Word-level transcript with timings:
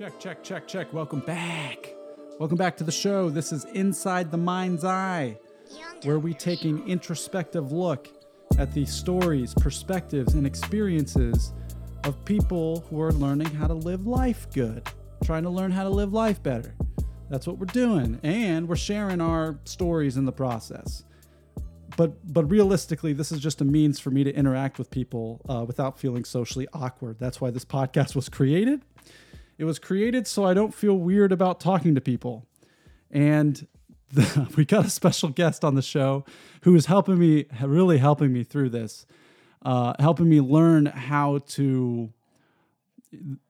Check, 0.00 0.18
check, 0.18 0.42
check, 0.42 0.66
check. 0.66 0.92
Welcome 0.94 1.20
back. 1.20 1.94
Welcome 2.38 2.56
back 2.56 2.74
to 2.78 2.84
the 2.84 2.90
show. 2.90 3.28
This 3.28 3.52
is 3.52 3.66
Inside 3.66 4.30
the 4.30 4.38
Mind's 4.38 4.82
Eye, 4.82 5.38
where 6.04 6.18
we 6.18 6.32
take 6.32 6.64
an 6.64 6.82
introspective 6.88 7.70
look 7.70 8.08
at 8.56 8.72
the 8.72 8.86
stories, 8.86 9.52
perspectives, 9.52 10.32
and 10.32 10.46
experiences 10.46 11.52
of 12.04 12.24
people 12.24 12.80
who 12.88 12.98
are 13.02 13.12
learning 13.12 13.48
how 13.48 13.66
to 13.66 13.74
live 13.74 14.06
life 14.06 14.46
good, 14.54 14.88
trying 15.22 15.42
to 15.42 15.50
learn 15.50 15.70
how 15.70 15.82
to 15.82 15.90
live 15.90 16.14
life 16.14 16.42
better. 16.42 16.74
That's 17.28 17.46
what 17.46 17.58
we're 17.58 17.66
doing, 17.66 18.20
and 18.22 18.66
we're 18.70 18.76
sharing 18.76 19.20
our 19.20 19.58
stories 19.64 20.16
in 20.16 20.24
the 20.24 20.32
process. 20.32 21.04
But 21.98 22.32
but 22.32 22.50
realistically, 22.50 23.12
this 23.12 23.30
is 23.30 23.38
just 23.38 23.60
a 23.60 23.66
means 23.66 24.00
for 24.00 24.10
me 24.10 24.24
to 24.24 24.34
interact 24.34 24.78
with 24.78 24.90
people 24.90 25.42
uh, 25.46 25.66
without 25.66 25.98
feeling 25.98 26.24
socially 26.24 26.66
awkward. 26.72 27.18
That's 27.18 27.38
why 27.38 27.50
this 27.50 27.66
podcast 27.66 28.16
was 28.16 28.30
created. 28.30 28.80
It 29.60 29.64
was 29.64 29.78
created 29.78 30.26
so 30.26 30.46
I 30.46 30.54
don't 30.54 30.72
feel 30.72 30.94
weird 30.94 31.32
about 31.32 31.60
talking 31.60 31.94
to 31.94 32.00
people. 32.00 32.46
And 33.10 33.66
the, 34.10 34.50
we 34.56 34.64
got 34.64 34.86
a 34.86 34.90
special 34.90 35.28
guest 35.28 35.66
on 35.66 35.74
the 35.74 35.82
show 35.82 36.24
who 36.62 36.74
is 36.74 36.86
helping 36.86 37.18
me, 37.18 37.44
really 37.62 37.98
helping 37.98 38.32
me 38.32 38.42
through 38.42 38.70
this, 38.70 39.04
uh, 39.62 39.92
helping 39.98 40.30
me 40.30 40.40
learn 40.40 40.86
how 40.86 41.40
to. 41.48 42.10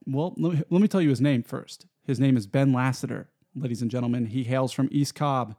Well, 0.04 0.34
let 0.36 0.54
me, 0.54 0.62
let 0.68 0.82
me 0.82 0.88
tell 0.88 1.00
you 1.00 1.10
his 1.10 1.20
name 1.20 1.44
first. 1.44 1.86
His 2.02 2.18
name 2.18 2.36
is 2.36 2.48
Ben 2.48 2.72
Lassiter, 2.72 3.30
ladies 3.54 3.80
and 3.80 3.88
gentlemen. 3.88 4.26
He 4.26 4.42
hails 4.42 4.72
from 4.72 4.88
East 4.90 5.14
Cobb. 5.14 5.54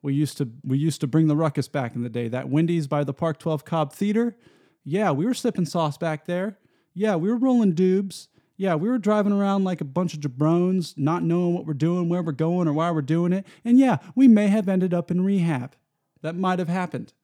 We 0.00 0.14
used 0.14 0.38
to 0.38 0.48
we 0.64 0.78
used 0.78 1.02
to 1.02 1.08
bring 1.08 1.26
the 1.26 1.36
ruckus 1.36 1.68
back 1.68 1.94
in 1.94 2.02
the 2.02 2.08
day. 2.08 2.28
That 2.28 2.48
Wendy's 2.48 2.86
by 2.86 3.04
the 3.04 3.12
Park 3.12 3.38
12 3.38 3.66
Cobb 3.66 3.92
Theater. 3.92 4.34
Yeah, 4.82 5.10
we 5.10 5.26
were 5.26 5.34
sipping 5.34 5.66
sauce 5.66 5.98
back 5.98 6.24
there. 6.24 6.58
Yeah, 6.94 7.16
we 7.16 7.28
were 7.28 7.36
rolling 7.36 7.74
dubs. 7.74 8.28
Yeah, 8.60 8.74
we 8.74 8.90
were 8.90 8.98
driving 8.98 9.32
around 9.32 9.64
like 9.64 9.80
a 9.80 9.86
bunch 9.86 10.12
of 10.12 10.20
jabrones, 10.20 10.92
not 10.98 11.22
knowing 11.22 11.54
what 11.54 11.64
we're 11.64 11.72
doing, 11.72 12.10
where 12.10 12.22
we're 12.22 12.32
going, 12.32 12.68
or 12.68 12.74
why 12.74 12.90
we're 12.90 13.00
doing 13.00 13.32
it. 13.32 13.46
And 13.64 13.78
yeah, 13.78 13.96
we 14.14 14.28
may 14.28 14.48
have 14.48 14.68
ended 14.68 14.92
up 14.92 15.10
in 15.10 15.24
rehab. 15.24 15.76
That 16.20 16.36
might 16.36 16.58
have 16.58 16.68
happened. 16.68 17.14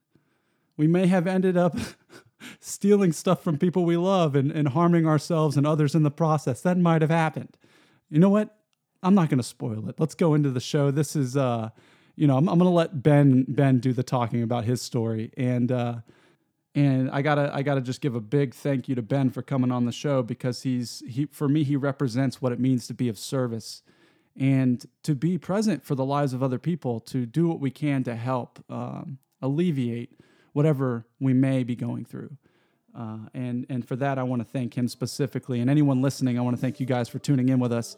We 0.78 0.86
may 0.86 1.08
have 1.08 1.26
ended 1.26 1.54
up 1.58 1.76
stealing 2.58 3.12
stuff 3.12 3.44
from 3.44 3.58
people 3.58 3.84
we 3.84 3.98
love 3.98 4.34
and, 4.34 4.50
and 4.50 4.68
harming 4.68 5.06
ourselves 5.06 5.58
and 5.58 5.66
others 5.66 5.94
in 5.94 6.04
the 6.04 6.10
process. 6.10 6.62
That 6.62 6.78
might 6.78 7.02
have 7.02 7.10
happened. 7.10 7.58
You 8.08 8.18
know 8.18 8.30
what? 8.30 8.56
I'm 9.02 9.14
not 9.14 9.28
going 9.28 9.36
to 9.36 9.44
spoil 9.44 9.90
it. 9.90 9.96
Let's 9.98 10.14
go 10.14 10.32
into 10.32 10.50
the 10.50 10.58
show. 10.58 10.90
This 10.90 11.14
is, 11.14 11.36
uh, 11.36 11.68
you 12.14 12.26
know, 12.26 12.38
I'm, 12.38 12.48
I'm 12.48 12.58
going 12.58 12.70
to 12.70 12.74
let 12.74 13.02
Ben 13.02 13.44
Ben 13.46 13.78
do 13.78 13.92
the 13.92 14.02
talking 14.02 14.42
about 14.42 14.64
his 14.64 14.80
story, 14.80 15.32
and 15.36 15.70
uh, 15.70 15.96
and 16.76 17.10
I 17.10 17.22
gotta 17.22 17.50
I 17.52 17.62
gotta 17.62 17.80
just 17.80 18.02
give 18.02 18.14
a 18.14 18.20
big 18.20 18.54
thank 18.54 18.86
you 18.86 18.94
to 18.94 19.02
Ben 19.02 19.30
for 19.30 19.40
coming 19.42 19.72
on 19.72 19.86
the 19.86 19.92
show 19.92 20.22
because 20.22 20.62
he's 20.62 21.02
he 21.08 21.24
for 21.26 21.48
me 21.48 21.64
he 21.64 21.74
represents 21.74 22.40
what 22.42 22.52
it 22.52 22.60
means 22.60 22.86
to 22.88 22.94
be 22.94 23.08
of 23.08 23.18
service 23.18 23.82
and 24.38 24.84
to 25.02 25.14
be 25.14 25.38
present 25.38 25.82
for 25.82 25.94
the 25.94 26.04
lives 26.04 26.34
of 26.34 26.42
other 26.42 26.58
people 26.58 27.00
to 27.00 27.24
do 27.24 27.48
what 27.48 27.58
we 27.58 27.70
can 27.70 28.04
to 28.04 28.14
help 28.14 28.62
um, 28.68 29.16
alleviate 29.40 30.20
whatever 30.52 31.06
we 31.18 31.32
may 31.32 31.64
be 31.64 31.74
going 31.74 32.04
through. 32.04 32.36
Uh, 32.94 33.20
and 33.32 33.64
and 33.70 33.88
for 33.88 33.96
that 33.96 34.18
I 34.18 34.22
want 34.22 34.40
to 34.40 34.46
thank 34.46 34.76
him 34.76 34.86
specifically 34.86 35.60
and 35.60 35.70
anyone 35.70 36.02
listening 36.02 36.38
I 36.38 36.42
want 36.42 36.56
to 36.56 36.60
thank 36.60 36.78
you 36.78 36.84
guys 36.84 37.08
for 37.08 37.18
tuning 37.18 37.48
in 37.48 37.58
with 37.58 37.72
us. 37.72 37.96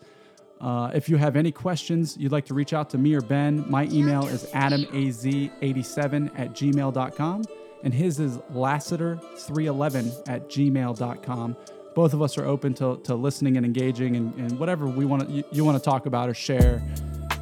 Uh, 0.61 0.91
if 0.95 1.09
you 1.09 1.17
have 1.17 1.35
any 1.35 1.51
questions 1.51 2.17
you'd 2.17 2.33
like 2.33 2.47
to 2.47 2.55
reach 2.55 2.73
out 2.73 2.91
to 2.91 2.99
me 2.99 3.15
or 3.15 3.21
Ben, 3.21 3.69
my 3.69 3.87
email 3.87 4.27
is 4.27 4.45
adamaz87 4.47 6.39
at 6.39 6.53
gmail.com 6.53 7.43
and 7.83 7.95
his 7.95 8.21
is 8.21 8.39
lassiter311 8.53 10.29
at 10.29 10.49
gmail.com. 10.49 11.57
Both 11.95 12.15
of 12.15 12.23
us 12.23 12.39
are 12.39 12.45
open 12.45 12.75
to, 12.75 13.01
to 13.05 13.15
listening 13.15 13.57
and 13.57 13.67
engaging 13.67 14.17
and, 14.17 14.35
and 14.35 14.59
whatever 14.59 14.87
we 14.87 15.05
want 15.05 15.29
you, 15.29 15.45
you 15.51 15.65
want 15.65 15.79
to 15.79 15.83
talk 15.83 16.07
about 16.07 16.29
or 16.29 16.35
share, 16.35 16.83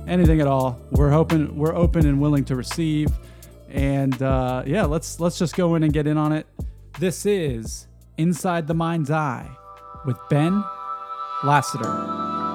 anything 0.07 0.41
at 0.41 0.47
all. 0.47 0.81
We're 0.93 1.13
open, 1.13 1.57
we're 1.57 1.75
open 1.75 2.07
and 2.07 2.21
willing 2.21 2.45
to 2.47 2.57
receive. 2.57 3.09
And 3.69 4.21
uh, 4.23 4.63
yeah, 4.67 4.85
let's 4.85 5.21
let's 5.21 5.39
just 5.39 5.57
go 5.57 5.75
in 5.75 5.83
and 5.83 5.93
get 5.93 6.07
in 6.07 6.17
on 6.17 6.33
it. 6.33 6.47
This 6.99 7.27
is 7.27 7.89
Inside 8.17 8.67
the 8.67 8.75
Mind's 8.75 9.11
Eye 9.11 9.51
with 10.07 10.17
Ben 10.31 10.65
Lassiter. 11.45 12.46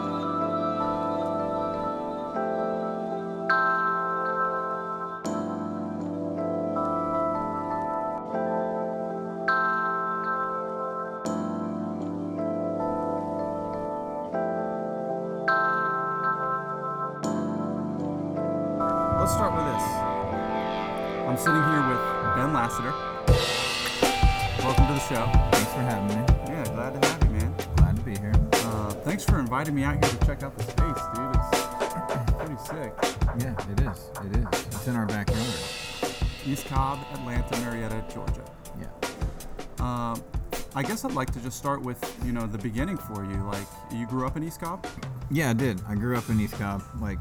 Start 41.52 41.82
with 41.82 42.00
you 42.26 42.32
know 42.32 42.48
the 42.48 42.58
beginning 42.58 42.98
for 42.98 43.24
you. 43.26 43.44
Like, 43.44 43.68
you 43.92 44.08
grew 44.08 44.26
up 44.26 44.38
in 44.38 44.44
East 44.44 44.62
Cobb. 44.62 44.86
Yeah, 45.30 45.52
I 45.52 45.54
did. 45.54 45.82
I 45.88 45.96
grew 45.96 46.18
up 46.18 46.30
in 46.30 46.40
East 46.40 46.56
Cobb, 46.56 46.84
like 47.00 47.18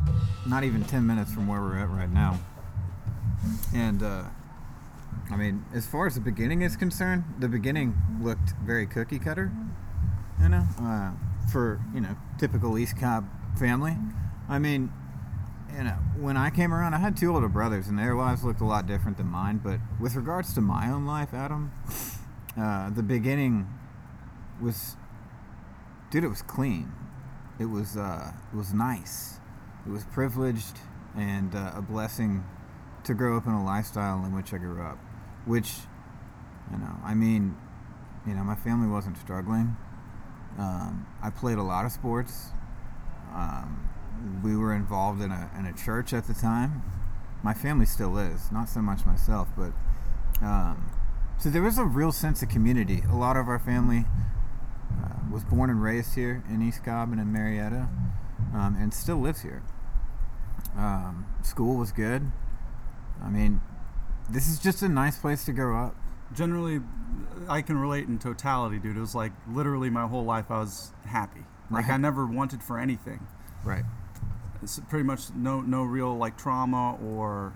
not 0.47 0.65
even 0.65 0.83
10 0.85 1.07
minutes 1.07 1.33
from 1.33 1.47
where 1.47 1.61
we're 1.61 1.79
at 1.79 1.89
right 1.91 2.11
now. 2.11 2.41
And, 3.75 4.03
uh, 4.03 4.25
I 5.31 5.37
mean, 5.37 5.65
as 5.73 5.87
far 5.87 6.07
as 6.07 6.15
the 6.15 6.21
beginning 6.21 6.63
is 6.63 6.77
concerned, 6.77 7.23
the 7.39 7.49
beginning 7.49 7.97
looked 8.21 8.53
very 8.65 8.87
cookie 8.87 9.21
cutter, 9.21 9.53
you 10.43 10.49
know, 10.49 10.65
uh, 10.81 11.13
for, 11.53 11.81
you 11.95 12.01
know, 12.01 12.17
typical 12.39 12.77
East 12.79 12.99
Cobb 12.99 13.29
family. 13.57 13.97
I 14.49 14.59
mean, 14.59 14.93
you 15.77 15.85
know, 15.85 15.97
when 16.19 16.37
I 16.37 16.51
came 16.51 16.75
around, 16.75 16.95
I 16.95 16.99
had 16.99 17.17
two 17.17 17.33
older 17.33 17.49
brothers, 17.49 17.87
and 17.87 17.97
their 17.97 18.17
lives 18.17 18.43
looked 18.43 18.61
a 18.61 18.65
lot 18.65 18.87
different 18.89 19.19
than 19.19 19.29
mine. 19.29 19.61
But 19.63 19.79
with 20.01 20.17
regards 20.17 20.53
to 20.55 20.61
my 20.61 20.91
own 20.91 21.07
life, 21.07 21.33
Adam, 21.33 21.71
uh, 22.61 22.91
the 22.91 23.05
beginning 23.05 23.69
was, 24.61 24.97
dude, 26.11 26.25
it 26.25 26.29
was 26.29 26.43
clean. 26.43 26.93
It 27.59 27.67
was, 27.67 27.97
uh, 27.97 28.33
it 28.53 28.57
was 28.57 28.73
nice. 28.73 29.41
It 29.87 29.91
was 29.91 30.05
privileged 30.05 30.79
and 31.17 31.55
uh, 31.55 31.73
a 31.75 31.83
blessing 31.83 32.45
to 33.05 33.15
grow 33.15 33.37
up 33.37 33.47
in 33.47 33.53
a 33.53 33.65
lifestyle 33.65 34.25
in 34.25 34.35
which 34.35 34.53
I 34.53 34.59
grew 34.59 34.83
up. 34.83 34.99
Which, 35.47 35.73
you 36.71 36.79
know, 36.79 36.97
I 37.05 37.15
mean, 37.15 37.57
you 38.27 38.35
know, 38.35 38.45
my 38.45 38.55
family 38.55 38.89
wasn't 38.89 39.17
struggling. 39.19 39.77
Um, 40.59 41.07
I 41.23 41.31
played 41.31 41.59
a 41.59 41.63
lot 41.63 41.85
of 41.85 41.93
sports. 41.93 42.49
Um, 43.35 43.89
we 44.43 44.57
were 44.57 44.75
involved 44.75 45.23
in 45.23 45.31
a, 45.31 45.51
in 45.59 45.67
a 45.67 45.73
church 45.73 46.13
at 46.13 46.27
the 46.27 46.35
time. 46.35 46.83
My 47.43 47.55
family 47.55 47.87
still 47.87 48.19
is, 48.19 48.53
not 48.53 48.69
so 48.69 48.81
much 48.83 49.07
myself, 49.07 49.49
but 49.57 49.73
um, 50.45 50.91
so 51.39 51.49
there 51.49 51.63
was 51.63 51.79
a 51.79 51.85
real 51.85 52.13
sense 52.13 52.43
of 52.43 52.51
community. 52.51 53.03
A 53.11 53.17
lot 53.17 53.37
of 53.37 53.49
our 53.49 53.59
family 53.59 54.05
was 55.31 55.45
born 55.45 55.71
and 55.71 55.83
raised 55.83 56.15
here 56.15 56.43
in 56.49 56.63
East 56.63 56.85
Cobb 56.85 57.13
and 57.13 57.21
in 57.21 57.33
Marietta, 57.33 57.89
um, 58.55 58.77
and 58.79 58.93
still 58.93 59.17
lives 59.17 59.43
here. 59.43 59.63
Um, 60.77 61.27
school 61.43 61.77
was 61.77 61.93
good. 61.93 62.31
I 63.23 63.29
mean, 63.29 63.61
this 64.29 64.49
is 64.49 64.59
just 64.59 64.83
a 64.83 64.89
nice 64.89 65.19
place 65.19 65.45
to 65.45 65.53
grow 65.53 65.79
up. 65.79 65.97
Generally, 66.35 66.81
I 67.49 67.63
can 67.63 67.77
relate 67.79 68.07
in 68.07 68.19
totality, 68.19 68.79
dude. 68.79 68.97
It 68.97 69.01
was 69.01 69.15
like 69.15 69.33
literally 69.49 69.91
my 69.91 70.07
whole 70.07 70.25
life 70.25 70.51
I 70.51 70.61
was 70.61 70.93
happy. 71.07 71.45
Like 71.71 71.89
I 71.89 71.97
never 71.97 72.27
wanted 72.27 72.63
for 72.63 72.79
anything. 72.79 73.27
Right. 73.65 73.85
It's 74.63 74.81
pretty 74.89 75.05
much 75.05 75.33
no 75.35 75.61
no 75.61 75.85
real 75.85 76.17
like 76.17 76.37
trauma 76.37 76.97
or 77.03 77.55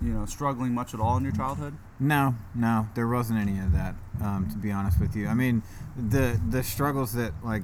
you 0.00 0.12
know 0.12 0.24
struggling 0.26 0.72
much 0.72 0.94
at 0.94 1.00
all 1.00 1.16
in 1.16 1.24
your 1.24 1.32
childhood. 1.32 1.76
No, 1.98 2.34
no, 2.54 2.88
there 2.94 3.08
wasn't 3.08 3.38
any 3.40 3.58
of 3.58 3.72
that. 3.72 3.94
Um, 4.22 4.48
to 4.50 4.56
be 4.58 4.70
honest 4.70 5.00
with 5.00 5.16
you, 5.16 5.28
I 5.28 5.34
mean, 5.34 5.62
the 5.96 6.40
the 6.48 6.62
struggles 6.62 7.12
that 7.14 7.32
like 7.44 7.62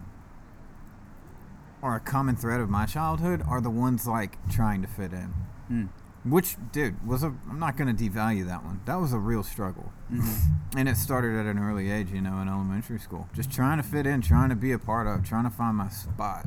are 1.82 1.96
a 1.96 2.00
common 2.00 2.36
thread 2.36 2.60
of 2.60 2.70
my 2.70 2.86
childhood 2.86 3.42
are 3.46 3.60
the 3.60 3.70
ones 3.70 4.06
like 4.06 4.38
trying 4.50 4.82
to 4.82 4.88
fit 4.88 5.12
in. 5.12 5.34
Mm. 5.70 5.88
Which, 6.24 6.56
dude, 6.70 7.04
was 7.06 7.24
a. 7.24 7.34
I'm 7.50 7.58
not 7.58 7.76
going 7.76 7.94
to 7.94 8.04
devalue 8.10 8.46
that 8.46 8.64
one. 8.64 8.80
That 8.86 9.00
was 9.00 9.12
a 9.12 9.18
real 9.18 9.42
struggle, 9.42 9.92
Mm-hmm. 10.12 10.78
and 10.78 10.88
it 10.88 10.96
started 10.96 11.36
at 11.38 11.46
an 11.46 11.58
early 11.58 11.90
age. 11.90 12.10
You 12.12 12.20
know, 12.20 12.38
in 12.40 12.48
elementary 12.48 13.00
school, 13.00 13.28
just 13.34 13.50
trying 13.50 13.78
to 13.78 13.82
fit 13.82 14.06
in, 14.06 14.20
trying 14.20 14.48
to 14.50 14.54
be 14.54 14.70
a 14.72 14.78
part 14.78 15.06
of, 15.08 15.24
trying 15.28 15.44
to 15.44 15.50
find 15.50 15.76
my 15.76 15.88
spot. 15.88 16.46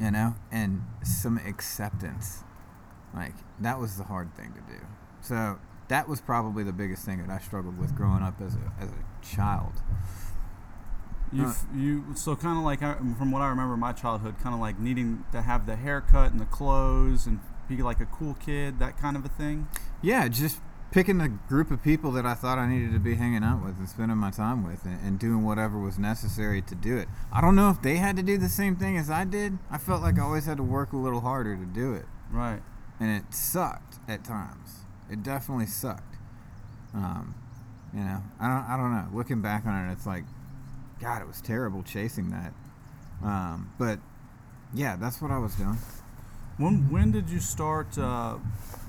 You 0.00 0.10
know, 0.10 0.36
and 0.50 0.82
some 1.02 1.36
acceptance. 1.38 2.44
Like 3.14 3.34
that 3.60 3.78
was 3.78 3.96
the 3.98 4.04
hard 4.04 4.34
thing 4.34 4.54
to 4.54 4.60
do. 4.72 4.80
So 5.20 5.58
that 5.88 6.08
was 6.08 6.20
probably 6.20 6.62
the 6.64 6.72
biggest 6.72 7.04
thing 7.04 7.18
that 7.18 7.30
I 7.30 7.38
struggled 7.38 7.78
with 7.78 7.94
growing 7.94 8.22
up 8.22 8.40
as 8.40 8.54
a 8.56 8.72
as 8.82 8.90
a 8.90 9.24
child. 9.26 9.72
You 11.32 11.44
Uh, 11.46 11.54
you 11.74 12.04
so 12.14 12.34
kind 12.36 12.56
of 12.58 12.64
like 12.64 12.82
I- 12.82 12.94
from 13.18 13.30
what 13.30 13.42
I 13.42 13.48
remember 13.48 13.76
my 13.76 13.92
childhood, 13.92 14.36
kind 14.42 14.54
of 14.54 14.60
like 14.60 14.78
needing 14.78 15.24
to 15.32 15.42
have 15.42 15.66
the 15.66 15.76
haircut 15.76 16.30
and 16.32 16.40
the 16.40 16.46
clothes 16.46 17.26
and 17.26 17.40
be 17.68 17.82
like 17.82 18.00
a 18.00 18.06
cool 18.06 18.34
kid, 18.34 18.78
that 18.78 18.96
kind 18.96 19.14
of 19.16 19.24
a 19.24 19.28
thing. 19.28 19.68
Yeah, 20.00 20.26
just 20.28 20.60
picking 20.90 21.20
a 21.20 21.28
group 21.28 21.70
of 21.70 21.82
people 21.82 22.10
that 22.12 22.24
I 22.24 22.32
thought 22.32 22.56
I 22.58 22.66
needed 22.66 22.92
to 22.94 22.98
be 22.98 23.16
hanging 23.16 23.44
out 23.44 23.62
with 23.62 23.76
and 23.78 23.86
spending 23.86 24.16
my 24.16 24.30
time 24.30 24.64
with 24.64 24.86
and, 24.86 24.98
and 25.04 25.18
doing 25.18 25.44
whatever 25.44 25.78
was 25.78 25.98
necessary 25.98 26.62
to 26.62 26.74
do 26.74 26.96
it. 26.96 27.08
I 27.30 27.42
don't 27.42 27.54
know 27.54 27.68
if 27.68 27.82
they 27.82 27.96
had 27.96 28.16
to 28.16 28.22
do 28.22 28.38
the 28.38 28.48
same 28.48 28.74
thing 28.76 28.96
as 28.96 29.10
I 29.10 29.24
did. 29.26 29.58
I 29.70 29.76
felt 29.76 30.00
like 30.00 30.18
I 30.18 30.22
always 30.22 30.46
had 30.46 30.56
to 30.56 30.62
work 30.62 30.94
a 30.94 30.96
little 30.96 31.20
harder 31.20 31.56
to 31.58 31.66
do 31.66 31.92
it. 31.92 32.06
Right. 32.30 32.62
And 32.98 33.10
it 33.10 33.34
sucked 33.34 33.98
at 34.08 34.24
times. 34.24 34.86
It 35.10 35.22
definitely 35.22 35.66
sucked. 35.66 36.16
Um, 36.94 37.34
you 37.94 38.00
know, 38.00 38.22
I 38.40 38.48
don't, 38.48 38.64
I 38.70 38.76
don't 38.76 38.92
know. 38.92 39.08
Looking 39.16 39.40
back 39.40 39.64
on 39.66 39.88
it, 39.88 39.92
it's 39.92 40.06
like, 40.06 40.24
God, 41.00 41.22
it 41.22 41.28
was 41.28 41.40
terrible 41.40 41.82
chasing 41.82 42.30
that. 42.30 42.52
Um, 43.22 43.72
but 43.78 43.98
yeah, 44.74 44.96
that's 44.96 45.20
what 45.22 45.30
I 45.30 45.38
was 45.38 45.54
doing. 45.54 45.78
When 46.58 46.90
when 46.90 47.12
did 47.12 47.30
you 47.30 47.38
start? 47.40 47.96
Uh, 47.96 48.38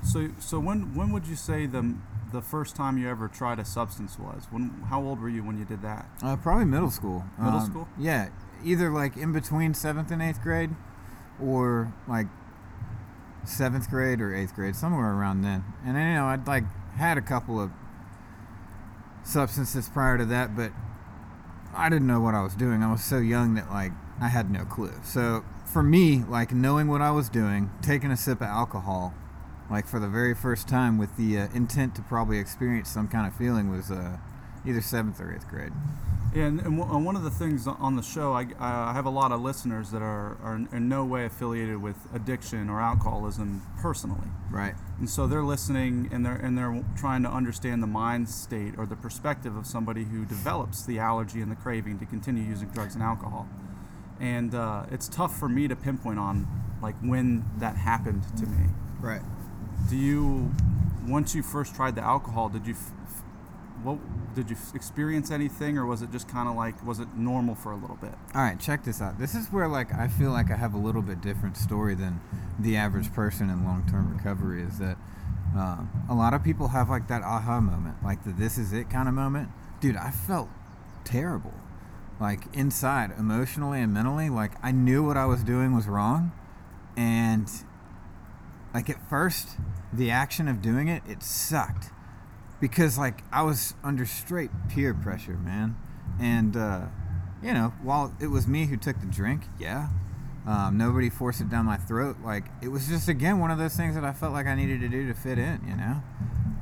so 0.04 0.30
so 0.38 0.58
when 0.58 0.94
when 0.94 1.12
would 1.12 1.26
you 1.26 1.36
say 1.36 1.66
the 1.66 1.94
the 2.32 2.42
first 2.42 2.74
time 2.74 2.98
you 2.98 3.08
ever 3.08 3.28
tried 3.28 3.58
a 3.60 3.64
substance 3.64 4.18
was? 4.18 4.46
When 4.50 4.70
how 4.88 5.00
old 5.02 5.20
were 5.20 5.28
you 5.28 5.44
when 5.44 5.56
you 5.56 5.64
did 5.64 5.80
that? 5.82 6.06
Uh, 6.22 6.36
probably 6.36 6.64
middle 6.64 6.90
school. 6.90 7.24
Middle 7.38 7.60
Um, 7.60 7.66
school? 7.70 7.88
Yeah, 7.98 8.30
either 8.64 8.90
like 8.90 9.16
in 9.16 9.32
between 9.32 9.74
seventh 9.74 10.10
and 10.10 10.20
eighth 10.20 10.42
grade, 10.42 10.70
or 11.40 11.92
like 12.08 12.26
seventh 13.44 13.90
grade 13.90 14.20
or 14.20 14.34
eighth 14.34 14.54
grade, 14.54 14.76
somewhere 14.76 15.12
around 15.12 15.42
then. 15.42 15.64
And 15.84 15.96
then, 15.96 16.08
you 16.08 16.14
know, 16.14 16.26
I'd 16.26 16.46
like 16.46 16.64
had 16.96 17.18
a 17.18 17.22
couple 17.22 17.60
of 17.60 17.70
substances 19.24 19.88
prior 19.88 20.18
to 20.18 20.24
that, 20.26 20.56
but 20.56 20.72
I 21.74 21.88
didn't 21.88 22.06
know 22.06 22.20
what 22.20 22.34
I 22.34 22.42
was 22.42 22.54
doing. 22.54 22.82
I 22.82 22.90
was 22.90 23.02
so 23.02 23.18
young 23.18 23.54
that 23.54 23.70
like 23.70 23.92
I 24.20 24.28
had 24.28 24.50
no 24.50 24.64
clue. 24.64 24.92
So 25.04 25.44
for 25.64 25.82
me, 25.82 26.24
like 26.24 26.52
knowing 26.52 26.88
what 26.88 27.00
I 27.00 27.10
was 27.10 27.28
doing, 27.28 27.70
taking 27.82 28.10
a 28.10 28.16
sip 28.16 28.40
of 28.40 28.48
alcohol, 28.48 29.14
like 29.70 29.86
for 29.86 30.00
the 30.00 30.08
very 30.08 30.34
first 30.34 30.68
time 30.68 30.98
with 30.98 31.16
the 31.16 31.38
uh, 31.38 31.48
intent 31.54 31.94
to 31.94 32.02
probably 32.02 32.38
experience 32.38 32.88
some 32.88 33.08
kind 33.08 33.26
of 33.26 33.34
feeling 33.34 33.70
was 33.70 33.90
uh, 33.90 34.16
either 34.66 34.80
seventh 34.80 35.20
or 35.20 35.32
eighth 35.32 35.48
grade. 35.48 35.72
Yeah, 36.34 36.44
and, 36.44 36.60
and 36.60 37.04
one 37.04 37.16
of 37.16 37.24
the 37.24 37.30
things 37.30 37.66
on 37.66 37.96
the 37.96 38.02
show, 38.02 38.32
I, 38.32 38.46
I 38.60 38.92
have 38.92 39.06
a 39.06 39.10
lot 39.10 39.32
of 39.32 39.40
listeners 39.40 39.90
that 39.90 40.00
are, 40.00 40.36
are 40.42 40.64
in 40.72 40.88
no 40.88 41.04
way 41.04 41.24
affiliated 41.24 41.82
with 41.82 41.96
addiction 42.14 42.70
or 42.70 42.80
alcoholism 42.80 43.62
personally. 43.80 44.28
Right. 44.48 44.74
And 45.00 45.10
so 45.10 45.26
they're 45.26 45.42
listening 45.42 46.08
and 46.12 46.24
they're 46.24 46.36
and 46.36 46.56
they're 46.56 46.84
trying 46.96 47.24
to 47.24 47.28
understand 47.28 47.82
the 47.82 47.88
mind 47.88 48.28
state 48.28 48.74
or 48.78 48.86
the 48.86 48.94
perspective 48.94 49.56
of 49.56 49.66
somebody 49.66 50.04
who 50.04 50.24
develops 50.24 50.84
the 50.84 51.00
allergy 51.00 51.40
and 51.40 51.50
the 51.50 51.56
craving 51.56 51.98
to 51.98 52.06
continue 52.06 52.44
using 52.44 52.68
drugs 52.68 52.94
and 52.94 53.02
alcohol. 53.02 53.48
And 54.20 54.54
uh, 54.54 54.84
it's 54.90 55.08
tough 55.08 55.36
for 55.36 55.48
me 55.48 55.66
to 55.66 55.74
pinpoint 55.74 56.18
on 56.20 56.46
like 56.82 56.96
when 57.00 57.44
that 57.58 57.76
happened 57.76 58.22
to 58.38 58.46
me. 58.46 58.66
Right. 59.00 59.22
Do 59.88 59.96
you, 59.96 60.52
once 61.06 61.34
you 61.34 61.42
first 61.42 61.74
tried 61.74 61.94
the 61.94 62.02
alcohol, 62.02 62.48
did 62.48 62.66
you, 62.66 62.74
f- 62.74 62.92
what 63.82 63.98
did 64.34 64.50
you 64.50 64.56
experience 64.74 65.30
anything, 65.30 65.78
or 65.78 65.86
was 65.86 66.02
it 66.02 66.10
just 66.12 66.28
kind 66.28 66.48
of 66.48 66.54
like 66.54 66.84
was 66.84 67.00
it 67.00 67.08
normal 67.16 67.54
for 67.54 67.72
a 67.72 67.76
little 67.76 67.96
bit? 67.96 68.12
All 68.34 68.42
right, 68.42 68.58
check 68.58 68.84
this 68.84 69.00
out. 69.00 69.18
This 69.18 69.34
is 69.34 69.48
where 69.48 69.68
like 69.68 69.92
I 69.92 70.08
feel 70.08 70.30
like 70.30 70.50
I 70.50 70.56
have 70.56 70.74
a 70.74 70.78
little 70.78 71.02
bit 71.02 71.20
different 71.20 71.56
story 71.56 71.94
than 71.94 72.20
the 72.58 72.76
average 72.76 73.12
person 73.12 73.50
in 73.50 73.64
long-term 73.64 74.16
recovery. 74.16 74.62
Is 74.62 74.78
that 74.78 74.96
uh, 75.56 75.84
a 76.08 76.14
lot 76.14 76.34
of 76.34 76.44
people 76.44 76.68
have 76.68 76.88
like 76.88 77.08
that 77.08 77.22
aha 77.22 77.60
moment, 77.60 77.96
like 78.04 78.24
the 78.24 78.32
"this 78.32 78.58
is 78.58 78.72
it" 78.72 78.90
kind 78.90 79.08
of 79.08 79.14
moment. 79.14 79.50
Dude, 79.80 79.96
I 79.96 80.10
felt 80.10 80.48
terrible, 81.04 81.54
like 82.20 82.44
inside, 82.52 83.12
emotionally 83.18 83.80
and 83.80 83.92
mentally. 83.92 84.30
Like 84.30 84.52
I 84.62 84.72
knew 84.72 85.04
what 85.04 85.16
I 85.16 85.26
was 85.26 85.42
doing 85.42 85.74
was 85.74 85.86
wrong, 85.86 86.32
and 86.96 87.50
like 88.72 88.88
at 88.88 89.08
first, 89.08 89.56
the 89.92 90.10
action 90.10 90.46
of 90.48 90.62
doing 90.62 90.88
it, 90.88 91.02
it 91.08 91.22
sucked 91.22 91.90
because 92.60 92.98
like 92.98 93.22
I 93.32 93.42
was 93.42 93.74
under 93.82 94.04
straight 94.06 94.50
peer 94.68 94.94
pressure, 94.94 95.36
man, 95.36 95.76
and 96.20 96.56
uh, 96.56 96.86
you 97.42 97.52
know, 97.52 97.72
while 97.82 98.14
it 98.20 98.28
was 98.28 98.46
me 98.46 98.66
who 98.66 98.76
took 98.76 99.00
the 99.00 99.06
drink, 99.06 99.42
yeah, 99.58 99.88
um, 100.46 100.76
nobody 100.76 101.10
forced 101.10 101.40
it 101.40 101.48
down 101.48 101.66
my 101.66 101.76
throat. 101.76 102.16
Like 102.24 102.44
it 102.62 102.68
was 102.68 102.88
just 102.88 103.08
again 103.08 103.38
one 103.38 103.50
of 103.50 103.58
those 103.58 103.76
things 103.76 103.94
that 103.94 104.04
I 104.04 104.12
felt 104.12 104.32
like 104.32 104.46
I 104.46 104.54
needed 104.54 104.80
to 104.80 104.88
do 104.88 105.06
to 105.08 105.14
fit 105.14 105.38
in. 105.38 105.60
You 105.66 105.76
know, 105.76 106.02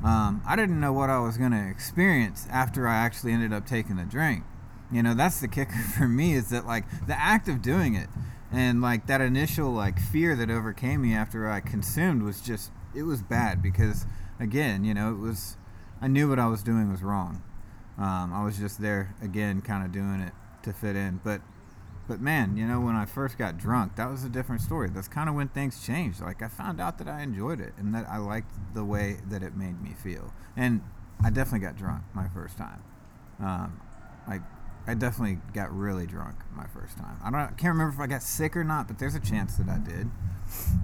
um, 0.09 0.43
I 0.47 0.57
didn't 0.57 0.81
know 0.81 0.93
what 0.93 1.11
I 1.11 1.19
was 1.19 1.37
gonna 1.37 1.69
experience 1.69 2.47
after 2.51 2.87
I 2.87 2.97
actually 2.97 3.33
ended 3.33 3.53
up 3.53 3.67
taking 3.67 3.97
the 3.97 4.05
drink. 4.05 4.45
You 4.91 5.03
know, 5.03 5.15
that's 5.15 5.41
the 5.41 5.49
kicker 5.49 5.73
for 5.99 6.09
me 6.09 6.35
is 6.35 6.51
that 6.51 6.67
like 6.67 6.85
the 7.07 7.19
act 7.19 7.49
of 7.49 7.61
doing 7.61 7.95
it 7.95 8.09
and 8.51 8.81
like 8.81 9.07
that 9.07 9.21
initial 9.21 9.71
like 9.71 10.01
fear 10.01 10.35
that 10.37 10.51
overcame 10.51 11.03
me 11.03 11.15
after 11.15 11.49
I 11.49 11.61
consumed 11.61 12.23
was 12.23 12.41
just 12.41 12.71
it 12.95 13.03
was 13.03 13.23
bad 13.23 13.63
because 13.63 14.07
again, 14.41 14.85
you 14.85 14.95
know, 14.95 15.11
it 15.11 15.19
was 15.19 15.57
I 16.01 16.09
knew 16.09 16.29
what 16.29 16.39
I 16.39 16.47
was 16.47 16.63
doing 16.63 16.91
was 16.91 17.03
wrong. 17.03 17.43
Um, 17.99 18.33
I 18.33 18.45
was 18.45 18.59
just 18.59 18.81
there 18.81 19.15
again, 19.21 19.61
kind 19.61 19.85
of 19.85 19.93
doing 19.93 20.21
it 20.21 20.33
to 20.63 20.73
fit 20.73 20.95
in. 20.95 21.21
But, 21.25 21.41
but 22.07 22.21
man, 22.21 22.57
you 22.57 22.67
know, 22.67 22.81
when 22.81 22.95
I 22.95 23.07
first 23.07 23.37
got 23.37 23.59
drunk, 23.59 23.97
that 23.97 24.09
was 24.11 24.25
a 24.25 24.29
different 24.29 24.61
story. 24.61 24.89
That's 24.89 25.09
kind 25.09 25.29
of 25.29 25.35
when 25.35 25.49
things 25.49 25.85
changed. 25.85 26.21
Like 26.21 26.43
I 26.43 26.49
found 26.49 26.81
out 26.81 26.99
that 26.99 27.09
I 27.09 27.23
enjoyed 27.23 27.61
it 27.61 27.73
and 27.77 27.95
that 27.95 28.09
I 28.09 28.19
liked 28.19 28.53
the 28.75 28.85
way 28.85 29.17
that 29.29 29.43
it 29.43 29.57
made 29.57 29.83
me 29.83 29.95
feel. 30.03 30.33
And 30.57 30.83
I 31.23 31.31
definitely 31.31 31.67
got 31.67 31.77
drunk 31.77 32.03
my 32.15 32.29
first 32.29 32.57
time. 32.57 32.83
Um, 33.41 33.81
like 34.29 34.43
I 34.89 34.95
definitely 34.95 35.39
got 35.53 35.71
really 35.77 36.07
drunk 36.07 36.37
my 36.57 36.67
first 36.67 36.97
time. 36.97 37.19
I 37.23 37.31
don't, 37.31 37.41
I 37.41 37.47
can't 37.49 37.75
remember 37.75 37.93
if 37.93 38.01
I 38.01 38.07
got 38.07 38.23
sick 38.23 38.57
or 38.57 38.65
not, 38.65 38.89
but 38.89 38.99
there's 38.99 39.15
a 39.15 39.21
chance 39.21 39.57
that 39.57 39.69
I 39.69 39.77
did. 39.79 40.11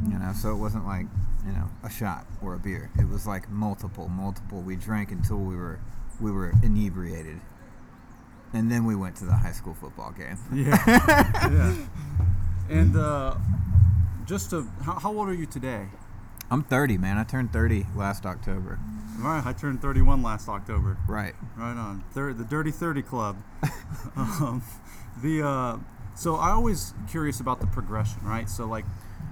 You 0.07 0.19
know, 0.19 0.33
so 0.35 0.53
it 0.53 0.57
wasn't 0.57 0.87
like 0.87 1.07
you 1.47 1.53
know 1.53 1.71
a 1.83 1.89
shot 1.89 2.27
or 2.43 2.55
a 2.55 2.59
beer. 2.59 2.91
It 2.99 3.09
was 3.09 3.27
like 3.27 3.51
multiple, 3.51 4.09
multiple. 4.09 4.61
We 4.61 4.77
drank 4.77 5.11
until 5.11 5.39
we 5.39 5.57
were 5.57 5.81
we 6.21 6.31
were 6.31 6.53
inebriated, 6.63 7.41
and 8.53 8.71
then 8.71 8.85
we 8.85 8.95
went 8.95 9.17
to 9.17 9.25
the 9.25 9.33
high 9.33 9.53
school 9.53 9.73
football 9.73 10.13
game. 10.13 10.37
Yeah. 10.53 10.83
yeah. 11.51 11.75
And 12.69 12.97
uh, 12.97 13.37
just 14.27 14.51
to, 14.51 14.67
how, 14.83 14.99
how 14.99 15.17
old 15.17 15.29
are 15.29 15.35
you 15.35 15.47
today? 15.47 15.87
I'm 16.51 16.63
30, 16.63 16.99
man. 16.99 17.19
I 17.19 17.25
turned 17.25 17.53
30 17.53 17.87
last 17.97 18.27
October. 18.27 18.79
All 19.19 19.31
right, 19.31 19.47
I 19.47 19.53
turned 19.53 19.81
31 19.81 20.23
last 20.23 20.49
October. 20.49 20.99
Right. 21.07 21.35
Right 21.57 21.77
on. 21.77 22.05
Thir- 22.13 22.33
the 22.33 22.45
Dirty 22.45 22.73
30 22.73 23.03
Club. 23.03 23.37
um, 24.17 24.63
the 25.23 25.47
uh, 25.47 25.79
so 26.15 26.35
I 26.35 26.51
always 26.51 26.95
curious 27.09 27.39
about 27.39 27.61
the 27.61 27.67
progression, 27.67 28.25
right? 28.25 28.49
So 28.51 28.67
like 28.67 28.85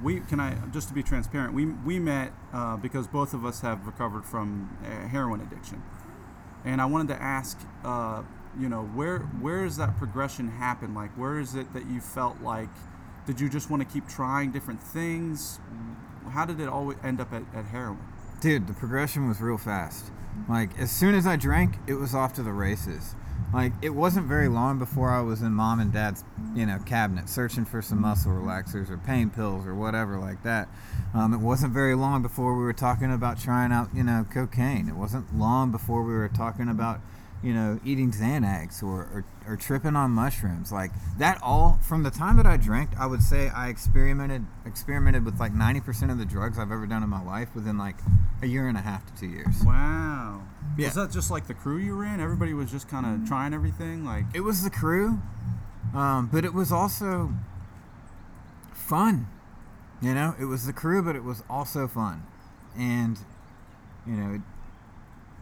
we 0.03 0.21
can 0.21 0.39
I 0.39 0.55
just 0.73 0.89
to 0.89 0.95
be 0.95 1.03
transparent, 1.03 1.53
we 1.53 1.67
we 1.67 1.99
met 1.99 2.33
uh, 2.53 2.77
because 2.77 3.09
both 3.09 3.35
of 3.35 3.45
us 3.45 3.61
have 3.61 3.87
recovered 3.87 4.25
from 4.25 4.77
uh, 4.85 5.09
heroin 5.09 5.41
addiction, 5.41 5.83
and 6.65 6.81
I 6.81 6.87
wanted 6.87 7.15
to 7.15 7.23
ask, 7.23 7.59
uh, 7.85 8.23
you 8.59 8.69
know, 8.69 8.85
where 8.85 9.19
where 9.19 9.65
does 9.65 9.77
that 9.79 9.97
progression 9.97 10.49
happen? 10.49 10.95
Like, 10.95 11.11
where 11.19 11.41
is 11.41 11.55
it 11.57 11.73
that 11.75 11.87
you 11.87 12.01
felt 12.01 12.41
like? 12.41 12.69
Did 13.27 13.41
you 13.41 13.49
just 13.49 13.71
want 13.71 13.83
to 13.83 13.89
keep 13.89 14.09
trying 14.09 14.53
different 14.53 14.83
things? 14.83 15.61
How 16.31 16.45
did 16.45 16.61
it 16.61 16.69
always 16.69 16.99
end 17.03 17.21
up 17.21 17.33
at, 17.33 17.43
at 17.55 17.67
heroin? 17.67 18.12
Dude, 18.43 18.67
the 18.67 18.73
progression 18.73 19.29
was 19.29 19.41
real 19.41 19.57
fast. 19.57 20.11
Like 20.49 20.77
as 20.77 20.91
soon 20.91 21.15
as 21.15 21.29
I 21.29 21.37
drank, 21.37 21.77
it 21.87 21.95
was 21.95 22.13
off 22.13 22.33
to 22.35 22.43
the 22.43 22.53
races. 22.53 23.15
Like 23.55 23.73
it 23.83 23.91
wasn't 23.91 24.27
very 24.27 24.49
long 24.49 24.81
before 24.81 25.11
I 25.11 25.21
was 25.21 25.43
in 25.43 25.53
mom 25.53 25.79
and 25.79 25.93
dad's, 25.93 26.25
you 26.53 26.67
know, 26.67 26.81
cabinet 26.85 27.29
searching 27.29 27.65
for 27.65 27.81
some 27.81 28.01
muscle 28.01 28.33
relaxers 28.33 28.91
or 28.91 28.99
pain 28.99 29.31
pills 29.31 29.65
or 29.65 29.77
whatever 29.77 30.19
like 30.19 30.43
that. 30.43 30.69
Um, 31.15 31.33
it 31.33 31.39
wasn't 31.39 31.73
very 31.73 31.95
long 31.95 32.21
before 32.21 32.57
we 32.57 32.65
were 32.65 32.73
talking 32.73 33.13
about 33.13 33.39
trying 33.39 33.71
out, 33.71 33.91
you 33.95 34.03
know, 34.03 34.27
cocaine. 34.29 34.89
It 34.89 34.97
wasn't 34.97 35.39
long 35.39 35.71
before 35.71 36.03
we 36.03 36.13
were 36.13 36.29
talking 36.29 36.69
about, 36.69 37.01
you 37.43 37.53
know, 37.53 37.81
eating 37.85 38.13
Xanax 38.13 38.83
or, 38.83 39.01
or, 39.01 39.25
or 39.47 39.57
tripping 39.57 39.97
on 39.97 40.13
mushrooms. 40.13 40.71
Like 40.71 40.93
that 41.19 41.41
all 41.43 41.81
from 41.83 42.03
the 42.05 42.11
time 42.11 42.37
that 42.37 42.47
I 42.47 42.57
drank, 42.57 42.91
I 42.99 43.07
would 43.07 43.23
say 43.23 43.49
I 43.49 43.69
experimented 43.69 44.47
experimented 44.65 45.25
with 45.25 45.41
like 45.41 45.53
90% 45.53 46.11
of 46.11 46.19
the 46.19 46.25
drugs 46.25 46.59
I've 46.59 46.71
ever 46.71 46.87
done 46.87 47.03
in 47.03 47.09
my 47.09 47.23
life 47.23 47.49
within 47.55 47.79
like 47.79 47.97
a 48.43 48.47
year 48.47 48.69
and 48.69 48.79
a 48.79 48.81
half 48.81 49.05
to 49.07 49.21
two 49.21 49.27
years. 49.27 49.63
Wow. 49.65 50.43
Yeah. 50.77 50.87
Was 50.87 50.95
that 50.95 51.11
just 51.11 51.31
like 51.31 51.49
the 51.49 51.55
crew 51.55 51.79
you 51.79 51.97
were 51.97 52.05
in? 52.05 52.21
Everybody 52.21 52.55
was 52.55 52.71
just 52.71 52.89
kind 52.89 53.05
of 53.05 53.29
trying 53.29 53.53
everything. 53.53 54.05
Like, 54.05 54.25
It 54.33 54.41
was 54.41 54.63
the 54.63 54.71
crew, 54.71 55.21
um, 55.95 56.31
but 56.33 56.45
it 56.45 56.55
was 56.55 56.73
also 56.73 57.33
fun. 58.73 59.27
You 60.01 60.15
know, 60.15 60.35
it 60.41 60.47
was 60.47 60.67
the 60.67 60.73
crew, 60.73 61.03
but 61.03 61.15
it 61.15 61.25
was 61.25 61.43
also 61.49 61.87
fun. 61.87 62.27
And, 62.77 63.19
you 64.07 64.15
know, 64.15 64.35
it, 64.35 64.41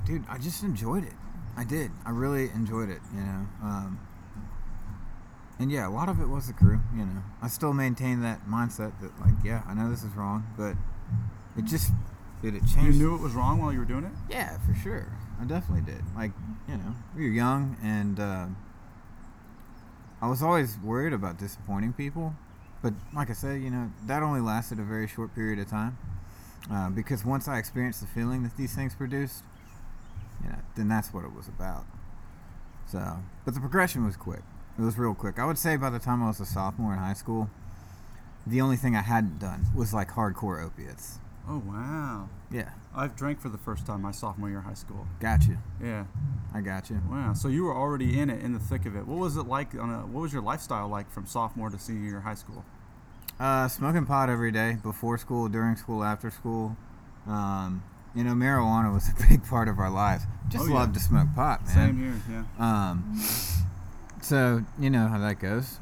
dude, 0.04 0.24
I 0.28 0.38
just 0.38 0.62
enjoyed 0.62 1.04
it. 1.04 1.14
I 1.60 1.64
did. 1.64 1.90
I 2.06 2.10
really 2.10 2.48
enjoyed 2.54 2.88
it, 2.88 3.02
you 3.14 3.20
know. 3.20 3.46
Um, 3.62 4.00
and 5.58 5.70
yeah, 5.70 5.86
a 5.86 5.90
lot 5.90 6.08
of 6.08 6.18
it 6.18 6.26
was 6.26 6.46
the 6.46 6.54
crew, 6.54 6.80
you 6.96 7.04
know. 7.04 7.22
I 7.42 7.48
still 7.48 7.74
maintain 7.74 8.22
that 8.22 8.46
mindset 8.48 8.98
that, 9.02 9.20
like, 9.20 9.34
yeah, 9.44 9.62
I 9.68 9.74
know 9.74 9.90
this 9.90 10.02
is 10.02 10.14
wrong, 10.16 10.46
but 10.56 10.74
it 11.58 11.66
just, 11.66 11.92
did 12.40 12.54
it 12.54 12.60
changed. 12.60 12.94
you 12.96 13.04
knew 13.04 13.14
it 13.14 13.20
was 13.20 13.34
wrong 13.34 13.60
while 13.60 13.74
you 13.74 13.78
were 13.78 13.84
doing 13.84 14.04
it. 14.04 14.12
Yeah, 14.30 14.56
for 14.66 14.74
sure. 14.74 15.06
I 15.38 15.44
definitely 15.44 15.82
did. 15.82 16.02
Like, 16.16 16.30
you 16.66 16.78
know, 16.78 16.94
we 17.14 17.24
were 17.24 17.34
young 17.34 17.76
and 17.82 18.18
uh, 18.18 18.46
I 20.22 20.28
was 20.28 20.42
always 20.42 20.78
worried 20.82 21.12
about 21.12 21.38
disappointing 21.38 21.92
people, 21.92 22.34
but 22.82 22.94
like 23.14 23.28
I 23.28 23.34
said, 23.34 23.60
you 23.60 23.70
know, 23.70 23.92
that 24.06 24.22
only 24.22 24.40
lasted 24.40 24.78
a 24.78 24.82
very 24.82 25.06
short 25.06 25.34
period 25.34 25.58
of 25.58 25.68
time. 25.68 25.98
Uh, 26.72 26.88
because 26.88 27.22
once 27.22 27.48
I 27.48 27.58
experienced 27.58 28.00
the 28.00 28.06
feeling 28.06 28.44
that 28.44 28.56
these 28.56 28.74
things 28.74 28.94
produced, 28.94 29.44
you 30.42 30.50
know, 30.50 30.58
then 30.76 30.88
that's 30.88 31.12
what 31.12 31.24
it 31.24 31.34
was 31.34 31.48
about. 31.48 31.84
So, 32.86 33.18
but 33.44 33.54
the 33.54 33.60
progression 33.60 34.04
was 34.04 34.16
quick. 34.16 34.42
It 34.78 34.82
was 34.82 34.98
real 34.98 35.14
quick. 35.14 35.38
I 35.38 35.44
would 35.44 35.58
say 35.58 35.76
by 35.76 35.90
the 35.90 35.98
time 35.98 36.22
I 36.22 36.28
was 36.28 36.40
a 36.40 36.46
sophomore 36.46 36.92
in 36.92 36.98
high 36.98 37.14
school, 37.14 37.50
the 38.46 38.60
only 38.60 38.76
thing 38.76 38.96
I 38.96 39.02
hadn't 39.02 39.38
done 39.38 39.66
was 39.74 39.92
like 39.92 40.10
hardcore 40.10 40.64
opiates. 40.64 41.18
Oh 41.48 41.62
wow. 41.66 42.28
Yeah, 42.50 42.70
I've 42.94 43.16
drank 43.16 43.40
for 43.40 43.48
the 43.48 43.58
first 43.58 43.86
time 43.86 44.02
my 44.02 44.10
sophomore 44.10 44.48
year 44.48 44.58
of 44.58 44.64
high 44.64 44.74
school. 44.74 45.06
gotcha. 45.20 45.58
Yeah. 45.82 46.04
I 46.54 46.60
got 46.60 46.90
you. 46.90 47.00
Wow. 47.08 47.32
So 47.34 47.48
you 47.48 47.64
were 47.64 47.74
already 47.74 48.18
in 48.18 48.28
it, 48.30 48.42
in 48.42 48.52
the 48.52 48.58
thick 48.58 48.86
of 48.86 48.96
it. 48.96 49.06
What 49.06 49.18
was 49.18 49.36
it 49.36 49.46
like? 49.46 49.74
On 49.74 49.90
a, 49.90 50.06
what 50.06 50.20
was 50.20 50.32
your 50.32 50.42
lifestyle 50.42 50.88
like 50.88 51.10
from 51.10 51.26
sophomore 51.26 51.70
to 51.70 51.78
senior 51.78 52.08
year 52.08 52.18
of 52.18 52.24
high 52.24 52.34
school? 52.34 52.64
Uh, 53.38 53.68
smoking 53.68 54.04
pot 54.04 54.28
every 54.28 54.52
day, 54.52 54.76
before 54.82 55.16
school, 55.16 55.48
during 55.48 55.76
school, 55.76 56.04
after 56.04 56.30
school. 56.30 56.76
Um, 57.26 57.82
you 58.14 58.24
know, 58.24 58.32
marijuana 58.32 58.92
was 58.92 59.08
a 59.08 59.14
big 59.28 59.44
part 59.44 59.68
of 59.68 59.78
our 59.78 59.90
lives. 59.90 60.24
Just 60.48 60.64
Oh, 60.64 60.68
yeah. 60.68 60.74
loved 60.74 60.94
to 60.94 61.00
smoke 61.00 61.28
pot, 61.34 61.64
man. 61.66 61.74
Same 61.74 61.98
here. 61.98 62.44
Yeah. 62.58 62.90
Um, 62.90 63.20
so 64.20 64.64
you 64.78 64.90
know 64.90 65.08
how 65.08 65.18
that 65.18 65.38
goes. 65.38 65.78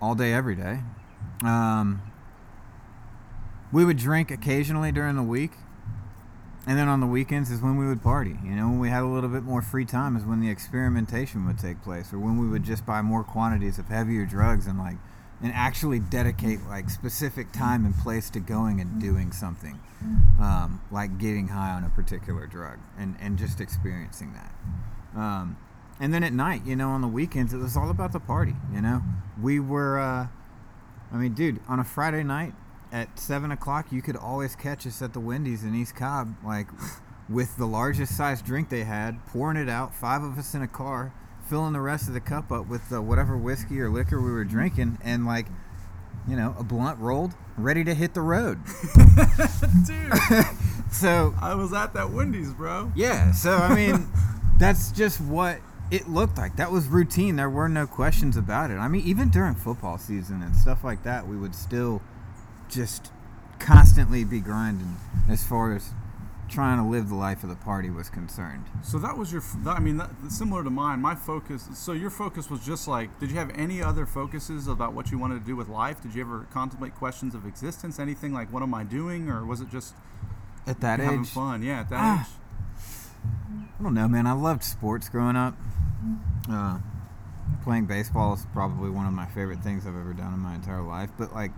All 0.00 0.14
day, 0.14 0.32
every 0.32 0.56
day. 0.56 0.80
Um, 1.42 2.02
we 3.72 3.84
would 3.84 3.96
drink 3.96 4.30
occasionally 4.30 4.92
during 4.92 5.16
the 5.16 5.22
week, 5.22 5.52
and 6.66 6.78
then 6.78 6.88
on 6.88 7.00
the 7.00 7.06
weekends 7.06 7.50
is 7.50 7.60
when 7.60 7.76
we 7.76 7.86
would 7.86 8.02
party. 8.02 8.38
You 8.44 8.52
know, 8.52 8.68
when 8.68 8.78
we 8.78 8.88
had 8.88 9.02
a 9.02 9.06
little 9.06 9.30
bit 9.30 9.42
more 9.42 9.62
free 9.62 9.84
time 9.84 10.16
is 10.16 10.24
when 10.24 10.40
the 10.40 10.48
experimentation 10.50 11.46
would 11.46 11.58
take 11.58 11.82
place, 11.82 12.12
or 12.12 12.18
when 12.18 12.38
we 12.38 12.48
would 12.48 12.62
just 12.62 12.86
buy 12.86 13.02
more 13.02 13.24
quantities 13.24 13.78
of 13.78 13.88
heavier 13.88 14.24
drugs 14.26 14.66
and 14.66 14.78
like, 14.78 14.96
and 15.42 15.52
actually 15.52 15.98
dedicate 15.98 16.60
like 16.68 16.88
specific 16.88 17.52
time 17.52 17.84
and 17.84 17.96
place 17.96 18.30
to 18.30 18.40
going 18.40 18.80
and 18.80 19.00
doing 19.00 19.32
something, 19.32 19.78
um, 20.40 20.80
like 20.90 21.18
getting 21.18 21.48
high 21.48 21.72
on 21.72 21.84
a 21.84 21.90
particular 21.90 22.46
drug 22.46 22.78
and 22.98 23.16
and 23.20 23.38
just 23.38 23.60
experiencing 23.60 24.32
that. 24.34 25.18
Um, 25.18 25.56
and 26.00 26.12
then 26.12 26.24
at 26.24 26.32
night, 26.32 26.64
you 26.66 26.76
know, 26.76 26.90
on 26.90 27.00
the 27.00 27.08
weekends, 27.08 27.54
it 27.54 27.58
was 27.58 27.76
all 27.76 27.90
about 27.90 28.12
the 28.12 28.20
party. 28.20 28.54
You 28.72 28.80
know, 28.80 29.02
we 29.40 29.60
were. 29.60 29.98
Uh, 29.98 30.28
I 31.12 31.16
mean, 31.16 31.34
dude, 31.34 31.60
on 31.68 31.78
a 31.78 31.84
Friday 31.84 32.24
night 32.24 32.54
at 32.90 33.18
seven 33.18 33.52
o'clock, 33.52 33.92
you 33.92 34.02
could 34.02 34.16
always 34.16 34.56
catch 34.56 34.86
us 34.86 35.00
at 35.02 35.12
the 35.12 35.20
Wendy's 35.20 35.62
in 35.62 35.74
East 35.74 35.94
Cobb, 35.94 36.34
like 36.44 36.66
with 37.28 37.56
the 37.56 37.66
largest 37.66 38.16
size 38.16 38.42
drink 38.42 38.68
they 38.68 38.84
had, 38.84 39.24
pouring 39.26 39.56
it 39.56 39.68
out, 39.68 39.94
five 39.94 40.22
of 40.22 40.38
us 40.38 40.54
in 40.54 40.62
a 40.62 40.68
car, 40.68 41.12
filling 41.48 41.72
the 41.72 41.80
rest 41.80 42.08
of 42.08 42.14
the 42.14 42.20
cup 42.20 42.50
up 42.50 42.66
with 42.68 42.92
uh, 42.92 43.00
whatever 43.02 43.36
whiskey 43.36 43.80
or 43.80 43.90
liquor 43.90 44.20
we 44.20 44.30
were 44.30 44.44
drinking, 44.44 44.98
and 45.02 45.26
like, 45.26 45.46
you 46.28 46.36
know, 46.36 46.54
a 46.58 46.64
blunt 46.64 46.98
rolled, 46.98 47.34
ready 47.56 47.84
to 47.84 47.94
hit 47.94 48.14
the 48.14 48.20
road. 48.20 48.60
Dude, 49.86 50.12
So 50.90 51.34
I 51.40 51.54
was 51.54 51.72
at 51.72 51.92
that 51.94 52.10
Wendy's, 52.10 52.52
bro. 52.52 52.92
Yeah, 52.94 53.32
so 53.32 53.56
I 53.56 53.74
mean, 53.74 54.08
that's 54.58 54.92
just 54.92 55.20
what 55.20 55.58
it 55.90 56.08
looked 56.08 56.38
like. 56.38 56.56
That 56.56 56.70
was 56.70 56.86
routine. 56.86 57.36
There 57.36 57.50
were 57.50 57.68
no 57.68 57.86
questions 57.86 58.36
about 58.36 58.70
it. 58.70 58.74
I 58.76 58.86
mean, 58.88 59.02
even 59.04 59.28
during 59.28 59.54
football 59.54 59.98
season 59.98 60.40
and 60.40 60.54
stuff 60.54 60.84
like 60.84 61.02
that, 61.02 61.26
we 61.26 61.36
would 61.36 61.54
still 61.54 62.00
just 62.68 63.10
constantly 63.58 64.24
be 64.24 64.40
grinding 64.40 64.96
as 65.28 65.44
far 65.44 65.74
as 65.74 65.90
trying 66.54 66.78
to 66.78 66.84
live 66.84 67.08
the 67.08 67.14
life 67.14 67.42
of 67.42 67.48
the 67.50 67.56
party 67.56 67.90
was 67.90 68.08
concerned. 68.08 68.64
So 68.82 68.98
that 68.98 69.16
was 69.18 69.32
your. 69.32 69.42
That, 69.64 69.76
I 69.76 69.80
mean, 69.80 69.96
that, 69.98 70.10
similar 70.28 70.62
to 70.64 70.70
mine. 70.70 71.00
My 71.00 71.14
focus. 71.14 71.68
So 71.74 71.92
your 71.92 72.10
focus 72.10 72.48
was 72.48 72.64
just 72.64 72.86
like. 72.88 73.18
Did 73.20 73.30
you 73.30 73.36
have 73.36 73.50
any 73.56 73.82
other 73.82 74.06
focuses 74.06 74.68
about 74.68 74.94
what 74.94 75.10
you 75.10 75.18
wanted 75.18 75.40
to 75.40 75.44
do 75.46 75.56
with 75.56 75.68
life? 75.68 76.00
Did 76.02 76.14
you 76.14 76.22
ever 76.22 76.46
contemplate 76.52 76.94
questions 76.94 77.34
of 77.34 77.44
existence? 77.46 77.98
Anything 77.98 78.32
like, 78.32 78.52
what 78.52 78.62
am 78.62 78.72
I 78.74 78.84
doing, 78.84 79.28
or 79.28 79.44
was 79.44 79.60
it 79.60 79.70
just 79.70 79.94
At 80.66 80.80
that 80.80 81.00
having 81.00 81.20
age, 81.20 81.28
fun? 81.30 81.62
Yeah, 81.62 81.80
at 81.80 81.88
that 81.90 82.00
Ah. 82.00 82.28
age. 82.28 82.34
I 83.78 83.82
don't 83.82 83.94
know, 83.94 84.08
man. 84.08 84.26
I 84.26 84.32
loved 84.32 84.62
sports 84.62 85.08
growing 85.08 85.36
up. 85.36 85.54
Uh, 86.50 86.78
playing 87.62 87.86
baseball 87.86 88.34
is 88.34 88.46
probably 88.52 88.90
one 88.90 89.06
of 89.06 89.12
my 89.12 89.26
favorite 89.26 89.60
things 89.62 89.86
I've 89.86 89.96
ever 89.96 90.12
done 90.12 90.32
in 90.32 90.38
my 90.40 90.54
entire 90.54 90.82
life. 90.82 91.10
But 91.18 91.34
like 91.34 91.52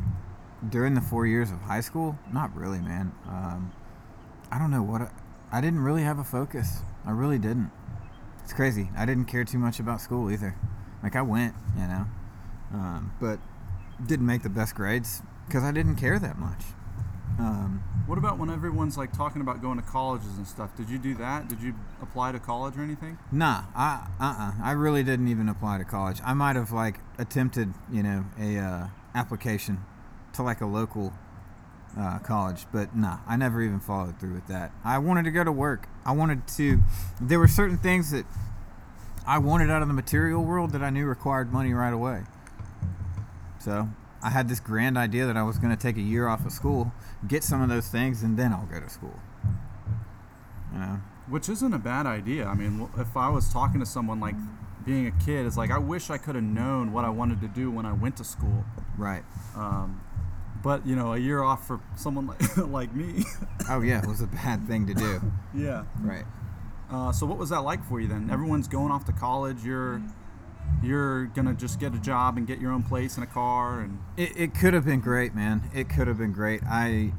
during 0.69 0.95
the 0.95 1.01
four 1.01 1.27
years 1.27 1.51
of 1.51 1.61
high 1.63 1.81
school, 1.83 2.19
not 2.33 2.57
really, 2.57 2.81
man. 2.81 3.13
Um, 3.29 3.73
I 4.51 4.59
don't 4.59 4.71
know 4.71 4.83
what 4.83 5.03
I, 5.03 5.11
I 5.53 5.61
didn't 5.61 5.81
really 5.81 6.03
have 6.03 6.19
a 6.19 6.25
focus. 6.25 6.79
I 7.05 7.11
really 7.11 7.39
didn't. 7.39 7.71
It's 8.45 8.53
crazy. 8.53 8.91
I 8.97 9.07
didn't 9.07 9.27
care 9.27 9.45
too 9.45 9.59
much 9.59 9.81
about 9.81 10.01
school 10.01 10.31
either. 10.31 10.57
Like 11.03 11.17
I 11.17 11.23
went, 11.23 11.55
you 11.77 11.87
know, 11.87 12.07
um, 12.73 13.13
but 13.21 13.39
didn't 14.05 14.27
make 14.27 14.43
the 14.43 14.49
best 14.49 14.75
grades 14.75 15.23
because 15.47 15.63
I 15.63 15.73
didn't 15.73 15.97
care 15.97 16.19
that 16.19 16.39
much. 16.39 16.63
Um, 17.39 17.83
What 18.07 18.19
about 18.19 18.39
when 18.39 18.51
everyone's 18.51 18.97
like 18.97 19.13
talking 19.13 19.43
about 19.43 19.61
going 19.61 19.77
to 19.79 19.83
colleges 19.83 20.37
and 20.39 20.47
stuff? 20.47 20.75
Did 20.77 20.89
you 20.89 20.97
do 20.99 21.15
that? 21.17 21.49
Did 21.49 21.61
you 21.61 21.75
apply 22.01 22.33
to 22.33 22.39
college 22.39 22.77
or 22.79 22.83
anything? 22.83 23.19
Nah, 23.31 23.65
I 23.75 24.07
uh-uh. 24.19 24.53
I 24.63 24.73
really 24.73 25.03
didn't 25.03 25.29
even 25.29 25.49
apply 25.49 25.79
to 25.79 25.85
college. 25.85 26.21
I 26.25 26.33
might 26.35 26.57
have 26.57 26.73
like 26.73 27.01
attempted, 27.19 27.75
you 27.93 28.03
know, 28.03 28.25
a 28.41 28.59
uh, 28.59 28.87
application 29.15 29.85
to 30.35 30.43
like 30.43 30.61
a 30.61 30.67
local 30.67 31.13
uh, 31.99 32.19
college, 32.19 32.67
but 32.73 32.95
nah, 32.95 33.19
I 33.27 33.37
never 33.37 33.63
even 33.63 33.81
followed 33.81 34.19
through 34.21 34.35
with 34.35 34.47
that. 34.49 34.73
I 34.85 34.99
wanted 34.99 35.25
to 35.25 35.31
go 35.31 35.45
to 35.45 35.53
work. 35.53 35.89
I 36.05 36.13
wanted 36.13 36.47
to. 36.49 36.83
There 37.21 37.39
were 37.39 37.49
certain 37.49 37.79
things 37.79 38.11
that 38.11 38.27
I 39.27 39.39
wanted 39.39 39.71
out 39.71 39.83
of 39.83 39.89
the 39.89 39.95
material 39.95 40.45
world 40.45 40.73
that 40.73 40.83
I 40.83 40.91
knew 40.91 41.07
required 41.07 41.53
money 41.53 41.73
right 41.73 41.93
away. 41.93 42.25
So 43.59 43.89
I 44.23 44.31
had 44.31 44.49
this 44.49 44.61
grand 44.61 44.97
idea 44.97 45.27
that 45.27 45.37
I 45.37 45.43
was 45.43 45.59
going 45.59 45.75
to 45.75 45.81
take 45.81 45.97
a 45.97 46.03
year 46.03 46.29
off 46.29 46.45
of 46.45 46.53
school, 46.53 46.93
get 47.27 47.43
some 47.43 47.63
of 47.63 47.69
those 47.69 47.89
things, 47.89 48.23
and 48.23 48.39
then 48.39 48.53
I'll 48.53 48.67
go 48.67 48.81
to 48.81 48.89
school. 48.89 49.19
You 50.73 50.79
know. 50.79 51.01
Which 51.29 51.49
isn't 51.49 51.75
a 51.75 51.79
bad 51.79 52.07
idea. 52.07 52.47
I 52.47 52.55
mean, 52.55 52.89
if 52.99 53.17
I 53.17 53.29
was 53.29 53.53
talking 53.53 53.81
to 53.81 53.87
someone 53.87 54.21
like 54.21 54.37
being 54.85 55.07
a 55.07 55.25
kid, 55.25 55.47
it's 55.47 55.57
like 55.57 55.73
I 55.73 55.79
wish 55.79 56.11
I 56.11 56.19
could 56.19 56.37
have 56.37 56.45
known 56.45 56.93
what 56.93 57.05
I 57.05 57.09
wanted 57.09 57.41
to 57.41 57.49
do 57.49 57.71
when 57.71 57.85
I 57.85 57.93
went 57.93 58.17
to 58.19 58.25
school. 58.25 58.65
Right. 58.97 59.25
Um, 59.57 60.01
but 60.63 60.87
you 60.87 60.97
know, 60.97 61.13
a 61.15 61.19
year 61.19 61.43
off 61.43 61.67
for 61.67 61.81
someone 61.97 62.27
like 62.27 62.57
like 62.69 62.95
me. 62.95 63.25
Oh 63.69 63.81
yeah, 63.81 64.01
it 64.01 64.07
was 64.07 64.21
a 64.21 64.29
bad 64.29 64.67
thing 64.69 64.87
to 64.87 64.95
do. 64.95 65.21
yeah. 65.53 65.85
Right. 66.01 66.25
Uh, 66.89 67.11
so 67.11 67.27
what 67.27 67.37
was 67.37 67.51
that 67.51 67.63
like 67.63 67.85
for 67.89 68.01
you 68.01 68.07
then? 68.07 68.31
Everyone's 68.31 68.69
going 68.69 68.93
off 68.93 69.05
to 69.07 69.13
college. 69.13 69.65
You're 69.65 70.01
you're 70.83 71.27
gonna 71.27 71.55
just 71.55 71.81
get 71.81 71.93
a 71.95 71.99
job 71.99 72.37
and 72.37 72.47
get 72.47 72.61
your 72.61 72.71
own 72.71 72.85
place 72.85 73.17
and 73.17 73.25
a 73.25 73.27
car 73.27 73.81
and 73.81 73.99
It, 74.17 74.37
it 74.37 74.55
could 74.55 74.73
have 74.73 74.85
been 74.85 75.01
great, 75.01 75.35
man. 75.35 75.69
It 75.75 75.89
could 75.89 76.07
have 76.07 76.19
been 76.19 76.33
great. 76.33 76.63
I 76.65 77.13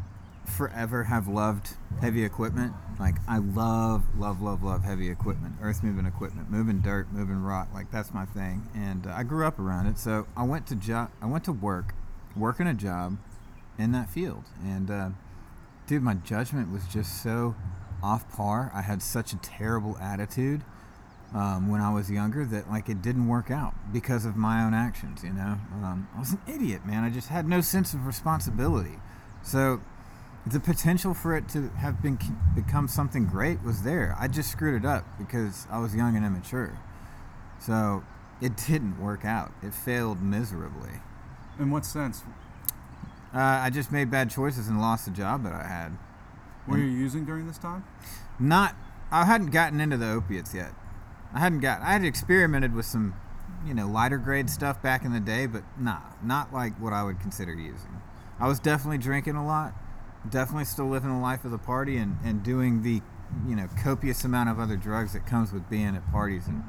forever 0.46 1.04
have 1.04 1.28
loved 1.28 1.76
heavy 2.00 2.24
equipment. 2.24 2.74
Like 3.00 3.16
I 3.28 3.40
love, 3.40 4.04
love, 4.18 4.42
love, 4.42 4.64
love 4.64 4.84
heavy 4.86 5.10
equipment, 5.10 5.56
earth 5.62 5.84
moving 5.84 6.06
equipment, 6.06 6.50
moving 6.50 6.80
dirt, 6.80 7.12
moving 7.12 7.44
rock. 7.44 7.68
Like 7.74 7.92
that's 7.92 8.14
my 8.14 8.26
thing. 8.26 8.70
And 8.74 9.06
uh, 9.06 9.14
I 9.16 9.24
grew 9.24 9.46
up 9.46 9.60
around 9.60 9.88
it. 9.88 9.98
So 10.00 10.28
I 10.38 10.44
went 10.44 10.66
to 10.68 10.76
job. 10.76 11.12
I 11.22 11.26
went 11.26 11.44
to 11.46 11.52
work, 11.52 11.94
working 12.36 12.68
a 12.68 12.74
job 12.74 13.18
in 13.78 13.92
that 13.92 14.10
field. 14.10 14.46
And 14.64 14.90
uh, 14.90 15.10
dude, 15.86 16.04
my 16.04 16.16
judgment 16.16 16.72
was 16.72 16.86
just 16.88 17.22
so 17.22 17.56
off 18.02 18.30
par. 18.32 18.72
I 18.74 18.82
had 18.82 19.02
such 19.02 19.34
a 19.34 19.38
terrible 19.38 19.98
attitude 20.00 20.64
um, 21.34 21.70
when 21.70 21.82
I 21.82 21.94
was 21.94 22.10
younger 22.10 22.46
that 22.46 22.70
like 22.70 22.90
it 22.90 23.02
didn't 23.02 23.28
work 23.28 23.52
out 23.52 23.74
because 23.92 24.26
of 24.26 24.36
my 24.36 24.64
own 24.64 24.74
actions. 24.74 25.24
You 25.24 25.34
know, 25.34 25.58
um, 25.84 26.08
I 26.16 26.20
was 26.20 26.34
an 26.34 26.42
idiot, 26.48 26.86
man. 26.86 27.04
I 27.04 27.10
just 27.10 27.30
had 27.30 27.48
no 27.48 27.62
sense 27.62 27.94
of 27.94 28.06
responsibility. 28.06 29.00
So 29.44 29.82
the 30.46 30.60
potential 30.60 31.14
for 31.14 31.36
it 31.36 31.50
to 31.50 31.70
have 31.70 32.02
been 32.02 32.18
become 32.56 32.88
something 32.88 33.26
great 33.26 33.62
was 33.64 33.84
there. 33.84 34.16
I 34.20 34.28
just 34.28 34.52
screwed 34.52 34.82
it 34.82 34.86
up 34.86 35.06
because 35.18 35.68
I 35.70 35.80
was 35.80 35.96
young 35.96 36.16
and 36.16 36.26
immature. 36.26 36.80
So 37.60 38.04
it 38.42 38.56
didn't 38.56 39.02
work 39.02 39.26
out. 39.26 39.52
It 39.62 39.74
failed 39.74 40.22
miserably. 40.22 41.02
in 41.60 41.72
what 41.72 41.86
sense? 41.86 42.24
Uh, 43.34 43.40
I 43.40 43.70
just 43.70 43.92
made 43.92 44.10
bad 44.10 44.30
choices 44.30 44.68
and 44.68 44.80
lost 44.80 45.06
the 45.06 45.12
job 45.12 45.44
that 45.44 45.54
I 45.54 45.68
had. 45.68 45.98
What 46.66 46.78
were 46.78 46.84
you 46.84 46.90
using 46.90 47.26
during 47.26 47.48
this 47.48 47.58
time? 47.58 47.86
Not, 48.40 48.76
I 49.12 49.26
hadn't 49.26 49.52
gotten 49.52 49.80
into 49.80 49.98
the 49.98 50.10
opiates 50.10 50.54
yet. 50.54 50.74
I 51.34 51.40
hadn't 51.40 51.60
got. 51.60 51.82
I 51.82 51.94
had 51.94 52.04
experimented 52.04 52.74
with 52.74 52.86
some, 52.86 53.14
you 53.66 53.74
know, 53.74 53.88
lighter 53.88 54.18
grade 54.18 54.50
stuff 54.50 54.82
back 54.82 55.04
in 55.04 55.14
the 55.14 55.20
day, 55.20 55.46
but 55.46 55.64
nah, 55.80 56.02
not 56.24 56.54
like 56.54 56.80
what 56.82 56.94
I 56.94 57.04
would 57.04 57.20
consider 57.20 57.54
using. 57.54 58.02
I 58.40 58.48
was 58.48 58.60
definitely 58.60 58.98
drinking 59.00 59.36
a 59.36 59.46
lot, 59.46 59.74
definitely 60.30 60.66
still 60.66 60.88
living 60.88 61.10
the 61.10 61.20
life 61.20 61.44
of 61.46 61.52
the 61.52 61.58
party 61.58 61.98
and, 61.98 62.18
and 62.24 62.44
doing 62.44 62.84
the, 62.84 63.02
you 63.48 63.56
know, 63.56 63.68
copious 63.82 64.24
amount 64.24 64.50
of 64.50 64.60
other 64.60 64.78
drugs 64.78 65.14
that 65.14 65.26
comes 65.26 65.52
with 65.52 65.70
being 65.70 65.96
at 65.96 66.10
parties 66.12 66.48
and, 66.48 66.64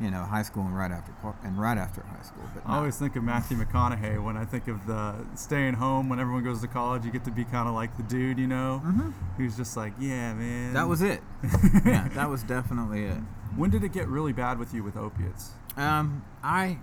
you 0.00 0.10
know, 0.10 0.22
high 0.24 0.42
school 0.42 0.64
and 0.64 0.76
right 0.76 0.90
after 0.90 1.12
and 1.44 1.58
right 1.60 1.76
after 1.78 2.02
high 2.02 2.22
school. 2.22 2.44
But 2.54 2.64
I 2.66 2.70
nah. 2.72 2.78
always 2.78 2.96
think 2.96 3.14
of 3.16 3.22
Matthew 3.24 3.56
McConaughey 3.58 4.22
when 4.22 4.36
I 4.36 4.44
think 4.44 4.66
of 4.68 4.86
the 4.86 5.14
staying 5.34 5.74
home 5.74 6.08
when 6.08 6.18
everyone 6.18 6.42
goes 6.44 6.60
to 6.62 6.68
college. 6.68 7.04
You 7.04 7.10
get 7.10 7.24
to 7.24 7.30
be 7.30 7.44
kind 7.44 7.68
of 7.68 7.74
like 7.74 7.96
the 7.96 8.02
dude, 8.02 8.38
you 8.38 8.46
know, 8.46 8.82
Mhm. 8.84 9.12
who's 9.36 9.56
just 9.56 9.76
like, 9.76 9.92
yeah, 9.98 10.32
man. 10.34 10.72
that 10.74 10.88
was 10.88 11.02
it. 11.02 11.22
yeah, 11.84 12.08
that 12.14 12.28
was 12.30 12.42
definitely 12.42 13.04
it. 13.04 13.18
When 13.56 13.70
did 13.70 13.84
it 13.84 13.92
get 13.92 14.08
really 14.08 14.32
bad 14.32 14.58
with 14.58 14.72
you 14.72 14.82
with 14.82 14.96
opiates? 14.96 15.50
Um, 15.76 16.24
I 16.42 16.78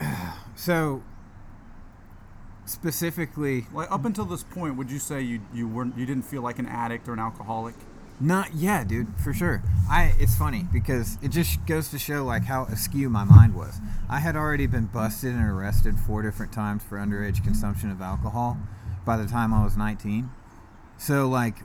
So, 0.54 1.02
specifically, 2.64 3.66
Like 3.72 3.90
up 3.90 4.04
until 4.04 4.24
this 4.24 4.42
point, 4.42 4.76
would 4.76 4.90
you 4.90 4.98
say 4.98 5.20
you 5.22 5.40
you 5.54 5.66
weren't 5.68 5.96
you 5.96 6.06
didn't 6.06 6.24
feel 6.24 6.42
like 6.42 6.58
an 6.58 6.66
addict 6.66 7.08
or 7.08 7.12
an 7.12 7.18
alcoholic? 7.18 7.74
Not 8.20 8.54
yeah, 8.54 8.82
dude, 8.82 9.14
for 9.22 9.32
sure. 9.32 9.62
I 9.88 10.14
it's 10.18 10.36
funny 10.36 10.66
because 10.72 11.18
it 11.22 11.28
just 11.28 11.64
goes 11.66 11.88
to 11.90 11.98
show 11.98 12.24
like 12.24 12.44
how 12.44 12.64
askew 12.64 13.08
my 13.08 13.24
mind 13.24 13.54
was. 13.54 13.78
I 14.08 14.18
had 14.18 14.34
already 14.34 14.66
been 14.66 14.86
busted 14.86 15.34
and 15.34 15.44
arrested 15.44 15.98
four 16.00 16.22
different 16.22 16.52
times 16.52 16.82
for 16.82 16.98
underage 16.98 17.44
consumption 17.44 17.90
of 17.90 18.02
alcohol 18.02 18.58
by 19.06 19.16
the 19.16 19.26
time 19.26 19.54
I 19.54 19.62
was 19.62 19.76
19. 19.76 20.30
So 20.96 21.28
like 21.28 21.58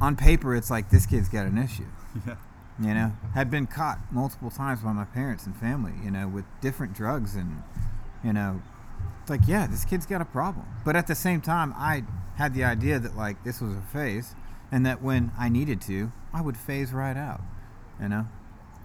on 0.00 0.16
paper 0.16 0.56
it's 0.56 0.70
like 0.70 0.90
this 0.90 1.06
kid's 1.06 1.28
got 1.28 1.46
an 1.46 1.58
issue. 1.58 1.86
Yeah. 2.26 2.36
You 2.80 2.94
know, 2.94 3.12
had 3.34 3.50
been 3.50 3.66
caught 3.66 3.98
multiple 4.10 4.50
times 4.50 4.80
by 4.80 4.92
my 4.92 5.04
parents 5.04 5.46
and 5.46 5.54
family, 5.54 5.92
you 6.02 6.10
know, 6.10 6.26
with 6.26 6.46
different 6.60 6.94
drugs 6.94 7.36
and 7.36 7.62
you 8.24 8.32
know, 8.32 8.62
it's 9.20 9.30
like 9.30 9.42
yeah, 9.46 9.68
this 9.68 9.84
kid's 9.84 10.06
got 10.06 10.20
a 10.20 10.24
problem. 10.24 10.66
But 10.84 10.96
at 10.96 11.06
the 11.06 11.14
same 11.14 11.40
time, 11.40 11.72
I 11.76 12.02
had 12.36 12.54
the 12.54 12.64
idea 12.64 12.98
that 12.98 13.16
like 13.16 13.44
this 13.44 13.60
was 13.60 13.74
a 13.74 13.82
phase 13.92 14.34
and 14.72 14.86
that 14.86 15.02
when 15.02 15.30
I 15.38 15.50
needed 15.50 15.82
to, 15.82 16.10
I 16.32 16.40
would 16.40 16.56
phase 16.56 16.92
right 16.92 17.16
out. 17.16 17.42
You 18.00 18.08
know, 18.08 18.26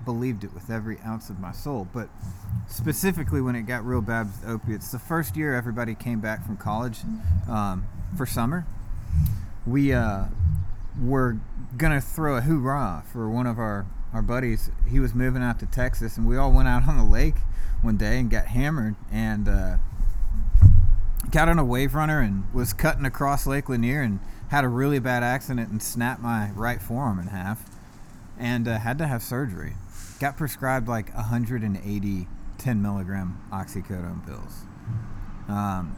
believed 0.06 0.44
it 0.44 0.54
with 0.54 0.70
every 0.70 1.00
ounce 1.00 1.30
of 1.30 1.40
my 1.40 1.54
soul. 1.54 1.88
But 1.92 2.10
specifically, 2.68 3.42
when 3.42 3.56
it 3.56 3.64
got 3.64 3.86
real 3.86 4.02
bad 4.02 4.28
with 4.28 4.48
opiates, 4.48 4.92
the 4.92 5.00
first 5.00 5.36
year 5.38 5.56
everybody 5.56 5.96
came 5.96 6.20
back 6.20 6.46
from 6.46 6.58
college 6.58 7.00
um, 7.50 7.88
for 8.16 8.26
summer, 8.26 8.68
we 9.66 9.94
uh, 9.94 10.26
were 11.02 11.38
gonna 11.78 12.02
throw 12.02 12.36
a 12.36 12.42
hoorah 12.42 13.04
for 13.12 13.30
one 13.30 13.48
of 13.48 13.58
our 13.58 13.88
our 14.14 14.22
buddies. 14.22 14.70
He 14.88 15.00
was 15.00 15.16
moving 15.16 15.42
out 15.42 15.60
to 15.60 15.66
Texas, 15.66 16.18
and 16.18 16.28
we 16.28 16.38
all 16.38 16.52
went 16.52 16.68
out 16.68 16.88
on 16.88 16.98
the 16.98 17.04
lake 17.04 17.36
one 17.82 17.98
day 17.98 18.20
and 18.20 18.30
got 18.30 18.48
hammered 18.48 18.96
and. 19.10 19.48
Uh, 19.48 19.78
got 21.32 21.50
on 21.50 21.60
a 21.60 21.66
wave 21.66 21.96
runner 21.96 22.20
and 22.20 22.52
was 22.54 22.74
cutting 22.74 23.06
across 23.06 23.46
Lake 23.46 23.70
Lanier 23.70 24.02
and 24.02 24.20
had 24.50 24.64
a 24.64 24.70
really 24.70 25.00
bad 25.00 25.24
accident 25.24 25.70
and 25.70 25.82
snapped 25.82 26.22
my 26.22 26.52
right 26.52 26.82
forearm 26.82 27.20
in 27.20 27.28
half 27.28 27.66
and 28.38 28.68
uh, 28.68 28.78
had 28.80 28.98
to 28.98 29.08
have 29.08 29.22
surgery. 29.22 29.76
Got 30.20 30.38
prescribed 30.38 30.88
like 30.88 31.14
180 31.14 32.28
10 32.58 32.82
milligram 32.82 33.40
oxycodone 33.52 34.26
pills. 34.26 34.66
Um, 35.48 35.96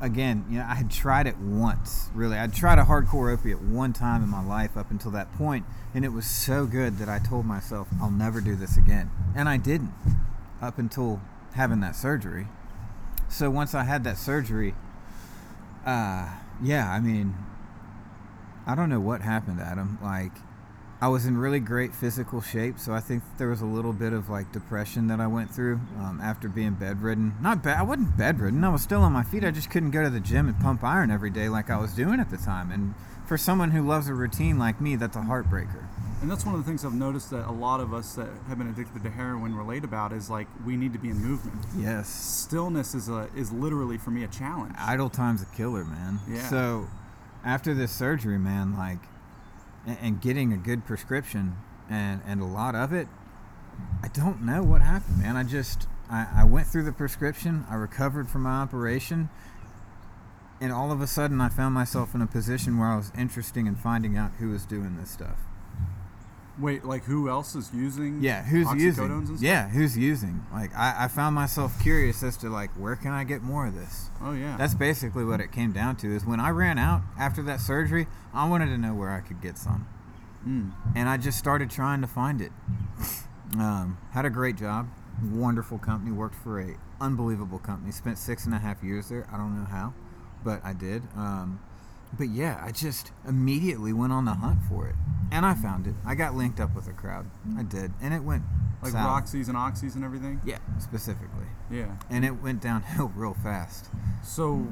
again, 0.00 0.44
you 0.50 0.58
know, 0.58 0.66
I 0.68 0.74
had 0.74 0.90
tried 0.90 1.26
it 1.26 1.38
once, 1.38 2.10
really. 2.14 2.36
I'd 2.36 2.52
tried 2.52 2.78
a 2.78 2.84
hardcore 2.84 3.32
opiate 3.32 3.60
one 3.60 3.92
time 3.92 4.22
in 4.22 4.28
my 4.28 4.44
life 4.44 4.76
up 4.76 4.90
until 4.90 5.10
that 5.12 5.32
point, 5.34 5.64
and 5.94 6.04
it 6.04 6.10
was 6.10 6.26
so 6.26 6.66
good 6.66 6.98
that 6.98 7.08
I 7.08 7.18
told 7.18 7.46
myself, 7.46 7.88
I'll 8.00 8.10
never 8.10 8.40
do 8.40 8.54
this 8.54 8.76
again. 8.76 9.10
And 9.34 9.48
I 9.48 9.56
didn't 9.56 9.92
up 10.60 10.78
until 10.78 11.20
having 11.54 11.80
that 11.80 11.96
surgery 11.96 12.46
so 13.32 13.50
once 13.50 13.74
I 13.74 13.84
had 13.84 14.04
that 14.04 14.18
surgery, 14.18 14.74
uh, 15.86 16.28
yeah, 16.62 16.90
I 16.90 17.00
mean, 17.00 17.34
I 18.66 18.74
don't 18.74 18.90
know 18.90 19.00
what 19.00 19.22
happened, 19.22 19.60
Adam. 19.60 19.98
Like, 20.02 20.32
I 21.00 21.08
was 21.08 21.26
in 21.26 21.36
really 21.36 21.58
great 21.58 21.94
physical 21.94 22.40
shape, 22.40 22.78
so 22.78 22.92
I 22.92 23.00
think 23.00 23.24
there 23.38 23.48
was 23.48 23.60
a 23.60 23.66
little 23.66 23.92
bit 23.92 24.12
of 24.12 24.28
like 24.28 24.52
depression 24.52 25.08
that 25.08 25.18
I 25.18 25.26
went 25.26 25.52
through 25.52 25.80
um, 25.98 26.20
after 26.22 26.48
being 26.48 26.74
bedridden. 26.74 27.34
Not 27.40 27.62
bad. 27.62 27.78
I 27.78 27.82
wasn't 27.82 28.16
bedridden. 28.16 28.62
I 28.62 28.68
was 28.68 28.82
still 28.82 29.00
on 29.00 29.12
my 29.12 29.24
feet. 29.24 29.42
I 29.42 29.50
just 29.50 29.70
couldn't 29.70 29.90
go 29.90 30.04
to 30.04 30.10
the 30.10 30.20
gym 30.20 30.46
and 30.46 30.60
pump 30.60 30.84
iron 30.84 31.10
every 31.10 31.30
day 31.30 31.48
like 31.48 31.70
I 31.70 31.78
was 31.78 31.92
doing 31.92 32.20
at 32.20 32.30
the 32.30 32.36
time. 32.36 32.70
And 32.70 32.94
for 33.26 33.36
someone 33.36 33.72
who 33.72 33.84
loves 33.84 34.08
a 34.08 34.14
routine 34.14 34.58
like 34.58 34.80
me, 34.80 34.94
that's 34.94 35.16
a 35.16 35.22
heartbreaker. 35.22 35.88
And 36.22 36.30
that's 36.30 36.46
one 36.46 36.54
of 36.54 36.60
the 36.60 36.66
things 36.70 36.84
I've 36.84 36.94
noticed 36.94 37.30
that 37.30 37.48
a 37.48 37.52
lot 37.52 37.80
of 37.80 37.92
us 37.92 38.14
that 38.14 38.28
have 38.46 38.56
been 38.56 38.68
addicted 38.68 39.02
to 39.02 39.10
heroin 39.10 39.56
relate 39.56 39.82
about 39.82 40.12
is 40.12 40.30
like 40.30 40.46
we 40.64 40.76
need 40.76 40.92
to 40.92 40.98
be 41.00 41.08
in 41.10 41.16
movement. 41.16 41.58
Yes. 41.76 42.08
Stillness 42.08 42.94
is 42.94 43.08
a 43.08 43.28
is 43.34 43.50
literally 43.50 43.98
for 43.98 44.12
me 44.12 44.22
a 44.22 44.28
challenge. 44.28 44.72
Idle 44.78 45.10
time's 45.10 45.42
a 45.42 45.46
killer, 45.46 45.84
man. 45.84 46.20
Yeah. 46.28 46.48
So 46.48 46.86
after 47.44 47.74
this 47.74 47.90
surgery, 47.90 48.38
man, 48.38 48.76
like, 48.76 49.00
and, 49.84 49.98
and 50.00 50.20
getting 50.20 50.52
a 50.52 50.56
good 50.56 50.86
prescription 50.86 51.56
and 51.90 52.20
and 52.24 52.40
a 52.40 52.46
lot 52.46 52.76
of 52.76 52.92
it, 52.92 53.08
I 54.00 54.06
don't 54.06 54.42
know 54.42 54.62
what 54.62 54.80
happened, 54.80 55.18
man. 55.18 55.36
I 55.36 55.42
just 55.42 55.88
I, 56.08 56.28
I 56.36 56.44
went 56.44 56.68
through 56.68 56.84
the 56.84 56.92
prescription. 56.92 57.66
I 57.68 57.74
recovered 57.74 58.28
from 58.28 58.42
my 58.42 58.60
operation. 58.60 59.28
And 60.60 60.72
all 60.72 60.92
of 60.92 61.00
a 61.00 61.08
sudden, 61.08 61.40
I 61.40 61.48
found 61.48 61.74
myself 61.74 62.14
in 62.14 62.22
a 62.22 62.28
position 62.28 62.78
where 62.78 62.86
I 62.86 62.96
was 62.96 63.10
interested 63.18 63.66
in 63.66 63.74
finding 63.74 64.16
out 64.16 64.34
who 64.38 64.50
was 64.50 64.64
doing 64.64 64.96
this 64.96 65.10
stuff. 65.10 65.38
Wait, 66.58 66.84
like 66.84 67.04
who 67.04 67.28
else 67.30 67.54
is 67.54 67.70
using? 67.74 68.22
Yeah, 68.22 68.42
who's 68.44 68.70
using? 68.74 69.04
And 69.10 69.26
stuff? 69.26 69.40
Yeah, 69.40 69.68
who's 69.70 69.96
using? 69.96 70.44
Like, 70.52 70.74
I, 70.76 71.04
I 71.04 71.08
found 71.08 71.34
myself 71.34 71.80
curious 71.82 72.22
as 72.22 72.36
to 72.38 72.50
like, 72.50 72.70
where 72.72 72.94
can 72.94 73.12
I 73.12 73.24
get 73.24 73.42
more 73.42 73.66
of 73.66 73.74
this? 73.74 74.10
Oh 74.22 74.32
yeah. 74.32 74.56
That's 74.58 74.74
basically 74.74 75.24
what 75.24 75.40
it 75.40 75.50
came 75.50 75.72
down 75.72 75.96
to. 75.96 76.14
Is 76.14 76.26
when 76.26 76.40
I 76.40 76.50
ran 76.50 76.78
out 76.78 77.02
after 77.18 77.42
that 77.44 77.60
surgery, 77.60 78.06
I 78.34 78.46
wanted 78.48 78.66
to 78.66 78.76
know 78.78 78.94
where 78.94 79.10
I 79.10 79.20
could 79.20 79.40
get 79.40 79.56
some, 79.56 79.86
Mm. 80.46 80.72
and 80.94 81.08
I 81.08 81.16
just 81.16 81.38
started 81.38 81.70
trying 81.70 82.00
to 82.02 82.06
find 82.06 82.40
it. 82.42 82.52
Um, 83.58 83.98
had 84.12 84.24
a 84.24 84.30
great 84.30 84.56
job, 84.56 84.88
wonderful 85.22 85.78
company. 85.78 86.10
Worked 86.12 86.34
for 86.36 86.60
a 86.60 86.76
unbelievable 87.00 87.58
company. 87.58 87.92
Spent 87.92 88.18
six 88.18 88.44
and 88.44 88.54
a 88.54 88.58
half 88.58 88.82
years 88.82 89.08
there. 89.08 89.26
I 89.32 89.36
don't 89.36 89.56
know 89.58 89.66
how, 89.66 89.94
but 90.44 90.60
I 90.64 90.72
did. 90.74 91.02
Um, 91.16 91.60
but 92.18 92.28
yeah, 92.28 92.60
I 92.64 92.70
just 92.72 93.12
immediately 93.26 93.92
went 93.92 94.12
on 94.12 94.24
the 94.24 94.34
hunt 94.34 94.58
for 94.68 94.86
it, 94.86 94.94
and 95.30 95.44
I 95.46 95.54
found 95.54 95.86
it. 95.86 95.94
I 96.04 96.14
got 96.14 96.34
linked 96.34 96.60
up 96.60 96.74
with 96.74 96.88
a 96.88 96.92
crowd. 96.92 97.26
I 97.58 97.62
did, 97.62 97.92
and 98.00 98.12
it 98.14 98.22
went 98.22 98.42
like 98.82 98.92
south. 98.92 99.06
Roxy's 99.06 99.48
and 99.48 99.56
Oxys 99.56 99.94
and 99.94 100.04
everything. 100.04 100.40
Yeah, 100.44 100.58
specifically, 100.78 101.46
Yeah. 101.70 101.96
and 102.10 102.24
it 102.24 102.42
went 102.42 102.60
downhill 102.60 103.08
real 103.16 103.34
fast. 103.34 103.86
So, 104.22 104.66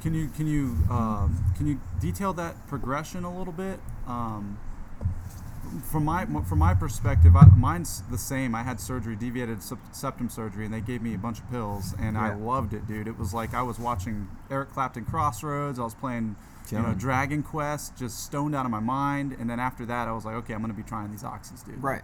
can 0.00 0.14
you 0.14 0.28
can 0.28 0.46
you 0.46 0.76
um, 0.90 1.44
can 1.56 1.66
you 1.66 1.80
detail 2.00 2.32
that 2.34 2.66
progression 2.68 3.24
a 3.24 3.36
little 3.36 3.52
bit? 3.52 3.80
Um, 4.06 4.58
from 5.90 6.04
my 6.04 6.24
from 6.48 6.58
my 6.60 6.74
perspective, 6.74 7.34
I, 7.36 7.46
mine's 7.56 8.02
the 8.10 8.18
same. 8.18 8.54
I 8.54 8.62
had 8.62 8.80
surgery, 8.80 9.16
deviated 9.16 9.58
septum 9.92 10.30
surgery, 10.30 10.64
and 10.64 10.72
they 10.72 10.80
gave 10.80 11.02
me 11.02 11.12
a 11.14 11.18
bunch 11.18 11.40
of 11.40 11.50
pills, 11.50 11.94
and 11.98 12.16
I 12.16 12.34
loved 12.34 12.72
it, 12.72 12.86
dude. 12.86 13.08
It 13.08 13.18
was 13.18 13.34
like 13.34 13.52
I 13.52 13.62
was 13.62 13.78
watching 13.78 14.28
Eric 14.50 14.70
Clapton 14.70 15.04
Crossroads. 15.04 15.78
I 15.80 15.82
was 15.82 15.94
playing, 15.94 16.36
you 16.72 16.78
know. 16.78 16.94
Dragon 16.94 17.42
Quest, 17.42 17.96
just 17.96 18.24
stoned 18.24 18.54
out 18.54 18.64
of 18.64 18.70
my 18.70 18.80
mind. 18.80 19.36
And 19.38 19.48
then 19.48 19.60
after 19.60 19.86
that, 19.86 20.08
I 20.08 20.12
was 20.12 20.24
like, 20.24 20.34
okay, 20.36 20.54
I'm 20.54 20.60
gonna 20.60 20.74
be 20.74 20.82
trying 20.82 21.10
these 21.10 21.22
oxys, 21.22 21.64
dude. 21.64 21.82
Right. 21.82 22.02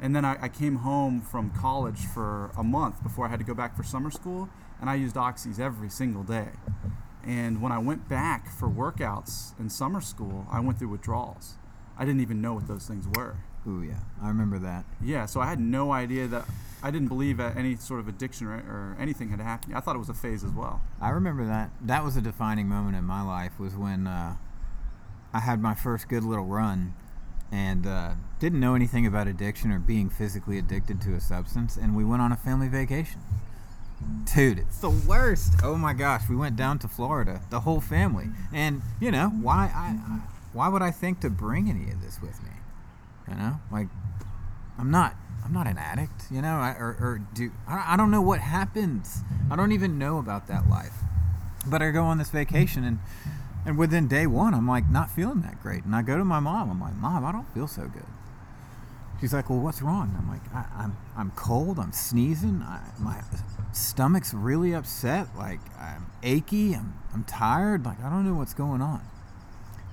And 0.00 0.14
then 0.14 0.24
I, 0.24 0.36
I 0.42 0.48
came 0.48 0.76
home 0.76 1.20
from 1.20 1.50
college 1.50 2.06
for 2.06 2.50
a 2.56 2.64
month 2.64 3.02
before 3.02 3.26
I 3.26 3.28
had 3.28 3.38
to 3.38 3.44
go 3.44 3.54
back 3.54 3.76
for 3.76 3.82
summer 3.82 4.10
school, 4.10 4.48
and 4.80 4.90
I 4.90 4.94
used 4.96 5.16
oxys 5.16 5.58
every 5.60 5.88
single 5.88 6.22
day. 6.22 6.48
And 7.24 7.62
when 7.62 7.72
I 7.72 7.78
went 7.78 8.08
back 8.08 8.50
for 8.50 8.68
workouts 8.68 9.58
in 9.58 9.70
summer 9.70 10.00
school, 10.00 10.46
I 10.50 10.60
went 10.60 10.78
through 10.78 10.88
withdrawals. 10.88 11.54
I 11.96 12.04
didn't 12.04 12.20
even 12.20 12.42
know 12.42 12.54
what 12.54 12.66
those 12.66 12.86
things 12.86 13.06
were. 13.16 13.36
Ooh 13.66 13.82
yeah, 13.82 14.00
I 14.22 14.28
remember 14.28 14.58
that. 14.58 14.84
Yeah, 15.02 15.26
so 15.26 15.40
I 15.40 15.46
had 15.46 15.58
no 15.58 15.92
idea 15.92 16.26
that 16.28 16.44
I 16.82 16.90
didn't 16.90 17.08
believe 17.08 17.38
that 17.38 17.56
any 17.56 17.76
sort 17.76 18.00
of 18.00 18.08
addiction 18.08 18.46
or, 18.46 18.56
or 18.56 18.96
anything 19.00 19.30
had 19.30 19.40
happened. 19.40 19.74
I 19.74 19.80
thought 19.80 19.96
it 19.96 20.00
was 20.00 20.10
a 20.10 20.14
phase 20.14 20.44
as 20.44 20.50
well. 20.50 20.82
I 21.00 21.10
remember 21.10 21.46
that. 21.46 21.70
That 21.80 22.04
was 22.04 22.16
a 22.16 22.20
defining 22.20 22.68
moment 22.68 22.96
in 22.96 23.04
my 23.04 23.22
life. 23.22 23.58
Was 23.58 23.74
when 23.74 24.06
uh, 24.06 24.36
I 25.32 25.38
had 25.40 25.62
my 25.62 25.74
first 25.74 26.08
good 26.08 26.24
little 26.24 26.44
run, 26.44 26.94
and 27.50 27.86
uh, 27.86 28.12
didn't 28.38 28.60
know 28.60 28.74
anything 28.74 29.06
about 29.06 29.28
addiction 29.28 29.72
or 29.72 29.78
being 29.78 30.10
physically 30.10 30.58
addicted 30.58 31.00
to 31.02 31.14
a 31.14 31.20
substance. 31.20 31.76
And 31.76 31.96
we 31.96 32.04
went 32.04 32.20
on 32.20 32.32
a 32.32 32.36
family 32.36 32.68
vacation. 32.68 33.20
Dude, 34.34 34.58
it's 34.58 34.78
the 34.78 34.90
worst. 34.90 35.54
Oh 35.62 35.76
my 35.76 35.94
gosh, 35.94 36.28
we 36.28 36.36
went 36.36 36.56
down 36.56 36.78
to 36.80 36.88
Florida, 36.88 37.40
the 37.48 37.60
whole 37.60 37.80
family. 37.80 38.28
And 38.52 38.82
you 39.00 39.10
know 39.10 39.28
why? 39.28 39.72
I, 39.74 40.12
I 40.12 40.20
why 40.52 40.68
would 40.68 40.82
I 40.82 40.90
think 40.90 41.20
to 41.20 41.30
bring 41.30 41.70
any 41.70 41.90
of 41.90 42.02
this 42.02 42.20
with 42.20 42.42
me? 42.42 42.50
You 43.28 43.34
know, 43.34 43.60
like 43.70 43.88
I'm 44.78 44.90
not. 44.90 45.16
I'm 45.44 45.52
not 45.52 45.66
an 45.66 45.76
addict, 45.76 46.24
you 46.30 46.40
know, 46.40 46.54
I, 46.54 46.70
or, 46.70 46.96
or 46.98 47.20
do 47.34 47.52
I, 47.68 47.92
I 47.92 47.96
don't 47.98 48.10
know 48.10 48.22
what 48.22 48.40
happens. 48.40 49.18
I 49.50 49.56
don't 49.56 49.72
even 49.72 49.98
know 49.98 50.16
about 50.16 50.46
that 50.46 50.70
life. 50.70 50.94
But 51.66 51.82
I 51.82 51.90
go 51.90 52.02
on 52.04 52.16
this 52.16 52.30
vacation 52.30 52.82
and 52.82 52.98
and 53.66 53.78
within 53.78 54.08
day 54.08 54.26
one, 54.26 54.52
I'm 54.52 54.68
like 54.68 54.90
not 54.90 55.10
feeling 55.10 55.40
that 55.42 55.62
great. 55.62 55.84
And 55.84 55.94
I 55.94 56.02
go 56.02 56.18
to 56.18 56.24
my 56.24 56.40
mom. 56.40 56.70
I'm 56.70 56.80
like, 56.80 56.94
Mom, 56.94 57.24
I 57.24 57.32
don't 57.32 57.52
feel 57.54 57.66
so 57.66 57.82
good. 57.82 58.06
She's 59.20 59.32
like, 59.32 59.48
Well, 59.48 59.60
what's 59.60 59.80
wrong? 59.80 60.14
I'm 60.18 60.28
like, 60.28 60.42
I, 60.54 60.66
I'm 60.82 60.96
I'm 61.16 61.30
cold. 61.32 61.78
I'm 61.78 61.92
sneezing. 61.92 62.62
I, 62.62 62.80
my 62.98 63.22
stomach's 63.72 64.34
really 64.34 64.74
upset. 64.74 65.28
Like 65.36 65.60
I'm 65.78 66.06
achy. 66.22 66.74
I'm 66.74 66.94
I'm 67.12 67.24
tired. 67.24 67.84
Like 67.84 68.02
I 68.02 68.10
don't 68.10 68.26
know 68.26 68.34
what's 68.34 68.54
going 68.54 68.82
on. 68.82 69.02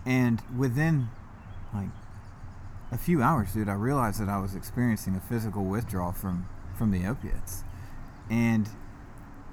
And 0.05 0.41
within 0.57 1.09
like 1.73 1.89
a 2.91 2.97
few 2.97 3.21
hours, 3.21 3.53
dude, 3.53 3.69
I 3.69 3.73
realized 3.73 4.19
that 4.19 4.29
I 4.29 4.39
was 4.39 4.53
experiencing 4.53 5.15
a 5.15 5.19
physical 5.19 5.63
withdrawal 5.63 6.11
from 6.11 6.47
from 6.77 6.91
the 6.91 7.05
opiates, 7.05 7.63
and 8.29 8.67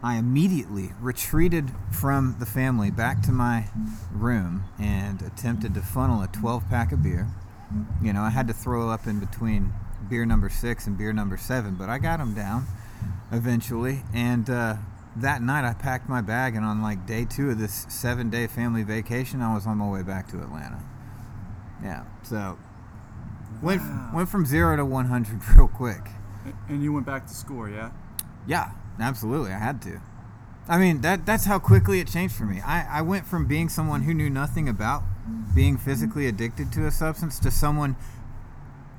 I 0.02 0.16
immediately 0.16 0.92
retreated 1.00 1.70
from 1.90 2.36
the 2.38 2.46
family 2.46 2.90
back 2.90 3.22
to 3.22 3.32
my 3.32 3.68
room 4.12 4.64
and 4.78 5.20
attempted 5.20 5.74
to 5.74 5.82
funnel 5.82 6.22
a 6.22 6.28
12 6.28 6.68
pack 6.70 6.92
of 6.92 7.02
beer. 7.02 7.28
You 8.00 8.12
know, 8.12 8.22
I 8.22 8.30
had 8.30 8.48
to 8.48 8.54
throw 8.54 8.90
up 8.90 9.06
in 9.06 9.20
between 9.20 9.72
beer 10.08 10.24
number 10.24 10.48
six 10.48 10.86
and 10.86 10.96
beer 10.96 11.12
number 11.12 11.36
seven, 11.36 11.74
but 11.74 11.88
I 11.88 11.98
got 11.98 12.18
them 12.18 12.34
down 12.34 12.66
eventually, 13.30 14.02
and 14.14 14.48
uh, 14.48 14.76
that 15.16 15.42
night 15.42 15.64
I 15.68 15.74
packed 15.74 16.08
my 16.08 16.22
bag, 16.22 16.54
and 16.54 16.64
on 16.64 16.82
like 16.82 17.06
day 17.06 17.24
two 17.24 17.50
of 17.50 17.58
this 17.58 17.86
seven 17.88 18.30
day 18.30 18.46
family 18.46 18.84
vacation, 18.84 19.42
I 19.42 19.54
was 19.54 19.66
on 19.66 19.78
my 19.78 19.88
way 19.88 20.02
back 20.02 20.28
to 20.28 20.38
Atlanta. 20.40 20.80
Yeah, 21.82 22.04
so 22.22 22.58
went 23.62 23.82
Wow. 23.82 24.10
went 24.14 24.28
from 24.28 24.46
zero 24.46 24.76
to 24.76 24.84
100 24.84 25.40
real 25.56 25.68
quick. 25.68 26.08
And 26.68 26.82
you 26.82 26.92
went 26.92 27.06
back 27.06 27.26
to 27.26 27.34
score, 27.34 27.68
yeah? 27.68 27.90
Yeah, 28.46 28.70
absolutely. 28.98 29.52
I 29.52 29.58
had 29.58 29.82
to. 29.82 30.00
I 30.68 30.78
mean, 30.78 31.00
that 31.00 31.24
that's 31.26 31.44
how 31.46 31.58
quickly 31.58 32.00
it 32.00 32.08
changed 32.08 32.34
for 32.34 32.44
me. 32.44 32.60
I, 32.60 32.98
I 32.98 33.02
went 33.02 33.26
from 33.26 33.46
being 33.46 33.68
someone 33.68 34.02
who 34.02 34.12
knew 34.14 34.28
nothing 34.30 34.68
about 34.68 35.02
being 35.54 35.76
physically 35.78 36.26
addicted 36.26 36.72
to 36.72 36.86
a 36.86 36.90
substance 36.90 37.38
to 37.40 37.50
someone 37.50 37.96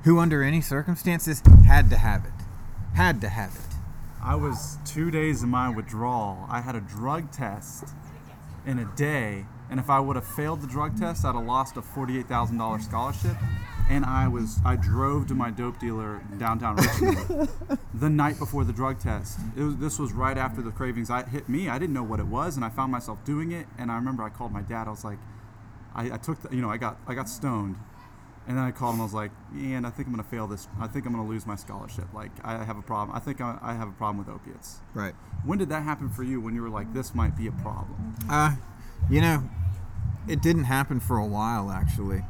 who, 0.04 0.18
under 0.18 0.42
any 0.42 0.60
circumstances, 0.60 1.42
had 1.66 1.90
to 1.90 1.96
have 1.96 2.24
it. 2.24 2.32
Had 2.94 3.20
to 3.20 3.28
have 3.28 3.54
it. 3.54 3.76
I 4.22 4.34
was 4.34 4.78
two 4.84 5.10
days 5.10 5.42
in 5.42 5.48
my 5.48 5.68
withdrawal. 5.68 6.46
I 6.48 6.60
had 6.60 6.74
a 6.74 6.80
drug 6.80 7.30
test 7.32 7.84
in 8.66 8.78
a 8.78 8.84
day, 8.96 9.46
and 9.70 9.78
if 9.78 9.88
I 9.88 10.00
would 10.00 10.16
have 10.16 10.26
failed 10.26 10.60
the 10.60 10.66
drug 10.66 10.98
test, 10.98 11.24
I'd 11.24 11.34
have 11.34 11.44
lost 11.44 11.76
a 11.76 11.82
forty-eight 11.82 12.26
thousand 12.26 12.58
dollars 12.58 12.84
scholarship. 12.84 13.36
And 13.88 14.04
I 14.04 14.28
was 14.28 14.58
I 14.64 14.76
drove 14.76 15.26
to 15.28 15.34
my 15.34 15.50
dope 15.50 15.80
dealer 15.80 16.20
in 16.30 16.38
downtown 16.38 16.76
Richmond 16.76 17.48
the 17.94 18.08
night 18.10 18.38
before 18.38 18.64
the 18.64 18.72
drug 18.72 19.00
test. 19.00 19.38
It 19.56 19.62
was, 19.62 19.76
this 19.76 19.98
was 19.98 20.12
right 20.12 20.38
after 20.38 20.62
the 20.62 20.70
cravings 20.70 21.10
I 21.10 21.24
hit 21.24 21.48
me. 21.48 21.68
I 21.68 21.78
didn't 21.78 21.94
know 21.94 22.02
what 22.02 22.20
it 22.20 22.26
was, 22.26 22.56
and 22.56 22.64
I 22.64 22.68
found 22.68 22.92
myself 22.92 23.24
doing 23.24 23.52
it. 23.52 23.66
And 23.78 23.90
I 23.90 23.96
remember 23.96 24.22
I 24.22 24.28
called 24.28 24.52
my 24.52 24.62
dad. 24.62 24.86
I 24.86 24.90
was 24.90 25.04
like, 25.04 25.18
I, 25.94 26.12
I 26.12 26.16
took 26.18 26.40
the, 26.42 26.54
you 26.54 26.62
know 26.62 26.70
I 26.70 26.76
got 26.76 26.98
I 27.06 27.14
got 27.14 27.28
stoned. 27.28 27.76
And 28.48 28.56
then 28.56 28.64
I 28.64 28.70
called 28.72 28.94
him. 28.94 29.00
I 29.02 29.04
was 29.04 29.14
like, 29.14 29.30
"Ian, 29.56 29.84
I 29.84 29.90
think 29.90 30.08
I'm 30.08 30.14
gonna 30.14 30.24
fail 30.24 30.46
this. 30.46 30.66
I 30.80 30.86
think 30.86 31.06
I'm 31.06 31.12
gonna 31.12 31.28
lose 31.28 31.46
my 31.46 31.56
scholarship. 31.56 32.06
Like, 32.14 32.30
I 32.42 32.64
have 32.64 32.78
a 32.78 32.82
problem. 32.82 33.14
I 33.16 33.20
think 33.20 33.40
I, 33.40 33.58
I 33.60 33.74
have 33.74 33.88
a 33.88 33.92
problem 33.92 34.18
with 34.18 34.28
opiates." 34.28 34.78
Right. 34.94 35.14
When 35.44 35.58
did 35.58 35.68
that 35.68 35.82
happen 35.82 36.08
for 36.08 36.22
you? 36.24 36.40
When 36.40 36.54
you 36.54 36.62
were 36.62 36.70
like, 36.70 36.92
"This 36.92 37.14
might 37.14 37.36
be 37.36 37.46
a 37.46 37.52
problem"? 37.52 38.14
Uh, 38.28 38.56
you 39.08 39.20
know, 39.20 39.48
it 40.28 40.42
didn't 40.42 40.64
happen 40.64 41.00
for 41.00 41.16
a 41.16 41.26
while, 41.26 41.70
actually. 41.70 42.22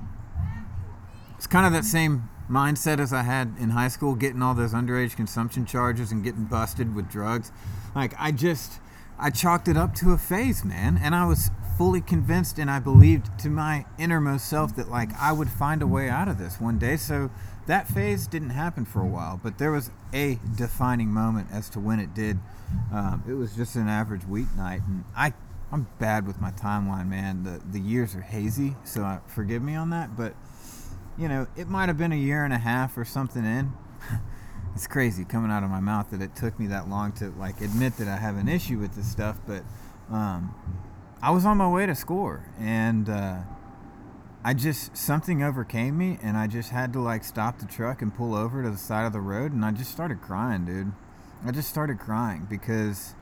It's 1.37 1.47
kind 1.47 1.67
of 1.67 1.73
that 1.73 1.85
same 1.85 2.29
mindset 2.51 2.99
as 2.99 3.13
I 3.13 3.23
had 3.23 3.55
in 3.59 3.71
high 3.71 3.89
school, 3.89 4.15
getting 4.15 4.43
all 4.43 4.55
those 4.55 4.75
underage 4.75 5.17
consumption 5.17 5.67
charges 5.67 6.13
and 6.13 6.23
getting 6.23 6.45
busted 6.45 6.95
with 6.95 7.11
drugs. 7.11 7.53
Like, 7.95 8.15
I 8.19 8.33
just, 8.33 8.81
I 9.19 9.31
chalked 9.31 9.69
it 9.69 9.77
up 9.77 9.95
to 9.97 10.13
a 10.13 10.19
phase, 10.19 10.65
man. 10.65 10.99
And 11.03 11.15
I 11.15 11.27
was 11.27 11.51
fully 11.79 12.01
convinced 12.01 12.59
and 12.59 12.71
I 12.71 12.79
believed 12.79 13.39
to 13.41 13.49
my 13.49 13.87
innermost 13.99 14.49
self 14.49 14.77
that, 14.77 14.91
like, 14.91 15.11
I 15.19 15.33
would 15.33 15.49
find 15.49 15.81
a 15.83 15.87
way 15.87 16.09
out 16.09 16.29
of 16.29 16.39
this 16.39 16.61
one 16.61 16.79
day. 16.79 16.97
So 16.97 17.31
that 17.67 17.87
phase 17.87 18.27
didn't 18.27 18.51
happen 18.51 18.85
for 18.85 19.01
a 19.01 19.07
while, 19.07 19.41
but 19.43 19.59
there 19.59 19.71
was 19.71 19.91
a 20.13 20.39
defining 20.57 21.09
moment 21.09 21.49
as 21.53 21.69
to 21.71 21.81
when 21.81 22.01
it 22.01 22.15
did. 22.15 22.39
Um, 22.93 23.23
it 23.29 23.35
was 23.35 23.55
just 23.55 23.77
an 23.77 23.89
average 23.89 24.23
weeknight, 24.23 24.87
and 24.87 25.05
I 25.17 25.33
I'm 25.73 25.87
bad 25.99 26.27
with 26.27 26.41
my 26.41 26.51
timeline, 26.51 27.09
man. 27.09 27.45
The 27.45 27.61
the 27.71 27.81
years 27.81 28.15
are 28.17 28.21
hazy, 28.21 28.77
so 28.85 29.05
uh, 29.05 29.21
forgive 29.27 29.63
me 29.63 29.75
on 29.75 29.91
that. 29.91 30.17
But 30.17 30.35
you 31.17 31.29
know, 31.29 31.47
it 31.57 31.69
might 31.69 31.89
have 31.89 31.99
been 31.99 32.13
a 32.13 32.17
year 32.17 32.45
and 32.45 32.53
a 32.53 32.59
half 32.59 32.97
or 32.99 33.05
something 33.05 33.45
in. 33.45 33.73
it's 34.75 34.87
crazy 34.87 35.25
coming 35.25 35.51
out 35.51 35.63
of 35.63 35.71
my 35.71 35.81
mouth 35.81 36.11
that 36.11 36.23
it 36.23 36.35
took 36.35 36.59
me 36.59 36.67
that 36.69 36.89
long 36.89 37.13
to 37.13 37.31
like 37.39 37.61
admit 37.61 37.97
that 37.99 38.09
I 38.09 38.17
have 38.17 38.37
an 38.37 38.49
issue 38.49 38.79
with 38.79 38.95
this 38.95 39.09
stuff. 39.11 39.39
But 39.47 39.63
um, 40.11 40.55
I 41.23 41.31
was 41.31 41.45
on 41.45 41.57
my 41.57 41.69
way 41.69 41.87
to 41.87 41.95
score, 41.95 42.47
and 42.59 43.09
uh, 43.09 43.41
I 44.43 44.55
just 44.55 44.97
something 44.97 45.43
overcame 45.43 45.97
me, 45.97 46.19
and 46.21 46.37
I 46.37 46.49
just 46.49 46.71
had 46.71 46.93
to 46.95 47.01
like 47.01 47.23
stop 47.23 47.59
the 47.61 47.67
truck 47.67 48.03
and 48.03 48.13
pull 48.13 48.35
over 48.35 48.63
to 48.65 48.71
the 48.71 48.77
side 48.77 49.07
of 49.07 49.13
the 49.13 49.21
road, 49.21 49.53
and 49.53 49.65
I 49.65 49.71
just 49.71 49.93
started 49.93 50.21
crying, 50.21 50.65
dude. 50.65 50.93
I 51.47 51.53
just 51.53 51.69
started 51.69 51.99
crying 51.99 52.47
because 52.51 53.15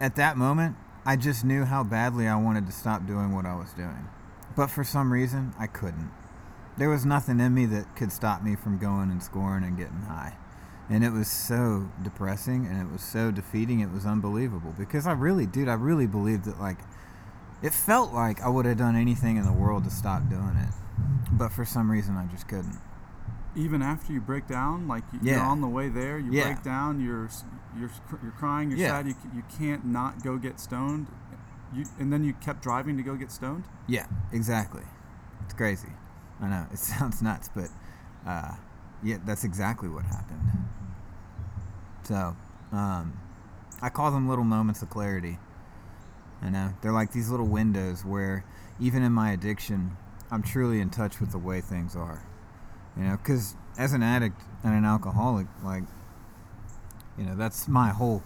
at 0.00 0.16
that 0.16 0.36
moment, 0.36 0.76
I 1.04 1.16
just 1.16 1.44
knew 1.44 1.64
how 1.64 1.84
badly 1.84 2.28
I 2.28 2.36
wanted 2.36 2.66
to 2.66 2.72
stop 2.72 3.06
doing 3.06 3.34
what 3.34 3.46
I 3.46 3.54
was 3.56 3.72
doing. 3.72 4.08
But 4.56 4.68
for 4.68 4.84
some 4.84 5.12
reason, 5.12 5.54
I 5.58 5.66
couldn't. 5.66 6.10
There 6.76 6.90
was 6.90 7.04
nothing 7.04 7.40
in 7.40 7.54
me 7.54 7.66
that 7.66 7.96
could 7.96 8.12
stop 8.12 8.42
me 8.42 8.54
from 8.54 8.78
going 8.78 9.10
and 9.10 9.22
scoring 9.22 9.64
and 9.64 9.76
getting 9.76 10.02
high. 10.02 10.36
And 10.90 11.04
it 11.04 11.10
was 11.10 11.28
so 11.28 11.90
depressing 12.02 12.66
and 12.66 12.80
it 12.80 12.90
was 12.90 13.02
so 13.02 13.30
defeating, 13.30 13.80
it 13.80 13.90
was 13.90 14.06
unbelievable. 14.06 14.74
Because 14.78 15.06
I 15.06 15.12
really, 15.12 15.46
dude, 15.46 15.68
I 15.68 15.74
really 15.74 16.06
believed 16.06 16.44
that, 16.44 16.60
like, 16.60 16.78
it 17.62 17.74
felt 17.74 18.12
like 18.12 18.40
I 18.40 18.48
would 18.48 18.66
have 18.66 18.78
done 18.78 18.96
anything 18.96 19.36
in 19.36 19.44
the 19.44 19.52
world 19.52 19.84
to 19.84 19.90
stop 19.90 20.28
doing 20.28 20.56
it. 20.56 20.72
But 21.32 21.50
for 21.50 21.64
some 21.64 21.90
reason, 21.90 22.16
I 22.16 22.26
just 22.26 22.48
couldn't. 22.48 22.78
Even 23.58 23.82
after 23.82 24.12
you 24.12 24.20
break 24.20 24.46
down, 24.46 24.86
like 24.86 25.02
you- 25.12 25.18
you're 25.22 25.36
Yeah. 25.36 25.48
on 25.48 25.60
the 25.60 25.68
way 25.68 25.88
there, 25.88 26.18
you 26.18 26.32
Yeah. 26.32 26.44
break 26.44 26.62
down, 26.62 27.00
you're 27.00 27.28
you're 27.76 27.90
you're 28.22 28.32
crying, 28.32 28.70
you're 28.70 28.78
Yeah. 28.78 28.88
sad, 28.90 29.08
you 29.08 29.14
you 29.34 29.42
can't 29.48 29.84
not 29.84 30.22
go 30.22 30.38
get 30.38 30.60
stoned. 30.60 31.08
You 31.72 31.84
and 31.98 32.12
then 32.12 32.22
you 32.24 32.32
kept 32.34 32.62
driving 32.62 32.96
to 32.96 33.02
go 33.02 33.16
get 33.16 33.30
stoned. 33.32 33.64
Yeah, 33.86 34.06
exactly. 34.32 34.84
It's 35.44 35.54
crazy. 35.54 35.92
I 36.40 36.46
know 36.48 36.66
it 36.72 36.78
sounds 36.92 37.20
nuts, 37.20 37.50
but 37.54 37.68
uh, 38.26 38.54
yeah, 39.02 39.18
that's 39.24 39.44
exactly 39.44 39.88
what 39.88 40.04
happened. 40.04 40.40
So, 42.04 42.36
um, 42.72 43.12
I 43.82 43.88
call 43.90 44.10
them 44.10 44.28
little 44.28 44.44
moments 44.44 44.82
of 44.82 44.90
clarity. 44.90 45.38
I 46.42 46.50
know 46.50 46.74
they're 46.80 46.92
like 46.92 47.10
these 47.12 47.28
little 47.28 47.46
windows 47.48 48.04
where, 48.04 48.44
even 48.78 49.02
in 49.02 49.12
my 49.12 49.32
addiction, 49.32 49.96
I'm 50.30 50.42
truly 50.42 50.80
in 50.80 50.90
touch 50.90 51.20
with 51.20 51.32
the 51.32 51.38
way 51.38 51.60
things 51.60 51.96
are. 51.96 52.22
You 52.98 53.04
know, 53.04 53.16
because 53.16 53.54
as 53.78 53.92
an 53.92 54.02
addict 54.02 54.40
and 54.64 54.74
an 54.74 54.84
alcoholic, 54.84 55.46
like, 55.62 55.84
you 57.16 57.24
know, 57.24 57.36
that's 57.36 57.68
my 57.68 57.90
whole 57.90 58.22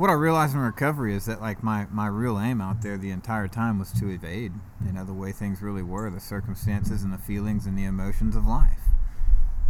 what 0.00 0.08
I 0.08 0.14
realized 0.14 0.54
in 0.54 0.60
recovery 0.60 1.14
is 1.14 1.26
that 1.26 1.42
like 1.42 1.62
my, 1.62 1.86
my 1.90 2.06
real 2.06 2.40
aim 2.40 2.62
out 2.62 2.80
there 2.80 2.96
the 2.96 3.10
entire 3.10 3.48
time 3.48 3.78
was 3.78 3.92
to 4.00 4.08
evade, 4.08 4.54
you 4.82 4.92
know, 4.92 5.04
the 5.04 5.12
way 5.12 5.30
things 5.30 5.60
really 5.60 5.82
were, 5.82 6.08
the 6.08 6.20
circumstances 6.20 7.02
and 7.02 7.12
the 7.12 7.18
feelings 7.18 7.66
and 7.66 7.76
the 7.76 7.84
emotions 7.84 8.34
of 8.34 8.46
life. 8.46 8.80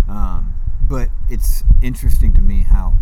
Um, 0.08 0.54
but 0.88 1.08
it's 1.28 1.64
interesting 1.82 2.32
to 2.34 2.40
me 2.40 2.62
how 2.62 2.94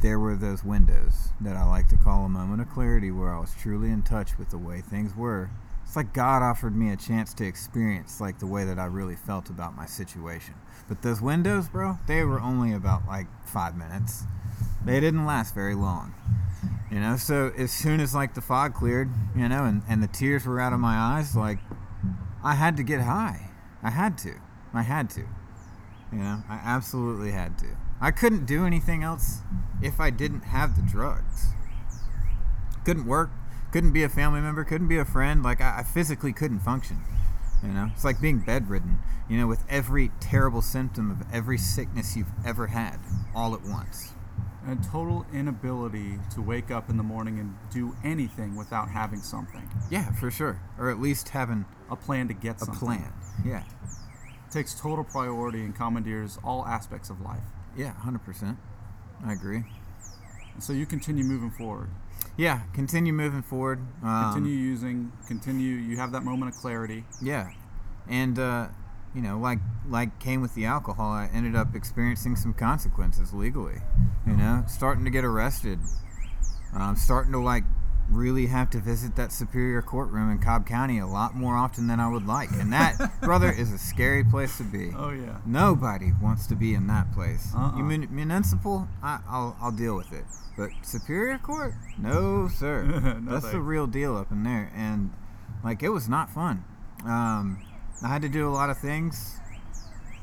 there 0.00 0.20
were 0.20 0.36
those 0.36 0.62
windows 0.62 1.30
that 1.40 1.56
I 1.56 1.64
like 1.64 1.88
to 1.88 1.96
call 1.96 2.24
a 2.24 2.28
moment 2.28 2.60
of 2.60 2.70
clarity 2.70 3.10
where 3.10 3.34
I 3.34 3.40
was 3.40 3.52
truly 3.60 3.90
in 3.90 4.02
touch 4.02 4.38
with 4.38 4.50
the 4.50 4.58
way 4.58 4.80
things 4.80 5.16
were. 5.16 5.50
It's 5.86 5.94
like 5.94 6.12
God 6.12 6.42
offered 6.42 6.76
me 6.76 6.90
a 6.90 6.96
chance 6.96 7.32
to 7.34 7.46
experience 7.46 8.20
like 8.20 8.40
the 8.40 8.46
way 8.46 8.64
that 8.64 8.78
I 8.78 8.86
really 8.86 9.14
felt 9.14 9.48
about 9.48 9.76
my 9.76 9.86
situation. 9.86 10.54
But 10.88 11.02
those 11.02 11.22
windows, 11.22 11.68
bro, 11.68 11.98
they 12.08 12.24
were 12.24 12.40
only 12.40 12.72
about 12.72 13.06
like 13.06 13.28
five 13.46 13.76
minutes. 13.76 14.24
They 14.84 14.98
didn't 14.98 15.26
last 15.26 15.54
very 15.54 15.76
long. 15.76 16.12
You 16.90 16.98
know, 16.98 17.16
so 17.16 17.52
as 17.56 17.70
soon 17.70 18.00
as 18.00 18.14
like 18.14 18.34
the 18.34 18.40
fog 18.40 18.74
cleared, 18.74 19.10
you 19.36 19.48
know, 19.48 19.64
and, 19.64 19.82
and 19.88 20.02
the 20.02 20.08
tears 20.08 20.44
were 20.44 20.60
out 20.60 20.72
of 20.72 20.80
my 20.80 20.96
eyes, 20.96 21.36
like 21.36 21.58
I 22.42 22.54
had 22.54 22.76
to 22.78 22.82
get 22.82 23.00
high. 23.02 23.50
I 23.82 23.90
had 23.90 24.18
to. 24.18 24.34
I 24.74 24.82
had 24.82 25.08
to. 25.10 25.20
You 26.12 26.18
know, 26.18 26.42
I 26.48 26.60
absolutely 26.64 27.30
had 27.30 27.58
to. 27.58 27.76
I 28.00 28.10
couldn't 28.10 28.44
do 28.44 28.66
anything 28.66 29.04
else 29.04 29.38
if 29.80 30.00
I 30.00 30.10
didn't 30.10 30.42
have 30.42 30.76
the 30.76 30.82
drugs. 30.82 31.46
Couldn't 32.84 33.06
work, 33.06 33.30
couldn't 33.72 33.92
be 33.92 34.02
a 34.02 34.08
family 34.08 34.40
member, 34.40 34.64
couldn't 34.64 34.88
be 34.88 34.98
a 34.98 35.04
friend. 35.04 35.42
Like, 35.42 35.60
I, 35.60 35.78
I 35.78 35.82
physically 35.82 36.32
couldn't 36.32 36.60
function. 36.60 36.98
You 37.62 37.68
know, 37.72 37.88
it's 37.94 38.04
like 38.04 38.20
being 38.20 38.40
bedridden, 38.40 38.98
you 39.28 39.38
know, 39.38 39.46
with 39.46 39.64
every 39.68 40.10
terrible 40.20 40.62
symptom 40.62 41.10
of 41.10 41.22
every 41.32 41.58
sickness 41.58 42.14
you've 42.16 42.30
ever 42.44 42.66
had 42.68 42.98
all 43.34 43.54
at 43.54 43.62
once. 43.62 44.12
A 44.68 44.76
total 44.76 45.24
inability 45.32 46.18
to 46.34 46.42
wake 46.42 46.70
up 46.70 46.90
in 46.90 46.96
the 46.96 47.02
morning 47.02 47.38
and 47.38 47.54
do 47.70 47.96
anything 48.04 48.56
without 48.56 48.88
having 48.90 49.20
something, 49.20 49.68
Yeah, 49.90 50.12
for 50.14 50.30
sure. 50.30 50.60
Or 50.78 50.90
at 50.90 51.00
least 51.00 51.28
having 51.30 51.64
a 51.90 51.96
plan 51.96 52.28
to 52.28 52.34
get 52.34 52.58
something. 52.60 52.76
a 52.76 52.78
plan. 52.78 53.12
Yeah. 53.44 53.62
takes 54.50 54.78
total 54.78 55.04
priority 55.04 55.62
and 55.64 55.74
commandeers 55.74 56.38
all 56.44 56.66
aspects 56.66 57.10
of 57.10 57.20
life. 57.20 57.42
Yeah, 57.76 57.94
100%. 58.04 58.56
I 59.24 59.32
agree. 59.32 59.64
So 60.58 60.72
you 60.72 60.84
continue 60.86 61.24
moving 61.24 61.50
forward. 61.50 61.88
Yeah, 62.36 62.60
continue 62.74 63.12
moving 63.12 63.42
forward. 63.42 63.80
Um, 64.02 64.32
Continue 64.32 64.56
using. 64.56 65.12
Continue. 65.26 65.76
You 65.76 65.96
have 65.96 66.12
that 66.12 66.22
moment 66.22 66.54
of 66.54 66.60
clarity. 66.60 67.04
Yeah, 67.22 67.50
and 68.08 68.38
uh, 68.38 68.68
you 69.14 69.22
know, 69.22 69.38
like 69.38 69.58
like 69.88 70.18
came 70.18 70.42
with 70.42 70.54
the 70.54 70.66
alcohol, 70.66 71.12
I 71.12 71.30
ended 71.32 71.56
up 71.56 71.74
experiencing 71.74 72.36
some 72.36 72.52
consequences 72.52 73.32
legally. 73.32 73.80
You 74.26 74.34
know, 74.34 74.64
starting 74.66 75.04
to 75.04 75.10
get 75.10 75.24
arrested. 75.24 75.78
Um, 76.74 76.96
starting 76.96 77.32
to 77.32 77.38
like 77.38 77.64
really 78.10 78.46
have 78.46 78.70
to 78.70 78.78
visit 78.78 79.16
that 79.16 79.32
superior 79.32 79.82
courtroom 79.82 80.30
in 80.30 80.38
Cobb 80.38 80.66
County 80.66 80.98
a 80.98 81.06
lot 81.06 81.34
more 81.34 81.56
often 81.56 81.86
than 81.86 82.00
I 82.00 82.08
would 82.08 82.26
like, 82.26 82.50
and 82.52 82.72
that, 82.72 83.20
brother, 83.20 83.50
is 83.50 83.72
a 83.72 83.78
scary 83.78 84.24
place 84.24 84.56
to 84.58 84.64
be. 84.64 84.92
Oh 84.96 85.10
yeah. 85.10 85.38
Nobody 85.44 86.12
wants 86.22 86.46
to 86.48 86.54
be 86.54 86.74
in 86.74 86.86
that 86.86 87.12
place. 87.12 87.52
Uh-uh. 87.54 87.76
You 87.76 87.84
mun- 87.84 88.08
municipal, 88.10 88.88
I, 89.02 89.20
I'll 89.28 89.56
I'll 89.60 89.72
deal 89.72 89.96
with 89.96 90.12
it. 90.12 90.24
But 90.56 90.70
superior 90.82 91.38
court, 91.38 91.74
no 91.98 92.48
sir. 92.48 92.84
No 93.22 93.32
That's 93.32 93.50
the 93.50 93.60
real 93.60 93.86
deal 93.86 94.16
up 94.16 94.30
in 94.30 94.42
there, 94.44 94.72
and 94.74 95.12
like 95.64 95.82
it 95.82 95.90
was 95.90 96.08
not 96.08 96.30
fun. 96.30 96.64
Um, 97.04 97.62
I 98.02 98.08
had 98.08 98.22
to 98.22 98.28
do 98.28 98.48
a 98.48 98.50
lot 98.50 98.70
of 98.70 98.78
things 98.78 99.38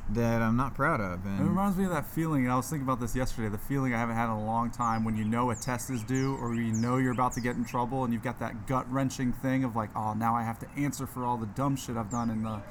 that 0.09 0.41
I'm 0.41 0.57
not 0.57 0.75
proud 0.75 0.99
of. 0.99 1.25
And 1.25 1.39
It 1.39 1.43
reminds 1.43 1.77
me 1.77 1.85
of 1.85 1.91
that 1.91 2.05
feeling. 2.05 2.49
I 2.49 2.55
was 2.55 2.69
thinking 2.69 2.85
about 2.85 2.99
this 2.99 3.15
yesterday. 3.15 3.49
The 3.49 3.57
feeling 3.57 3.93
I 3.93 3.99
haven't 3.99 4.15
had 4.15 4.25
in 4.25 4.31
a 4.31 4.45
long 4.45 4.69
time 4.69 5.03
when 5.05 5.15
you 5.15 5.23
know 5.23 5.51
a 5.51 5.55
test 5.55 5.89
is 5.89 6.03
due, 6.03 6.35
or 6.37 6.53
you 6.55 6.73
know 6.73 6.97
you're 6.97 7.13
about 7.13 7.33
to 7.33 7.41
get 7.41 7.55
in 7.55 7.63
trouble, 7.65 8.03
and 8.03 8.13
you've 8.13 8.23
got 8.23 8.39
that 8.39 8.67
gut 8.67 8.91
wrenching 8.91 9.31
thing 9.31 9.63
of 9.63 9.75
like, 9.75 9.89
oh, 9.95 10.13
now 10.13 10.35
I 10.35 10.43
have 10.43 10.59
to 10.59 10.67
answer 10.77 11.07
for 11.07 11.23
all 11.25 11.37
the 11.37 11.45
dumb 11.47 11.75
shit 11.75 11.95
I've 11.95 12.11
done 12.11 12.29
and 12.29 12.45
the 12.45 12.61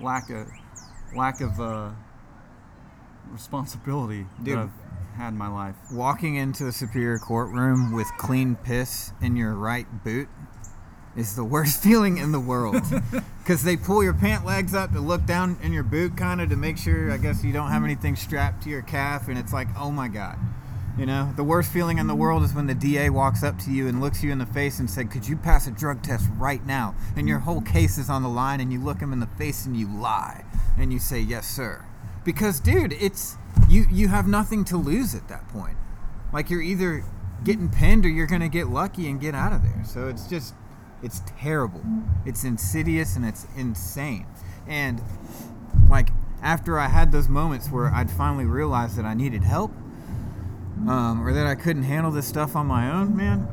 lack 0.00 0.30
of 0.30 0.48
lack 1.14 1.40
of 1.40 1.60
uh, 1.60 1.90
responsibility 3.30 4.26
Dude. 4.42 4.56
that 4.56 4.62
I've 4.62 5.16
had 5.16 5.28
in 5.30 5.38
my 5.38 5.48
life. 5.48 5.74
walking 5.92 6.36
into 6.36 6.66
a 6.68 6.72
superior 6.72 7.18
courtroom 7.18 7.92
with 7.92 8.06
clean 8.16 8.56
piss 8.56 9.12
in 9.20 9.36
your 9.36 9.54
right 9.54 9.86
boot 10.04 10.28
is 11.16 11.34
the 11.36 11.44
worst 11.44 11.82
feeling 11.82 12.18
in 12.18 12.32
the 12.32 12.40
world. 12.40 12.82
Because 13.40 13.64
they 13.64 13.76
pull 13.76 14.04
your 14.04 14.14
pant 14.14 14.46
legs 14.46 14.76
up 14.76 14.92
to 14.92 15.00
look 15.00 15.26
down 15.26 15.56
in 15.60 15.72
your 15.72 15.82
boot, 15.82 16.16
kind 16.16 16.40
of 16.40 16.50
to 16.50 16.56
make 16.56 16.76
sure, 16.76 17.10
I 17.10 17.16
guess, 17.16 17.42
you 17.42 17.52
don't 17.52 17.70
have 17.70 17.82
anything 17.82 18.14
strapped 18.14 18.62
to 18.62 18.70
your 18.70 18.82
calf, 18.82 19.26
and 19.26 19.36
it's 19.36 19.52
like, 19.52 19.66
oh 19.76 19.90
my 19.90 20.06
god. 20.06 20.38
You 20.96 21.06
know, 21.06 21.32
the 21.34 21.42
worst 21.42 21.72
feeling 21.72 21.98
in 21.98 22.06
the 22.06 22.14
world 22.14 22.42
is 22.44 22.54
when 22.54 22.66
the 22.66 22.74
DA 22.74 23.10
walks 23.10 23.42
up 23.42 23.58
to 23.60 23.72
you 23.72 23.88
and 23.88 24.00
looks 24.00 24.22
you 24.22 24.30
in 24.30 24.38
the 24.38 24.46
face 24.46 24.78
and 24.78 24.88
said, 24.88 25.10
"Could 25.10 25.26
you 25.26 25.36
pass 25.36 25.66
a 25.66 25.70
drug 25.70 26.02
test 26.02 26.28
right 26.36 26.64
now?" 26.66 26.94
And 27.16 27.26
your 27.26 27.38
whole 27.38 27.62
case 27.62 27.96
is 27.96 28.10
on 28.10 28.22
the 28.22 28.28
line, 28.28 28.60
and 28.60 28.72
you 28.72 28.78
look 28.78 29.00
him 29.00 29.12
in 29.12 29.18
the 29.18 29.26
face 29.26 29.66
and 29.66 29.76
you 29.76 29.88
lie, 29.88 30.44
and 30.78 30.92
you 30.92 30.98
say, 30.98 31.18
"Yes, 31.18 31.48
sir," 31.48 31.84
because, 32.22 32.60
dude, 32.60 32.92
it's 32.92 33.36
you. 33.68 33.86
You 33.90 34.08
have 34.08 34.28
nothing 34.28 34.64
to 34.66 34.76
lose 34.76 35.14
at 35.14 35.26
that 35.28 35.48
point. 35.48 35.78
Like 36.32 36.50
you're 36.50 36.62
either 36.62 37.04
getting 37.44 37.70
pinned 37.70 38.04
or 38.04 38.10
you're 38.10 38.26
gonna 38.26 38.48
get 38.48 38.68
lucky 38.68 39.08
and 39.08 39.20
get 39.20 39.34
out 39.34 39.52
of 39.52 39.62
there. 39.62 39.82
So 39.84 40.08
it's 40.08 40.26
just, 40.26 40.54
it's 41.02 41.22
terrible. 41.38 41.82
It's 42.24 42.44
insidious 42.44 43.16
and 43.16 43.24
it's 43.24 43.46
insane. 43.56 44.26
And 44.66 45.02
like 45.88 46.10
after 46.42 46.78
I 46.78 46.88
had 46.88 47.12
those 47.12 47.28
moments 47.28 47.68
where 47.68 47.92
I'd 47.92 48.10
finally 48.10 48.44
realized 48.44 48.96
that 48.96 49.04
I 49.04 49.14
needed 49.14 49.44
help, 49.44 49.72
um, 50.88 51.26
or 51.26 51.32
that 51.32 51.46
I 51.46 51.54
couldn't 51.54 51.82
handle 51.82 52.10
this 52.10 52.26
stuff 52.26 52.56
on 52.56 52.66
my 52.66 52.90
own, 52.90 53.16
man. 53.16 53.48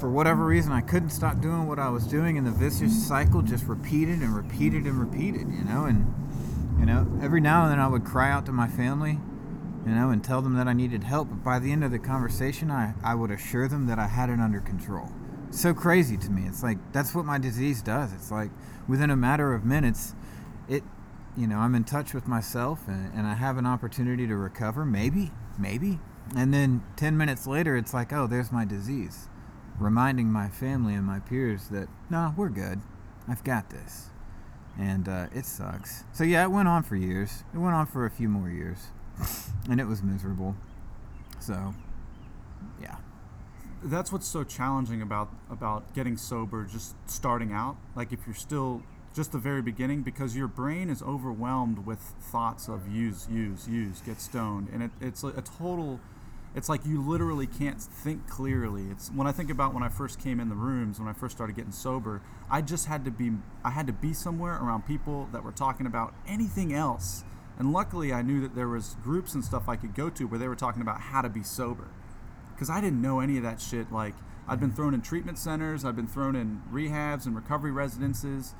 For 0.00 0.10
whatever 0.10 0.44
reason, 0.44 0.72
I 0.72 0.80
couldn't 0.80 1.10
stop 1.10 1.40
doing 1.40 1.68
what 1.68 1.78
I 1.78 1.88
was 1.88 2.06
doing, 2.06 2.36
and 2.36 2.46
the 2.46 2.50
vicious 2.50 3.06
cycle 3.06 3.42
just 3.42 3.64
repeated 3.66 4.20
and 4.20 4.34
repeated 4.34 4.84
and 4.84 4.98
repeated. 4.98 5.52
You 5.52 5.64
know, 5.64 5.84
and 5.84 6.12
you 6.80 6.86
know, 6.86 7.06
every 7.22 7.40
now 7.40 7.62
and 7.62 7.72
then 7.72 7.78
I 7.78 7.86
would 7.86 8.04
cry 8.04 8.30
out 8.30 8.44
to 8.46 8.52
my 8.52 8.66
family, 8.66 9.20
you 9.86 9.92
know, 9.92 10.10
and 10.10 10.22
tell 10.24 10.42
them 10.42 10.54
that 10.54 10.66
I 10.66 10.72
needed 10.72 11.04
help. 11.04 11.28
But 11.28 11.44
by 11.44 11.58
the 11.60 11.70
end 11.70 11.84
of 11.84 11.92
the 11.92 12.00
conversation, 12.00 12.70
I, 12.70 12.94
I 13.04 13.14
would 13.14 13.30
assure 13.30 13.68
them 13.68 13.86
that 13.86 14.00
I 14.00 14.08
had 14.08 14.28
it 14.28 14.40
under 14.40 14.60
control. 14.60 15.12
So 15.54 15.72
crazy 15.72 16.16
to 16.16 16.30
me. 16.30 16.46
It's 16.48 16.64
like 16.64 16.78
that's 16.92 17.14
what 17.14 17.24
my 17.24 17.38
disease 17.38 17.80
does. 17.80 18.12
It's 18.12 18.32
like 18.32 18.50
within 18.88 19.08
a 19.08 19.16
matter 19.16 19.54
of 19.54 19.64
minutes, 19.64 20.14
it, 20.68 20.82
you 21.36 21.46
know, 21.46 21.58
I'm 21.58 21.76
in 21.76 21.84
touch 21.84 22.12
with 22.12 22.26
myself 22.26 22.88
and, 22.88 23.12
and 23.14 23.24
I 23.24 23.34
have 23.34 23.56
an 23.56 23.64
opportunity 23.64 24.26
to 24.26 24.36
recover. 24.36 24.84
Maybe, 24.84 25.30
maybe. 25.56 26.00
And 26.36 26.52
then 26.52 26.82
10 26.96 27.16
minutes 27.16 27.46
later, 27.46 27.76
it's 27.76 27.94
like, 27.94 28.12
oh, 28.12 28.26
there's 28.26 28.50
my 28.50 28.64
disease. 28.64 29.28
Reminding 29.78 30.32
my 30.32 30.48
family 30.48 30.94
and 30.94 31.04
my 31.04 31.20
peers 31.20 31.68
that, 31.68 31.88
no, 32.10 32.34
we're 32.36 32.48
good. 32.48 32.80
I've 33.28 33.44
got 33.44 33.70
this. 33.70 34.10
And 34.76 35.08
uh, 35.08 35.26
it 35.32 35.46
sucks. 35.46 36.02
So, 36.12 36.24
yeah, 36.24 36.42
it 36.42 36.50
went 36.50 36.66
on 36.66 36.82
for 36.82 36.96
years. 36.96 37.44
It 37.54 37.58
went 37.58 37.76
on 37.76 37.86
for 37.86 38.06
a 38.06 38.10
few 38.10 38.28
more 38.28 38.48
years. 38.48 38.88
and 39.70 39.80
it 39.80 39.86
was 39.86 40.02
miserable. 40.02 40.56
So, 41.38 41.74
yeah. 42.82 42.96
That's 43.84 44.10
what's 44.10 44.26
so 44.26 44.44
challenging 44.44 45.02
about 45.02 45.28
about 45.50 45.94
getting 45.94 46.16
sober 46.16 46.64
just 46.64 46.94
starting 47.08 47.52
out. 47.52 47.76
Like 47.94 48.12
if 48.12 48.20
you're 48.26 48.34
still 48.34 48.82
just 49.14 49.32
the 49.32 49.38
very 49.38 49.62
beginning 49.62 50.02
because 50.02 50.36
your 50.36 50.48
brain 50.48 50.90
is 50.90 51.02
overwhelmed 51.02 51.86
with 51.86 51.98
thoughts 51.98 52.68
of 52.68 52.88
use 52.88 53.28
use 53.30 53.68
use 53.68 54.00
get 54.00 54.20
stoned. 54.20 54.68
And 54.72 54.82
it, 54.84 54.90
it's 55.00 55.22
a, 55.22 55.28
a 55.28 55.42
total 55.42 56.00
it's 56.54 56.68
like 56.68 56.86
you 56.86 57.02
literally 57.02 57.48
can't 57.48 57.80
think 57.80 58.28
clearly. 58.28 58.86
It's 58.90 59.10
when 59.10 59.26
i 59.26 59.32
think 59.32 59.50
about 59.50 59.74
when 59.74 59.82
i 59.82 59.88
first 59.88 60.18
came 60.18 60.40
in 60.40 60.48
the 60.48 60.54
rooms 60.54 60.98
when 60.98 61.08
i 61.08 61.12
first 61.12 61.36
started 61.36 61.54
getting 61.54 61.72
sober 61.72 62.22
i 62.50 62.62
just 62.62 62.86
had 62.86 63.04
to 63.04 63.10
be 63.10 63.32
i 63.64 63.70
had 63.70 63.86
to 63.86 63.92
be 63.92 64.14
somewhere 64.14 64.54
around 64.54 64.86
people 64.86 65.28
that 65.32 65.44
were 65.44 65.52
talking 65.52 65.86
about 65.86 66.14
anything 66.26 66.72
else. 66.72 67.22
And 67.58 67.72
luckily 67.72 68.12
i 68.14 68.22
knew 68.22 68.40
that 68.40 68.54
there 68.54 68.68
was 68.68 68.96
groups 69.02 69.34
and 69.34 69.44
stuff 69.44 69.68
i 69.68 69.76
could 69.76 69.94
go 69.94 70.08
to 70.10 70.24
where 70.24 70.38
they 70.38 70.48
were 70.48 70.56
talking 70.56 70.80
about 70.80 71.00
how 71.00 71.20
to 71.20 71.28
be 71.28 71.42
sober 71.42 71.88
because 72.54 72.70
I 72.70 72.80
didn't 72.80 73.02
know 73.02 73.20
any 73.20 73.36
of 73.36 73.42
that 73.42 73.60
shit. 73.60 73.92
Like 73.92 74.14
I'd 74.48 74.60
been 74.60 74.72
thrown 74.72 74.94
in 74.94 75.02
treatment 75.02 75.38
centers, 75.38 75.84
I've 75.84 75.96
been 75.96 76.06
thrown 76.06 76.36
in 76.36 76.62
rehabs 76.72 77.26
and 77.26 77.34
recovery 77.34 77.72
residences, 77.72 78.54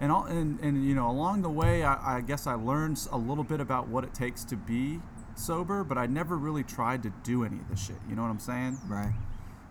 and 0.00 0.12
all, 0.12 0.24
and, 0.24 0.60
and 0.60 0.84
you 0.84 0.94
know 0.94 1.10
along 1.10 1.42
the 1.42 1.50
way, 1.50 1.82
I, 1.82 2.18
I 2.18 2.20
guess 2.20 2.46
I 2.46 2.54
learned 2.54 3.06
a 3.10 3.18
little 3.18 3.44
bit 3.44 3.60
about 3.60 3.88
what 3.88 4.04
it 4.04 4.14
takes 4.14 4.44
to 4.44 4.56
be 4.56 5.00
sober, 5.34 5.84
but 5.84 5.98
I 5.98 6.06
never 6.06 6.36
really 6.36 6.62
tried 6.62 7.02
to 7.02 7.12
do 7.22 7.44
any 7.44 7.56
of 7.56 7.68
the 7.68 7.76
shit. 7.76 7.96
You 8.08 8.16
know 8.16 8.22
what 8.22 8.30
I'm 8.30 8.40
saying? 8.40 8.78
Right. 8.86 9.14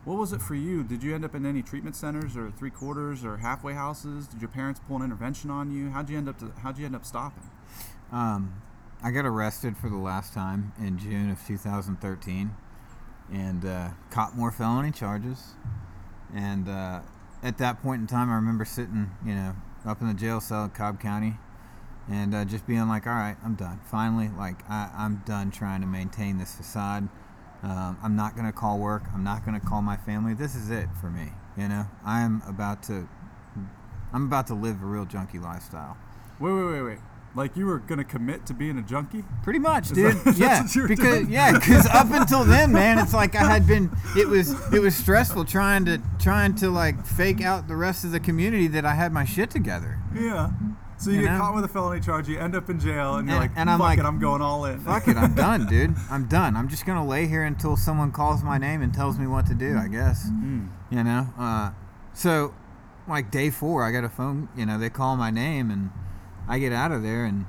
What 0.03 0.19
was 0.19 0.33
it 0.33 0.41
for 0.41 0.53
you? 0.53 0.83
Did 0.83 1.01
you 1.01 1.15
end 1.15 1.25
up 1.25 1.33
in 1.33 1.47
any 1.47 1.63
treatment 1.63 1.95
centers 1.95 2.37
or 2.37 2.51
three 2.51 2.69
quarters 2.69 3.25
or 3.25 3.37
halfway 3.37 3.73
houses? 3.73 4.27
Did 4.27 4.39
your 4.39 4.49
parents 4.49 4.79
pull 4.87 4.97
an 4.97 5.03
intervention 5.03 5.49
on 5.49 5.71
you? 5.71 5.89
How'd 5.89 6.11
you 6.11 6.17
end 6.17 6.29
up 6.29 6.37
to, 6.39 6.51
How'd 6.61 6.77
you 6.77 6.85
end 6.85 6.95
up 6.95 7.05
stopping? 7.05 7.49
Um, 8.11 8.61
I 9.03 9.09
got 9.09 9.25
arrested 9.25 9.75
for 9.77 9.89
the 9.89 9.97
last 9.97 10.31
time 10.33 10.73
in 10.79 10.99
June 10.99 11.31
of 11.31 11.43
2013 11.47 12.51
and 13.31 13.65
uh, 13.65 13.89
caught 14.09 14.35
more 14.35 14.51
felony 14.51 14.91
charges. 14.91 15.55
And 16.33 16.67
uh, 16.67 17.01
at 17.43 17.57
that 17.59 17.81
point 17.81 18.01
in 18.01 18.07
time, 18.07 18.29
I 18.29 18.35
remember 18.35 18.65
sitting, 18.65 19.11
you 19.25 19.33
know, 19.33 19.55
up 19.85 20.01
in 20.01 20.07
the 20.07 20.13
jail 20.13 20.41
cell 20.41 20.65
in 20.65 20.71
Cobb 20.71 20.99
County 20.99 21.35
and 22.09 22.35
uh, 22.35 22.45
just 22.45 22.67
being 22.67 22.87
like, 22.87 23.07
all 23.07 23.13
right, 23.13 23.37
I'm 23.43 23.55
done. 23.55 23.79
Finally, 23.89 24.29
like, 24.37 24.69
I, 24.69 24.91
I'm 24.95 25.23
done 25.25 25.51
trying 25.51 25.81
to 25.81 25.87
maintain 25.87 26.37
this 26.37 26.55
facade. 26.55 27.09
Um, 27.63 27.97
I'm 28.03 28.15
not 28.15 28.35
going 28.35 28.45
to 28.45 28.51
call 28.51 28.77
work. 28.77 29.03
I'm 29.13 29.23
not 29.23 29.45
going 29.45 29.59
to 29.59 29.65
call 29.65 29.81
my 29.81 29.97
family. 29.97 30.33
This 30.33 30.55
is 30.55 30.69
it 30.69 30.87
for 31.01 31.09
me. 31.09 31.29
You 31.57 31.67
know, 31.67 31.85
I'm 32.05 32.43
about 32.47 32.83
to, 32.83 33.07
I'm 34.13 34.25
about 34.25 34.47
to 34.47 34.53
live 34.53 34.83
a 34.83 34.85
real 34.85 35.05
junkie 35.05 35.39
lifestyle. 35.39 35.97
Wait, 36.39 36.51
wait, 36.51 36.65
wait, 36.65 36.81
wait. 36.81 36.99
Like 37.35 37.57
you 37.57 37.65
were 37.65 37.79
gonna 37.79 38.03
commit 38.05 38.45
to 38.45 38.53
being 38.53 38.77
a 38.77 38.81
junkie? 38.81 39.23
Pretty 39.43 39.59
much, 39.59 39.89
dude. 39.89 40.13
that- 40.23 40.37
yeah, 40.37 40.61
what 40.63 40.73
you 40.75 40.81
were 40.83 40.87
because 40.87 41.19
doing? 41.19 41.31
yeah, 41.31 41.51
because 41.51 41.85
up 41.87 42.07
until 42.11 42.43
then, 42.45 42.71
man, 42.71 42.97
it's 42.97 43.13
like 43.13 43.35
I 43.35 43.43
had 43.51 43.67
been. 43.67 43.91
It 44.15 44.27
was 44.27 44.51
it 44.73 44.79
was 44.81 44.95
stressful 44.95 45.43
trying 45.45 45.83
to 45.85 46.01
trying 46.19 46.55
to 46.55 46.69
like 46.69 47.05
fake 47.05 47.41
out 47.41 47.67
the 47.67 47.75
rest 47.75 48.05
of 48.05 48.11
the 48.11 48.19
community 48.21 48.67
that 48.67 48.85
I 48.85 48.93
had 48.93 49.11
my 49.11 49.25
shit 49.25 49.49
together. 49.49 49.99
Yeah. 50.15 50.51
So 50.97 51.09
you, 51.09 51.17
You 51.17 51.21
get 51.23 51.33
know? 51.33 51.39
caught 51.39 51.55
with 51.55 51.65
a 51.65 51.67
felony 51.67 51.99
charge, 51.99 52.29
you 52.29 52.39
end 52.39 52.55
up 52.55 52.69
in 52.69 52.79
jail, 52.79 53.15
and 53.15 53.27
you're 53.27 53.35
And- 53.37 53.49
like, 53.49 53.51
and 53.57 53.69
I'm 53.69 53.79
like, 53.79 53.99
it, 53.99 54.05
I'm 54.05 54.17
going 54.17 54.41
all 54.41 54.63
in." 54.63 54.79
Fuck 54.79 55.09
it, 55.09 55.17
I'm 55.17 55.35
done, 55.47 55.65
dude. 55.65 55.93
I'm 56.09 56.27
done. 56.27 56.55
I'm 56.55 56.69
just 56.69 56.85
gonna 56.85 57.05
lay 57.05 57.27
here 57.27 57.43
until 57.43 57.75
someone 57.75 58.13
calls 58.13 58.43
my 58.43 58.57
name 58.57 58.81
and 58.81 58.93
tells 58.93 59.19
me 59.19 59.27
what 59.27 59.45
to 59.47 59.53
do. 59.53 59.77
I 59.77 59.89
guess. 59.89 60.29
Mm. 60.29 60.69
You 60.89 61.03
know. 61.03 61.27
Uh, 61.37 61.71
so, 62.13 62.53
like 63.09 63.29
day 63.29 63.49
four, 63.49 63.83
I 63.83 63.91
got 63.91 64.05
a 64.05 64.09
phone. 64.09 64.47
You 64.55 64.65
know, 64.65 64.77
they 64.79 64.89
call 64.89 65.17
my 65.17 65.31
name 65.31 65.69
and 65.69 65.89
I 66.47 66.59
get 66.59 66.71
out 66.71 66.91
of 66.91 67.03
there 67.03 67.25
and 67.25 67.45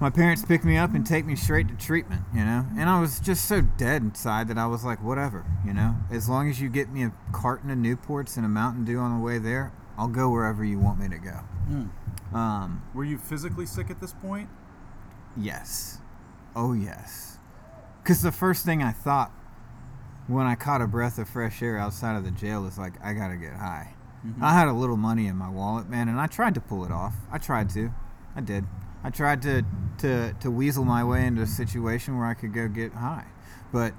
my 0.00 0.10
parents 0.10 0.44
pick 0.44 0.64
me 0.64 0.76
up 0.76 0.94
and 0.94 1.06
take 1.06 1.24
me 1.24 1.36
straight 1.36 1.68
to 1.68 1.74
treatment, 1.74 2.22
you 2.34 2.44
know? 2.44 2.66
And 2.76 2.90
I 2.90 3.00
was 3.00 3.20
just 3.20 3.46
so 3.46 3.60
dead 3.60 4.02
inside 4.02 4.48
that 4.48 4.58
I 4.58 4.66
was 4.66 4.84
like, 4.84 5.02
whatever, 5.02 5.44
you 5.64 5.72
know? 5.72 5.96
As 6.10 6.28
long 6.28 6.50
as 6.50 6.60
you 6.60 6.68
get 6.68 6.90
me 6.90 7.04
a 7.04 7.12
carton 7.32 7.70
of 7.70 7.78
Newports 7.78 8.36
and 8.36 8.44
a 8.44 8.48
Mountain 8.48 8.84
Dew 8.84 8.98
on 8.98 9.16
the 9.16 9.24
way 9.24 9.38
there, 9.38 9.72
I'll 9.96 10.08
go 10.08 10.30
wherever 10.30 10.64
you 10.64 10.78
want 10.78 10.98
me 10.98 11.08
to 11.08 11.18
go. 11.18 11.40
Mm. 11.70 12.34
Um, 12.34 12.82
Were 12.92 13.04
you 13.04 13.18
physically 13.18 13.66
sick 13.66 13.90
at 13.90 14.00
this 14.00 14.12
point? 14.12 14.48
yes. 15.36 15.98
Oh, 16.56 16.72
yes. 16.72 17.38
Because 18.02 18.22
the 18.22 18.30
first 18.30 18.64
thing 18.64 18.82
I 18.82 18.92
thought 18.92 19.32
when 20.26 20.46
I 20.46 20.54
caught 20.54 20.80
a 20.80 20.86
breath 20.86 21.18
of 21.18 21.28
fresh 21.28 21.62
air 21.62 21.78
outside 21.78 22.16
of 22.16 22.24
the 22.24 22.30
jail 22.30 22.66
is 22.66 22.78
like, 22.78 22.92
I 23.02 23.12
gotta 23.12 23.36
get 23.36 23.54
high. 23.54 23.94
I 24.40 24.54
had 24.54 24.68
a 24.68 24.72
little 24.72 24.96
money 24.96 25.26
in 25.26 25.36
my 25.36 25.50
wallet, 25.50 25.88
man, 25.88 26.08
and 26.08 26.18
I 26.18 26.26
tried 26.26 26.54
to 26.54 26.60
pull 26.60 26.84
it 26.84 26.90
off. 26.90 27.14
I 27.30 27.38
tried 27.38 27.68
to. 27.70 27.92
I 28.36 28.40
did. 28.40 28.64
I 29.02 29.10
tried 29.10 29.42
to, 29.42 29.64
to, 29.98 30.34
to 30.40 30.50
weasel 30.50 30.84
my 30.84 31.04
way 31.04 31.26
into 31.26 31.42
a 31.42 31.46
situation 31.46 32.16
where 32.16 32.26
I 32.26 32.34
could 32.34 32.52
go 32.52 32.68
get 32.68 32.92
high. 32.92 33.26
But 33.72 33.94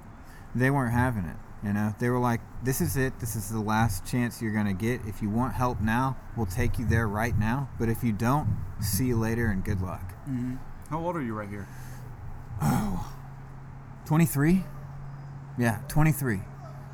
they 0.54 0.70
weren't 0.70 0.92
having 0.92 1.24
it. 1.24 1.36
You 1.62 1.72
know, 1.72 1.94
they 1.98 2.10
were 2.10 2.18
like, 2.18 2.40
"This 2.62 2.80
is 2.80 2.96
it. 2.96 3.18
This 3.18 3.34
is 3.34 3.48
the 3.48 3.60
last 3.60 4.06
chance 4.06 4.40
you're 4.40 4.52
gonna 4.52 4.74
get. 4.74 5.00
If 5.06 5.22
you 5.22 5.30
want 5.30 5.54
help 5.54 5.80
now, 5.80 6.16
we'll 6.36 6.46
take 6.46 6.78
you 6.78 6.84
there 6.84 7.08
right 7.08 7.36
now. 7.36 7.70
But 7.78 7.88
if 7.88 8.04
you 8.04 8.12
don't, 8.12 8.58
see 8.80 9.06
you 9.06 9.16
later 9.16 9.46
and 9.46 9.64
good 9.64 9.80
luck." 9.80 10.12
Mm-hmm. 10.28 10.56
How 10.90 11.00
old 11.00 11.16
are 11.16 11.22
you 11.22 11.34
right 11.34 11.48
here? 11.48 11.66
Oh, 12.62 13.12
23? 14.06 14.64
Yeah, 15.58 15.80
23. 15.88 16.40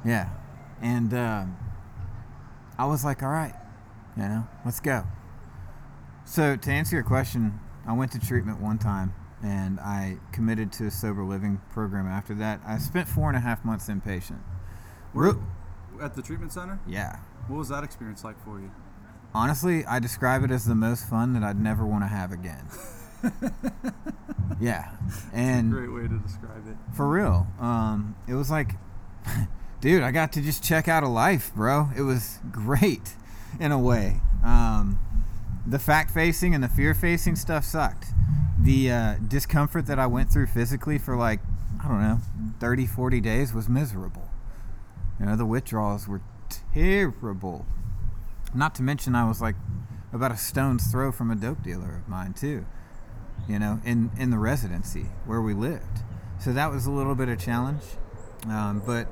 Yeah. 0.05 0.31
And 0.81 1.13
um, 1.13 1.57
I 2.79 2.87
was 2.87 3.05
like, 3.05 3.23
all 3.23 3.29
right, 3.29 3.55
you 4.17 4.23
know, 4.23 4.49
let's 4.65 4.81
go. 4.81 5.05
So, 6.33 6.57
to 6.57 6.71
answer 6.71 6.97
your 6.97 7.05
question, 7.05 7.61
I 7.87 7.93
went 7.93 8.11
to 8.13 8.19
treatment 8.19 8.59
one 8.59 8.79
time 8.79 9.13
and 9.45 9.79
I 9.79 10.17
committed 10.33 10.73
to 10.73 10.87
a 10.87 10.91
sober 10.91 11.23
living 11.23 11.61
program 11.75 12.07
after 12.07 12.33
that. 12.37 12.63
I 12.67 12.79
spent 12.79 13.07
four 13.07 13.29
and 13.29 13.37
a 13.37 13.41
half 13.41 13.67
months 13.67 13.91
inpatient. 13.91 14.39
Real, 15.13 15.43
At 16.01 16.15
the 16.15 16.23
treatment 16.23 16.51
center? 16.51 16.81
yeah. 16.89 17.19
What 17.49 17.59
was 17.59 17.69
that 17.69 17.85
experience 17.85 18.25
like 18.25 18.43
for 18.47 18.59
you? 18.59 18.71
Honestly, 19.35 19.85
I 19.85 19.99
describe 19.99 20.43
it 20.43 20.51
as 20.51 20.65
the 20.65 20.75
most 20.75 21.07
fun 21.07 21.35
that 21.35 21.43
I'd 21.43 21.61
never 21.61 21.85
want 21.85 22.03
to 22.03 22.09
have 22.09 22.33
again. 22.33 22.67
yeah, 24.59 24.93
and 25.35 25.71
great 25.71 25.93
way 25.93 26.09
to 26.09 26.19
describe 26.19 26.67
it. 26.67 26.77
For 26.97 27.11
real, 27.11 27.47
um, 27.61 28.17
it 28.27 28.33
was 28.33 28.51
like, 28.51 28.77
dude, 29.83 30.03
I 30.03 30.11
got 30.13 30.33
to 30.33 30.41
just 30.41 30.65
check 30.65 30.89
out 30.89 31.03
a 31.03 31.09
life, 31.09 31.53
bro. 31.55 31.91
It 31.95 32.03
was 32.03 32.39
great, 32.51 33.17
in 33.61 33.71
a 33.71 33.79
way. 33.79 34.23
Um, 34.43 34.99
the 35.67 35.79
fact 35.79 36.11
facing 36.11 36.55
and 36.55 36.63
the 36.63 36.69
fear 36.69 36.95
facing 36.95 37.37
stuff 37.37 37.65
sucked. 37.65 38.07
The 38.61 38.91
uh, 38.91 39.15
discomfort 39.27 39.87
that 39.87 39.99
I 39.99 40.07
went 40.07 40.31
through 40.33 40.47
physically 40.47 40.99
for 40.99 41.17
like, 41.17 41.41
I 41.83 41.89
don't 41.89 42.01
know, 42.01 42.21
30, 42.61 42.87
40 42.87 43.21
days 43.21 43.53
was 43.53 43.69
miserable. 43.69 44.29
You 45.19 45.27
know, 45.27 45.37
the 45.37 45.47
withdrawals 45.47 46.09
were 46.09 46.21
terrible. 46.73 47.67
Not 48.55 48.75
to 48.77 48.83
mention, 48.83 49.15
I 49.15 49.27
was 49.27 49.41
like 49.41 49.57
about 50.13 50.31
a 50.31 50.37
stone's 50.37 50.91
throw 50.91 51.11
from 51.11 51.31
a 51.31 51.35
dope 51.35 51.63
dealer 51.63 51.97
of 51.97 52.09
mine, 52.09 52.35
too, 52.35 52.67
you 53.49 53.59
know, 53.59 53.81
in, 53.85 54.11
in 54.19 54.31
the 54.31 54.39
residency 54.39 55.07
where 55.27 55.41
we 55.41 55.55
lived. 55.55 56.01
So 56.39 56.53
that 56.53 56.71
was 56.71 56.87
a 56.87 56.91
little 56.91 57.15
bit 57.15 57.29
of 57.29 57.39
challenge. 57.39 57.83
Um, 58.49 58.83
but 58.85 59.09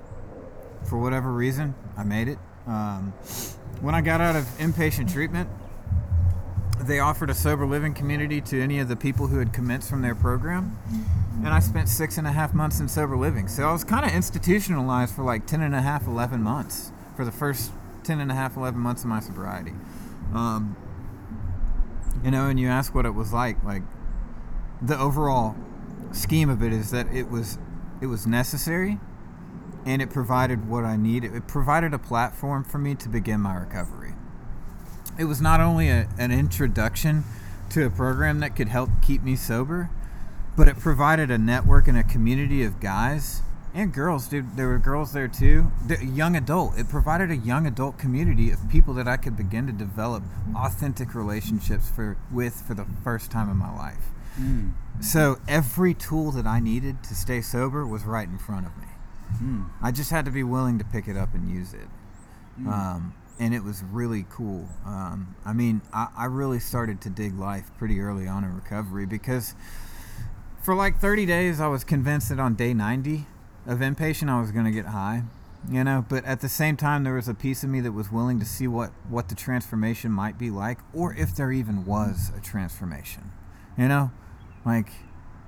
for 0.88 0.98
whatever 0.98 1.32
reason, 1.32 1.74
I 1.96 2.04
made 2.04 2.28
it. 2.28 2.38
Um, 2.66 3.12
when 3.80 3.94
I 3.94 4.00
got 4.00 4.20
out 4.20 4.36
of 4.36 4.44
inpatient 4.58 5.12
treatment, 5.12 5.48
they 6.90 6.98
offered 6.98 7.30
a 7.30 7.34
sober 7.34 7.64
living 7.64 7.94
community 7.94 8.40
to 8.40 8.60
any 8.60 8.80
of 8.80 8.88
the 8.88 8.96
people 8.96 9.28
who 9.28 9.38
had 9.38 9.52
commenced 9.52 9.88
from 9.88 10.02
their 10.02 10.14
program. 10.14 10.76
And 11.36 11.48
I 11.48 11.60
spent 11.60 11.88
six 11.88 12.18
and 12.18 12.26
a 12.26 12.32
half 12.32 12.52
months 12.52 12.80
in 12.80 12.88
sober 12.88 13.16
living. 13.16 13.46
So 13.46 13.62
I 13.62 13.72
was 13.72 13.84
kind 13.84 14.04
of 14.04 14.12
institutionalized 14.12 15.14
for 15.14 15.22
like 15.22 15.46
10 15.46 15.62
and 15.62 15.74
a 15.74 15.82
half, 15.82 16.08
11 16.08 16.42
months 16.42 16.90
for 17.14 17.24
the 17.24 17.30
first 17.30 17.70
10 18.02 18.20
and 18.20 18.30
a 18.30 18.34
half, 18.34 18.56
11 18.56 18.78
months 18.80 19.02
of 19.04 19.08
my 19.08 19.20
sobriety. 19.20 19.72
Um, 20.34 20.76
you 22.24 22.32
know, 22.32 22.48
and 22.48 22.58
you 22.58 22.66
ask 22.66 22.92
what 22.92 23.06
it 23.06 23.14
was 23.14 23.32
like, 23.32 23.62
like 23.62 23.82
the 24.82 24.98
overall 24.98 25.54
scheme 26.10 26.50
of 26.50 26.60
it 26.60 26.72
is 26.72 26.90
that 26.90 27.06
it 27.14 27.30
was 27.30 27.58
it 28.00 28.06
was 28.06 28.26
necessary 28.26 28.98
and 29.86 30.02
it 30.02 30.10
provided 30.10 30.68
what 30.68 30.84
I 30.84 30.96
needed. 30.96 31.36
It 31.36 31.46
provided 31.46 31.94
a 31.94 31.98
platform 31.98 32.64
for 32.64 32.78
me 32.78 32.96
to 32.96 33.08
begin 33.08 33.40
my 33.40 33.54
recovery 33.54 33.99
it 35.20 35.24
was 35.24 35.40
not 35.40 35.60
only 35.60 35.90
a, 35.90 36.08
an 36.18 36.32
introduction 36.32 37.24
to 37.68 37.84
a 37.84 37.90
program 37.90 38.40
that 38.40 38.56
could 38.56 38.68
help 38.68 38.88
keep 39.02 39.22
me 39.22 39.36
sober, 39.36 39.90
but 40.56 40.66
it 40.66 40.78
provided 40.78 41.30
a 41.30 41.36
network 41.36 41.86
and 41.86 41.98
a 41.98 42.02
community 42.02 42.64
of 42.64 42.80
guys 42.80 43.42
and 43.74 43.92
girls, 43.92 44.26
dude. 44.28 44.56
There 44.56 44.66
were 44.66 44.78
girls 44.78 45.12
there 45.12 45.28
too. 45.28 45.70
The 45.86 46.04
young 46.04 46.34
adult. 46.34 46.76
It 46.78 46.88
provided 46.88 47.30
a 47.30 47.36
young 47.36 47.66
adult 47.66 47.98
community 47.98 48.50
of 48.50 48.68
people 48.68 48.94
that 48.94 49.06
I 49.06 49.16
could 49.16 49.36
begin 49.36 49.66
to 49.66 49.72
develop 49.72 50.24
authentic 50.56 51.14
relationships 51.14 51.88
for 51.88 52.16
with 52.32 52.62
for 52.62 52.74
the 52.74 52.86
first 53.04 53.30
time 53.30 53.48
in 53.48 53.56
my 53.56 53.72
life. 53.76 54.08
Mm. 54.40 54.72
So 55.00 55.38
every 55.46 55.94
tool 55.94 56.32
that 56.32 56.46
I 56.46 56.60
needed 56.60 57.04
to 57.04 57.14
stay 57.14 57.42
sober 57.42 57.86
was 57.86 58.04
right 58.04 58.26
in 58.26 58.38
front 58.38 58.66
of 58.66 58.76
me. 58.78 58.88
Mm. 59.40 59.70
I 59.80 59.92
just 59.92 60.10
had 60.10 60.24
to 60.24 60.30
be 60.30 60.42
willing 60.42 60.78
to 60.78 60.84
pick 60.84 61.06
it 61.06 61.16
up 61.16 61.34
and 61.34 61.48
use 61.48 61.72
it. 61.72 61.88
Mm. 62.60 62.66
Um, 62.66 63.14
and 63.40 63.54
it 63.54 63.64
was 63.64 63.82
really 63.82 64.26
cool. 64.30 64.68
Um, 64.84 65.34
I 65.46 65.54
mean, 65.54 65.80
I, 65.94 66.08
I, 66.16 66.24
really 66.26 66.60
started 66.60 67.00
to 67.00 67.10
dig 67.10 67.38
life 67.38 67.70
pretty 67.78 67.98
early 67.98 68.28
on 68.28 68.44
in 68.44 68.54
recovery 68.54 69.06
because 69.06 69.54
for 70.62 70.74
like 70.74 71.00
30 71.00 71.24
days, 71.24 71.58
I 71.58 71.66
was 71.66 71.82
convinced 71.82 72.28
that 72.28 72.38
on 72.38 72.54
day 72.54 72.74
90 72.74 73.26
of 73.66 73.78
inpatient, 73.78 74.28
I 74.28 74.38
was 74.40 74.52
going 74.52 74.66
to 74.66 74.70
get 74.70 74.86
high, 74.86 75.22
you 75.70 75.82
know. 75.82 76.04
But 76.06 76.26
at 76.26 76.42
the 76.42 76.50
same 76.50 76.76
time, 76.76 77.02
there 77.02 77.14
was 77.14 77.28
a 77.28 77.34
piece 77.34 77.64
of 77.64 77.70
me 77.70 77.80
that 77.80 77.92
was 77.92 78.12
willing 78.12 78.38
to 78.40 78.46
see 78.46 78.68
what 78.68 78.90
what 79.08 79.30
the 79.30 79.34
transformation 79.34 80.12
might 80.12 80.38
be 80.38 80.50
like, 80.50 80.78
or 80.92 81.14
if 81.14 81.34
there 81.34 81.50
even 81.50 81.86
was 81.86 82.30
a 82.36 82.40
transformation, 82.42 83.32
you 83.78 83.88
know. 83.88 84.10
Like, 84.66 84.90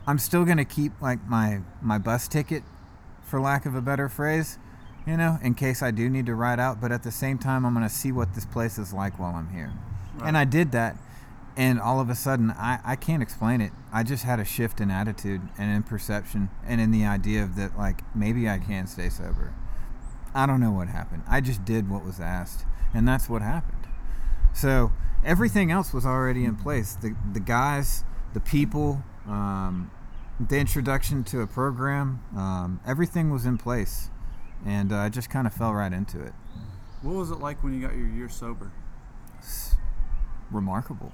I'm 0.06 0.18
still 0.18 0.46
going 0.46 0.56
to 0.56 0.64
keep 0.64 0.92
like 1.02 1.26
my 1.28 1.60
my 1.82 1.98
bus 1.98 2.26
ticket, 2.26 2.62
for 3.22 3.38
lack 3.38 3.66
of 3.66 3.74
a 3.74 3.82
better 3.82 4.08
phrase 4.08 4.58
you 5.06 5.16
know, 5.16 5.38
in 5.42 5.54
case 5.54 5.82
I 5.82 5.90
do 5.90 6.08
need 6.08 6.26
to 6.26 6.34
ride 6.34 6.60
out. 6.60 6.80
But 6.80 6.92
at 6.92 7.02
the 7.02 7.10
same 7.10 7.38
time, 7.38 7.64
I'm 7.64 7.74
going 7.74 7.86
to 7.86 7.94
see 7.94 8.12
what 8.12 8.34
this 8.34 8.44
place 8.44 8.78
is 8.78 8.92
like 8.92 9.18
while 9.18 9.34
I'm 9.34 9.50
here. 9.50 9.72
Right. 10.16 10.28
And 10.28 10.36
I 10.36 10.44
did 10.44 10.72
that. 10.72 10.96
And 11.56 11.78
all 11.80 12.00
of 12.00 12.08
a 12.08 12.14
sudden, 12.14 12.50
I, 12.52 12.78
I 12.84 12.96
can't 12.96 13.22
explain 13.22 13.60
it. 13.60 13.72
I 13.92 14.04
just 14.04 14.24
had 14.24 14.40
a 14.40 14.44
shift 14.44 14.80
in 14.80 14.90
attitude 14.90 15.42
and 15.58 15.70
in 15.70 15.82
perception 15.82 16.48
and 16.66 16.80
in 16.80 16.92
the 16.92 17.04
idea 17.04 17.42
of 17.42 17.56
that, 17.56 17.76
like, 17.76 18.02
maybe 18.14 18.48
I 18.48 18.58
can 18.58 18.86
stay 18.86 19.10
sober. 19.10 19.52
I 20.34 20.46
don't 20.46 20.60
know 20.60 20.70
what 20.70 20.88
happened. 20.88 21.24
I 21.28 21.42
just 21.42 21.64
did 21.64 21.90
what 21.90 22.04
was 22.04 22.20
asked. 22.20 22.64
And 22.94 23.06
that's 23.06 23.28
what 23.28 23.42
happened. 23.42 23.86
So 24.54 24.92
everything 25.24 25.70
else 25.70 25.92
was 25.92 26.06
already 26.06 26.44
in 26.44 26.56
place. 26.56 26.94
The, 26.94 27.14
the 27.32 27.40
guys, 27.40 28.04
the 28.32 28.40
people, 28.40 29.02
um, 29.26 29.90
the 30.40 30.56
introduction 30.56 31.22
to 31.24 31.42
a 31.42 31.46
program, 31.46 32.22
um, 32.34 32.80
everything 32.86 33.30
was 33.30 33.44
in 33.44 33.58
place 33.58 34.08
and 34.64 34.92
uh, 34.92 34.96
I 34.96 35.08
just 35.08 35.30
kind 35.30 35.46
of 35.46 35.54
fell 35.54 35.72
right 35.72 35.92
into 35.92 36.20
it. 36.20 36.32
What 37.02 37.14
was 37.14 37.30
it 37.30 37.38
like 37.40 37.62
when 37.62 37.74
you 37.74 37.86
got 37.86 37.96
your 37.96 38.06
year 38.06 38.28
sober? 38.28 38.70
It's 39.38 39.74
remarkable. 40.50 41.12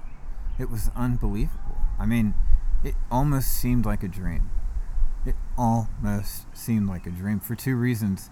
It 0.59 0.69
was 0.69 0.91
unbelievable. 0.95 1.77
I 1.97 2.05
mean, 2.05 2.35
it 2.83 2.95
almost 3.11 3.51
seemed 3.51 3.85
like 3.85 4.03
a 4.03 4.07
dream. 4.07 4.51
It 5.25 5.35
almost 5.57 6.45
seemed 6.53 6.87
like 6.87 7.05
a 7.05 7.11
dream 7.11 7.39
for 7.39 7.55
two 7.55 7.75
reasons 7.75 8.29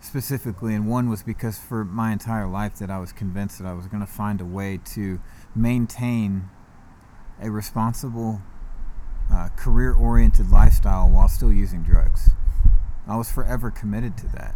specifically, 0.00 0.74
and 0.74 0.88
one 0.88 1.10
was 1.10 1.22
because 1.22 1.58
for 1.58 1.84
my 1.84 2.12
entire 2.12 2.46
life 2.46 2.76
that 2.76 2.90
I 2.90 2.98
was 2.98 3.12
convinced 3.12 3.58
that 3.58 3.66
I 3.66 3.74
was 3.74 3.86
going 3.86 4.00
to 4.00 4.10
find 4.10 4.40
a 4.40 4.44
way 4.44 4.80
to 4.94 5.20
maintain 5.54 6.48
a 7.40 7.50
responsible, 7.50 8.40
uh, 9.32 9.48
career-oriented 9.56 10.50
lifestyle 10.50 11.08
while 11.08 11.28
still 11.28 11.52
using 11.52 11.82
drugs. 11.82 12.30
I 13.10 13.16
was 13.16 13.30
forever 13.30 13.70
committed 13.70 14.16
to 14.18 14.28
that. 14.28 14.54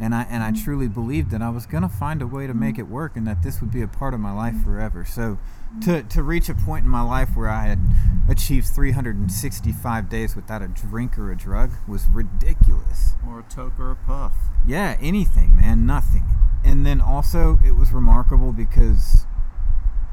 And 0.00 0.14
I 0.14 0.22
and 0.24 0.42
I 0.42 0.52
mm-hmm. 0.52 0.62
truly 0.62 0.88
believed 0.88 1.30
that 1.30 1.42
I 1.42 1.50
was 1.50 1.66
gonna 1.66 1.88
find 1.88 2.22
a 2.22 2.26
way 2.26 2.46
to 2.46 2.54
make 2.54 2.78
it 2.78 2.86
work 2.86 3.16
and 3.16 3.26
that 3.26 3.42
this 3.42 3.60
would 3.60 3.72
be 3.72 3.82
a 3.82 3.88
part 3.88 4.14
of 4.14 4.20
my 4.20 4.32
life 4.32 4.62
forever. 4.62 5.04
So 5.04 5.38
to, 5.82 6.02
to 6.02 6.22
reach 6.22 6.48
a 6.48 6.54
point 6.54 6.84
in 6.84 6.90
my 6.90 7.02
life 7.02 7.30
where 7.34 7.48
I 7.48 7.66
had 7.66 7.80
achieved 8.28 8.68
365 8.68 10.08
days 10.08 10.34
without 10.34 10.62
a 10.62 10.68
drink 10.68 11.18
or 11.18 11.30
a 11.30 11.36
drug 11.36 11.72
was 11.86 12.06
ridiculous. 12.08 13.14
Or 13.26 13.40
a 13.40 13.42
toke 13.42 13.78
or 13.78 13.90
a 13.90 13.96
puff. 13.96 14.34
Yeah, 14.66 14.96
anything, 15.00 15.56
man, 15.56 15.84
nothing. 15.84 16.24
And 16.64 16.86
then 16.86 17.00
also 17.00 17.58
it 17.64 17.72
was 17.72 17.92
remarkable 17.92 18.52
because 18.52 19.26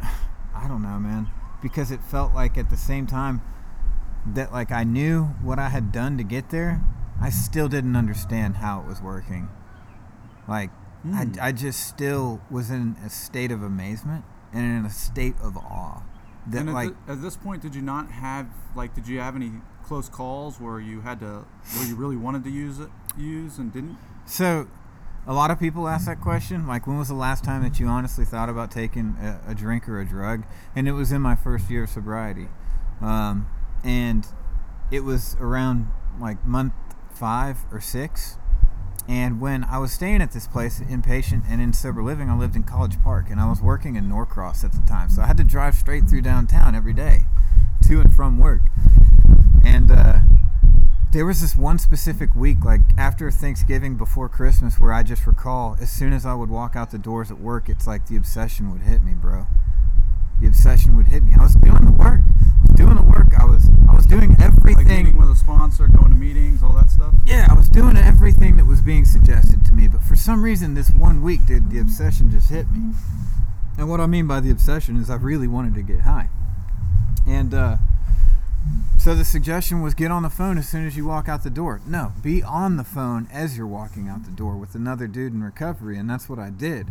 I 0.56 0.68
don't 0.68 0.82
know, 0.82 1.00
man, 1.00 1.30
because 1.62 1.92
it 1.92 2.04
felt 2.04 2.34
like 2.34 2.58
at 2.58 2.70
the 2.70 2.78
same 2.78 3.08
time 3.08 3.42
that 4.26 4.52
like 4.52 4.72
I 4.72 4.84
knew 4.84 5.26
what 5.42 5.60
I 5.60 5.70
had 5.70 5.92
done 5.92 6.18
to 6.18 6.24
get 6.24 6.50
there, 6.50 6.82
I 7.22 7.30
still 7.30 7.68
didn't 7.68 7.96
understand 7.96 8.58
how 8.58 8.82
it 8.82 8.88
was 8.88 9.02
working. 9.02 9.50
Like, 10.48 10.72
mm. 11.06 11.14
I, 11.14 11.26
hmm. 11.26 11.34
I 11.42 11.52
just 11.52 11.88
still 11.88 12.42
was 12.50 12.70
in 12.70 12.98
a 13.06 13.10
state 13.10 13.52
of 13.52 13.64
amazement 13.64 14.26
and 14.54 14.80
in 14.80 14.86
a 14.86 14.90
state 14.90 15.36
of 15.42 15.58
awe. 15.58 16.04
That 16.48 16.60
and 16.60 16.70
at, 16.70 16.76
like, 16.76 17.06
the, 17.06 17.14
at 17.14 17.22
this 17.22 17.38
point, 17.38 17.62
did 17.62 17.74
you 17.74 17.82
not 17.82 18.12
have 18.12 18.48
like, 18.76 18.94
did 18.94 19.08
you 19.08 19.20
have 19.20 19.36
any 19.36 19.54
close 19.84 20.10
calls 20.10 20.60
where 20.60 20.80
you 20.80 21.02
had 21.02 21.20
to, 21.20 21.46
where 21.76 21.88
you 21.88 21.96
really 21.96 22.18
wanted 22.18 22.44
to 22.44 22.50
use 22.50 22.80
it, 22.80 22.90
use 23.18 23.58
and 23.58 23.74
didn't? 23.74 23.98
So, 24.26 24.68
a 25.28 25.34
lot 25.34 25.50
of 25.50 25.60
people 25.60 25.88
ask 25.88 26.06
that 26.06 26.22
question. 26.22 26.68
Like, 26.68 26.86
when 26.86 27.00
was 27.00 27.08
the 27.08 27.16
last 27.16 27.44
time 27.44 27.64
that 27.64 27.80
you 27.80 27.88
honestly 27.88 28.26
thought 28.26 28.50
about 28.50 28.70
taking 28.70 29.16
a, 29.20 29.52
a 29.52 29.56
drink 29.56 29.90
or 29.90 30.00
a 30.00 30.06
drug? 30.06 30.44
And 30.76 30.88
it 30.88 30.92
was 30.92 31.12
in 31.12 31.22
my 31.22 31.36
first 31.36 31.70
year 31.70 31.86
of 31.86 31.90
sobriety, 31.90 32.48
um, 33.02 33.48
and 33.84 34.28
it 34.92 35.00
was 35.00 35.36
around 35.40 35.88
like 36.20 36.46
month 36.46 36.74
five 37.16 37.60
or 37.72 37.80
six. 37.80 38.38
And 39.08 39.40
when 39.40 39.64
I 39.64 39.78
was 39.78 39.92
staying 39.92 40.22
at 40.22 40.32
this 40.32 40.48
place, 40.48 40.80
inpatient 40.80 41.44
and 41.48 41.62
in 41.62 41.74
sober 41.74 42.02
living, 42.02 42.30
I 42.30 42.36
lived 42.36 42.56
in 42.56 42.64
College 42.64 43.02
Park, 43.04 43.28
and 43.30 43.40
I 43.40 43.48
was 43.48 43.62
working 43.62 43.96
in 43.96 44.10
Norcross 44.10 44.64
at 44.64 44.72
the 44.72 44.82
time, 44.88 45.10
so 45.10 45.22
I 45.22 45.28
had 45.28 45.38
to 45.38 45.44
drive 45.44 45.76
straight 45.76 46.10
through 46.10 46.24
downtown 46.24 46.74
every 46.74 46.94
day, 46.94 47.26
to 47.88 48.02
and 48.02 48.14
from 48.16 48.40
work. 48.40 48.62
And 49.64 49.92
uh, 49.92 50.20
there 51.12 51.26
was 51.26 51.40
this 51.42 51.56
one 51.56 51.78
specific 51.78 52.36
week, 52.36 52.66
like 52.66 52.82
after 52.98 53.30
Thanksgiving, 53.30 53.96
before 53.96 54.28
Christmas, 54.28 54.80
where 54.80 54.92
I 54.92 55.04
just 55.04 55.28
recall, 55.28 55.78
as 55.80 55.92
soon 55.92 56.12
as 56.12 56.26
I 56.26 56.34
would 56.34 56.50
walk 56.50 56.76
out 56.76 56.90
the 56.90 56.98
doors 56.98 57.30
at 57.30 57.40
work, 57.40 57.70
it's 57.70 57.86
like 57.86 58.08
the 58.08 58.18
obsession 58.18 58.72
would 58.72 58.82
hit 58.82 59.04
me, 59.04 59.14
bro. 59.14 59.46
The 60.42 60.48
obsession 60.48 60.98
would 60.98 61.10
hit 61.10 61.24
me. 61.24 61.34
I 61.40 61.44
was 61.44 61.56
doing 61.56 61.86
the 61.86 61.92
work. 61.92 62.22
I 62.76 62.84
was 62.84 62.94
doing 62.94 63.06
the 63.06 63.10
work. 63.10 63.34
I 63.40 63.46
was 63.46 63.70
I 63.90 63.96
was 63.96 64.06
doing 64.06 64.36
everything. 64.42 64.76
Like 64.76 64.88
meeting 64.88 65.18
with 65.18 65.30
a 65.30 65.36
sponsor, 65.36 65.88
going 65.88 66.10
to 66.10 66.16
meetings, 66.16 66.62
all 66.62 66.74
that 66.74 66.90
stuff. 66.90 67.14
Yeah, 67.26 67.48
I 67.50 67.54
was 67.54 67.70
doing 67.70 67.96
everything 67.96 68.58
that 68.58 68.66
was 68.66 68.82
being 68.82 69.06
suggested 69.06 69.66
to 69.66 69.74
me, 69.74 69.88
but 69.88 70.02
for 70.02 70.18
some 70.18 70.44
reason, 70.44 70.74
this 70.74 70.90
one 70.92 71.22
week, 71.22 71.46
dude, 71.46 71.70
the 71.70 71.80
obsession 71.80 72.30
just 72.30 72.50
hit 72.50 72.70
me. 72.72 72.94
And 73.78 73.90
what 73.90 74.02
I 74.02 74.08
mean 74.08 74.28
by 74.28 74.42
the 74.42 74.52
obsession 74.52 74.98
is 74.98 75.10
I 75.10 75.16
really 75.16 75.48
wanted 75.48 75.74
to 75.76 75.84
get 75.84 76.02
high, 76.02 76.30
and 77.26 77.54
uh, 77.54 77.78
so 78.98 79.14
the 79.14 79.26
suggestion 79.26 79.82
was 79.82 79.94
get 79.94 80.10
on 80.12 80.24
the 80.24 80.30
phone 80.30 80.58
as 80.58 80.68
soon 80.68 80.88
as 80.88 80.98
you 80.98 81.06
walk 81.06 81.30
out 81.30 81.44
the 81.44 81.50
door. 81.50 81.82
No, 81.86 82.14
be 82.24 82.42
on 82.42 82.78
the 82.78 82.84
phone 82.84 83.28
as 83.32 83.58
you're 83.58 83.68
walking 83.68 84.08
out 84.10 84.26
the 84.26 84.32
door 84.32 84.56
with 84.58 84.74
another 84.76 85.08
dude 85.08 85.34
in 85.34 85.44
recovery, 85.44 85.98
and 85.98 86.10
that's 86.10 86.28
what 86.28 86.40
I 86.40 86.50
did. 86.50 86.88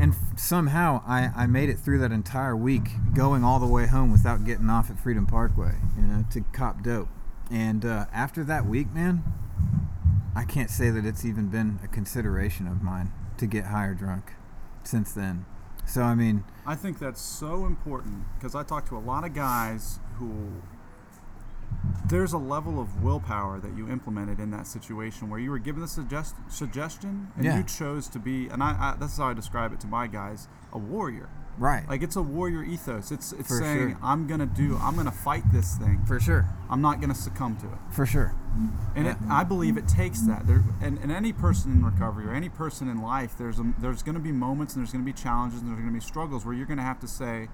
and 0.00 0.14
somehow 0.36 1.02
I, 1.06 1.30
I 1.36 1.46
made 1.46 1.68
it 1.68 1.78
through 1.78 1.98
that 2.00 2.12
entire 2.12 2.56
week 2.56 2.88
going 3.14 3.44
all 3.44 3.60
the 3.60 3.66
way 3.66 3.86
home 3.86 4.10
without 4.10 4.44
getting 4.44 4.68
off 4.70 4.90
at 4.90 4.98
Freedom 4.98 5.26
Parkway, 5.26 5.74
you 5.96 6.02
know, 6.02 6.24
to 6.32 6.40
cop 6.52 6.82
dope. 6.82 7.08
And 7.50 7.84
uh, 7.84 8.06
after 8.12 8.42
that 8.44 8.66
week, 8.66 8.92
man, 8.92 9.22
I 10.34 10.44
can't 10.44 10.70
say 10.70 10.90
that 10.90 11.04
it's 11.04 11.24
even 11.24 11.48
been 11.48 11.78
a 11.84 11.88
consideration 11.88 12.66
of 12.66 12.82
mine 12.82 13.12
to 13.36 13.46
get 13.46 13.66
high 13.66 13.86
or 13.86 13.94
drunk 13.94 14.32
since 14.82 15.12
then. 15.12 15.44
So 15.84 16.02
I 16.02 16.14
mean, 16.14 16.44
I 16.66 16.74
think 16.74 16.98
that's 16.98 17.20
so 17.20 17.66
important 17.66 18.24
because 18.38 18.54
I 18.54 18.62
talk 18.62 18.88
to 18.88 18.96
a 18.96 19.00
lot 19.00 19.24
of 19.24 19.34
guys 19.34 19.98
who 20.18 20.62
there's 22.06 22.32
a 22.32 22.38
level 22.38 22.80
of 22.80 23.02
willpower 23.02 23.58
that 23.60 23.74
you 23.76 23.88
implemented 23.88 24.38
in 24.38 24.50
that 24.50 24.66
situation 24.66 25.30
where 25.30 25.40
you 25.40 25.50
were 25.50 25.58
given 25.58 25.80
the 25.80 25.88
suggest- 25.88 26.34
suggestion 26.48 27.28
and 27.36 27.44
Yeah. 27.44 27.58
you 27.58 27.64
chose 27.64 28.08
to 28.08 28.18
be 28.18 28.48
and 28.48 28.62
I, 28.62 28.70
I 28.70 28.94
that's 28.98 29.16
how 29.18 29.28
I 29.28 29.34
describe 29.34 29.72
it 29.72 29.80
to 29.80 29.86
my 29.86 30.06
guys 30.06 30.48
a 30.72 30.78
warrior 30.78 31.28
right, 31.58 31.86
like 31.88 32.02
it's 32.02 32.16
a 32.16 32.22
warrior 32.22 32.62
ethos 32.64 33.10
it's 33.12 33.32
it's 33.32 33.48
For 33.48 33.58
saying 33.58 33.90
sure. 33.90 33.98
I'm 34.02 34.26
gonna 34.26 34.46
do 34.46 34.76
I'm 34.80 34.96
gonna 34.96 35.10
fight 35.12 35.44
this 35.52 35.76
thing 35.76 36.02
for 36.06 36.18
sure, 36.20 36.46
I'm 36.70 36.80
not 36.82 37.00
gonna 37.00 37.14
succumb 37.14 37.56
to 37.58 37.66
it 37.66 37.78
for 37.94 38.04
sure. 38.06 38.34
and 38.94 39.06
it, 39.06 39.16
I 39.30 39.44
believe 39.44 39.76
it 39.78 39.86
takes 39.88 40.20
that. 40.22 40.46
There, 40.46 40.62
and, 40.82 40.98
and 40.98 41.10
any 41.12 41.32
person 41.32 41.72
in 41.72 41.84
recovery 41.84 42.26
or 42.26 42.34
any 42.34 42.48
person 42.50 42.88
in 42.88 43.00
life, 43.00 43.36
there's 43.38 43.58
a, 43.58 43.72
there's 43.78 44.02
going 44.02 44.14
to 44.14 44.20
be 44.20 44.30
moments 44.32 44.74
and 44.74 44.82
there's 44.84 44.92
going 44.92 45.02
to 45.04 45.10
be 45.10 45.18
challenges 45.18 45.60
and 45.60 45.68
there's 45.70 45.80
going 45.80 45.90
to 45.92 45.98
be 45.98 46.04
struggles 46.04 46.44
where 46.44 46.54
you're 46.54 46.66
going 46.66 46.76
to 46.76 46.82
have 46.84 47.00
to 47.00 47.08
say, 47.08 47.48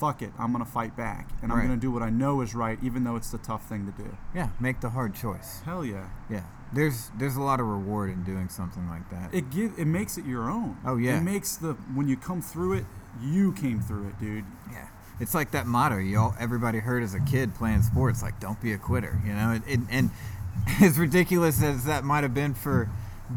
"Fuck 0.00 0.22
it, 0.22 0.32
I'm 0.38 0.50
going 0.52 0.64
to 0.64 0.70
fight 0.70 0.96
back 0.96 1.28
and 1.42 1.52
I'm 1.52 1.58
Right. 1.58 1.66
going 1.68 1.78
to 1.78 1.80
do 1.80 1.92
what 1.92 2.02
I 2.02 2.10
know 2.10 2.40
is 2.40 2.54
right, 2.54 2.78
even 2.82 3.04
though 3.04 3.16
it's 3.16 3.30
the 3.30 3.38
tough 3.38 3.68
thing 3.68 3.84
to 3.86 3.92
do." 4.02 4.16
Yeah, 4.34 4.48
make 4.58 4.80
the 4.80 4.90
hard 4.90 5.14
choice. 5.14 5.60
Hell 5.64 5.84
yeah! 5.84 6.06
Yeah, 6.28 6.44
there's 6.72 7.10
there's 7.18 7.36
a 7.36 7.42
lot 7.42 7.60
of 7.60 7.66
reward 7.66 8.10
in 8.10 8.24
doing 8.24 8.48
something 8.48 8.88
like 8.88 9.08
that. 9.10 9.32
It 9.34 9.50
give 9.50 9.78
it 9.78 9.86
makes 9.86 10.16
it 10.18 10.24
your 10.24 10.48
own. 10.50 10.78
Oh, 10.84 10.96
yeah. 10.96 11.18
It 11.18 11.22
makes 11.22 11.56
the 11.56 11.74
when 11.94 12.08
you 12.08 12.16
come 12.16 12.40
through 12.42 12.72
it, 12.74 12.84
you 13.20 13.52
came 13.52 13.80
through 13.80 14.08
it, 14.08 14.18
dude. 14.18 14.44
Yeah. 14.72 14.88
It's 15.20 15.34
like 15.34 15.50
that 15.50 15.66
motto 15.66 15.98
you 15.98 16.18
all 16.18 16.34
everybody 16.40 16.78
heard 16.78 17.02
as 17.02 17.12
a 17.14 17.20
kid 17.20 17.54
playing 17.54 17.82
sports, 17.82 18.22
like 18.22 18.40
"Don't 18.40 18.60
be 18.60 18.72
a 18.72 18.78
quitter," 18.78 19.20
you 19.24 19.34
know. 19.34 19.52
It, 19.52 19.62
it, 19.66 19.80
and 19.90 20.10
as 20.80 20.98
ridiculous 20.98 21.62
as 21.62 21.84
that 21.84 22.04
might 22.04 22.22
have 22.22 22.32
been 22.32 22.54
for 22.54 22.88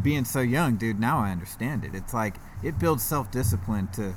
being 0.01 0.23
so 0.25 0.39
young, 0.39 0.75
dude, 0.77 0.99
now 0.99 1.19
I 1.19 1.31
understand 1.31 1.83
it. 1.83 1.93
It's 1.93 2.13
like 2.13 2.35
it 2.63 2.79
builds 2.79 3.03
self-discipline 3.03 3.89
to 3.93 4.15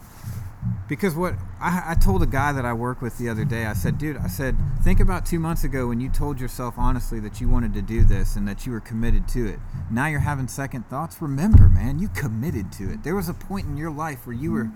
because 0.88 1.14
what 1.14 1.34
I, 1.60 1.82
I 1.88 1.94
told 1.94 2.22
a 2.22 2.26
guy 2.26 2.52
that 2.52 2.64
I 2.64 2.72
work 2.72 3.02
with 3.02 3.18
the 3.18 3.28
other 3.28 3.44
day, 3.44 3.66
I 3.66 3.72
said, 3.72 3.98
dude, 3.98 4.16
I 4.16 4.28
said, 4.28 4.56
think 4.82 5.00
about 5.00 5.26
two 5.26 5.40
months 5.40 5.64
ago 5.64 5.88
when 5.88 6.00
you 6.00 6.08
told 6.08 6.40
yourself 6.40 6.74
honestly 6.76 7.18
that 7.20 7.40
you 7.40 7.48
wanted 7.48 7.74
to 7.74 7.82
do 7.82 8.04
this 8.04 8.36
and 8.36 8.46
that 8.46 8.66
you 8.66 8.72
were 8.72 8.80
committed 8.80 9.26
to 9.28 9.46
it. 9.46 9.58
Now 9.90 10.06
you're 10.06 10.20
having 10.20 10.48
second 10.48 10.88
thoughts. 10.88 11.20
Remember, 11.20 11.68
man, 11.68 11.98
you 11.98 12.08
committed 12.08 12.70
to 12.72 12.92
it. 12.92 13.02
There 13.02 13.16
was 13.16 13.28
a 13.28 13.34
point 13.34 13.66
in 13.66 13.76
your 13.76 13.90
life 13.90 14.26
where 14.26 14.36
you 14.36 14.52
were, 14.52 14.70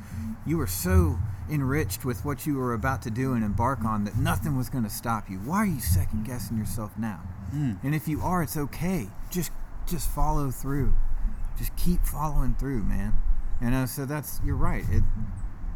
you 0.44 0.56
were 0.56 0.66
so 0.66 1.18
enriched 1.48 2.04
with 2.04 2.24
what 2.24 2.46
you 2.46 2.56
were 2.56 2.74
about 2.74 3.02
to 3.02 3.10
do 3.10 3.32
and 3.32 3.44
embark 3.44 3.84
on 3.84 4.04
that 4.04 4.16
nothing 4.16 4.56
was 4.56 4.68
going 4.68 4.84
to 4.84 4.90
stop 4.90 5.30
you. 5.30 5.38
Why 5.38 5.58
are 5.58 5.66
you 5.66 5.80
second 5.80 6.24
guessing 6.24 6.56
yourself 6.56 6.92
now? 6.98 7.20
Hmm. 7.50 7.74
And 7.82 7.94
if 7.94 8.08
you 8.08 8.20
are, 8.20 8.42
it's 8.42 8.56
okay. 8.56 9.08
Just, 9.30 9.52
just 9.86 10.08
follow 10.10 10.50
through. 10.50 10.94
Just 11.56 11.76
keep 11.76 12.04
following 12.04 12.54
through, 12.54 12.82
man. 12.84 13.14
You 13.60 13.66
uh, 13.66 13.70
know, 13.70 13.86
so 13.86 14.06
that's 14.06 14.40
you're 14.44 14.56
right. 14.56 14.84
It 14.90 15.02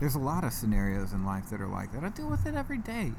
there's 0.01 0.15
a 0.15 0.19
lot 0.21 0.45
of 0.45 0.53
scenarios 0.53 1.13
in 1.13 1.25
life 1.25 1.51
that 1.51 1.61
are 1.61 1.67
like 1.69 1.93
that. 1.93 2.05
I 2.05 2.09
deal 2.11 2.29
with 2.29 2.47
it 2.47 2.55
every 2.55 2.79
day. 2.79 3.13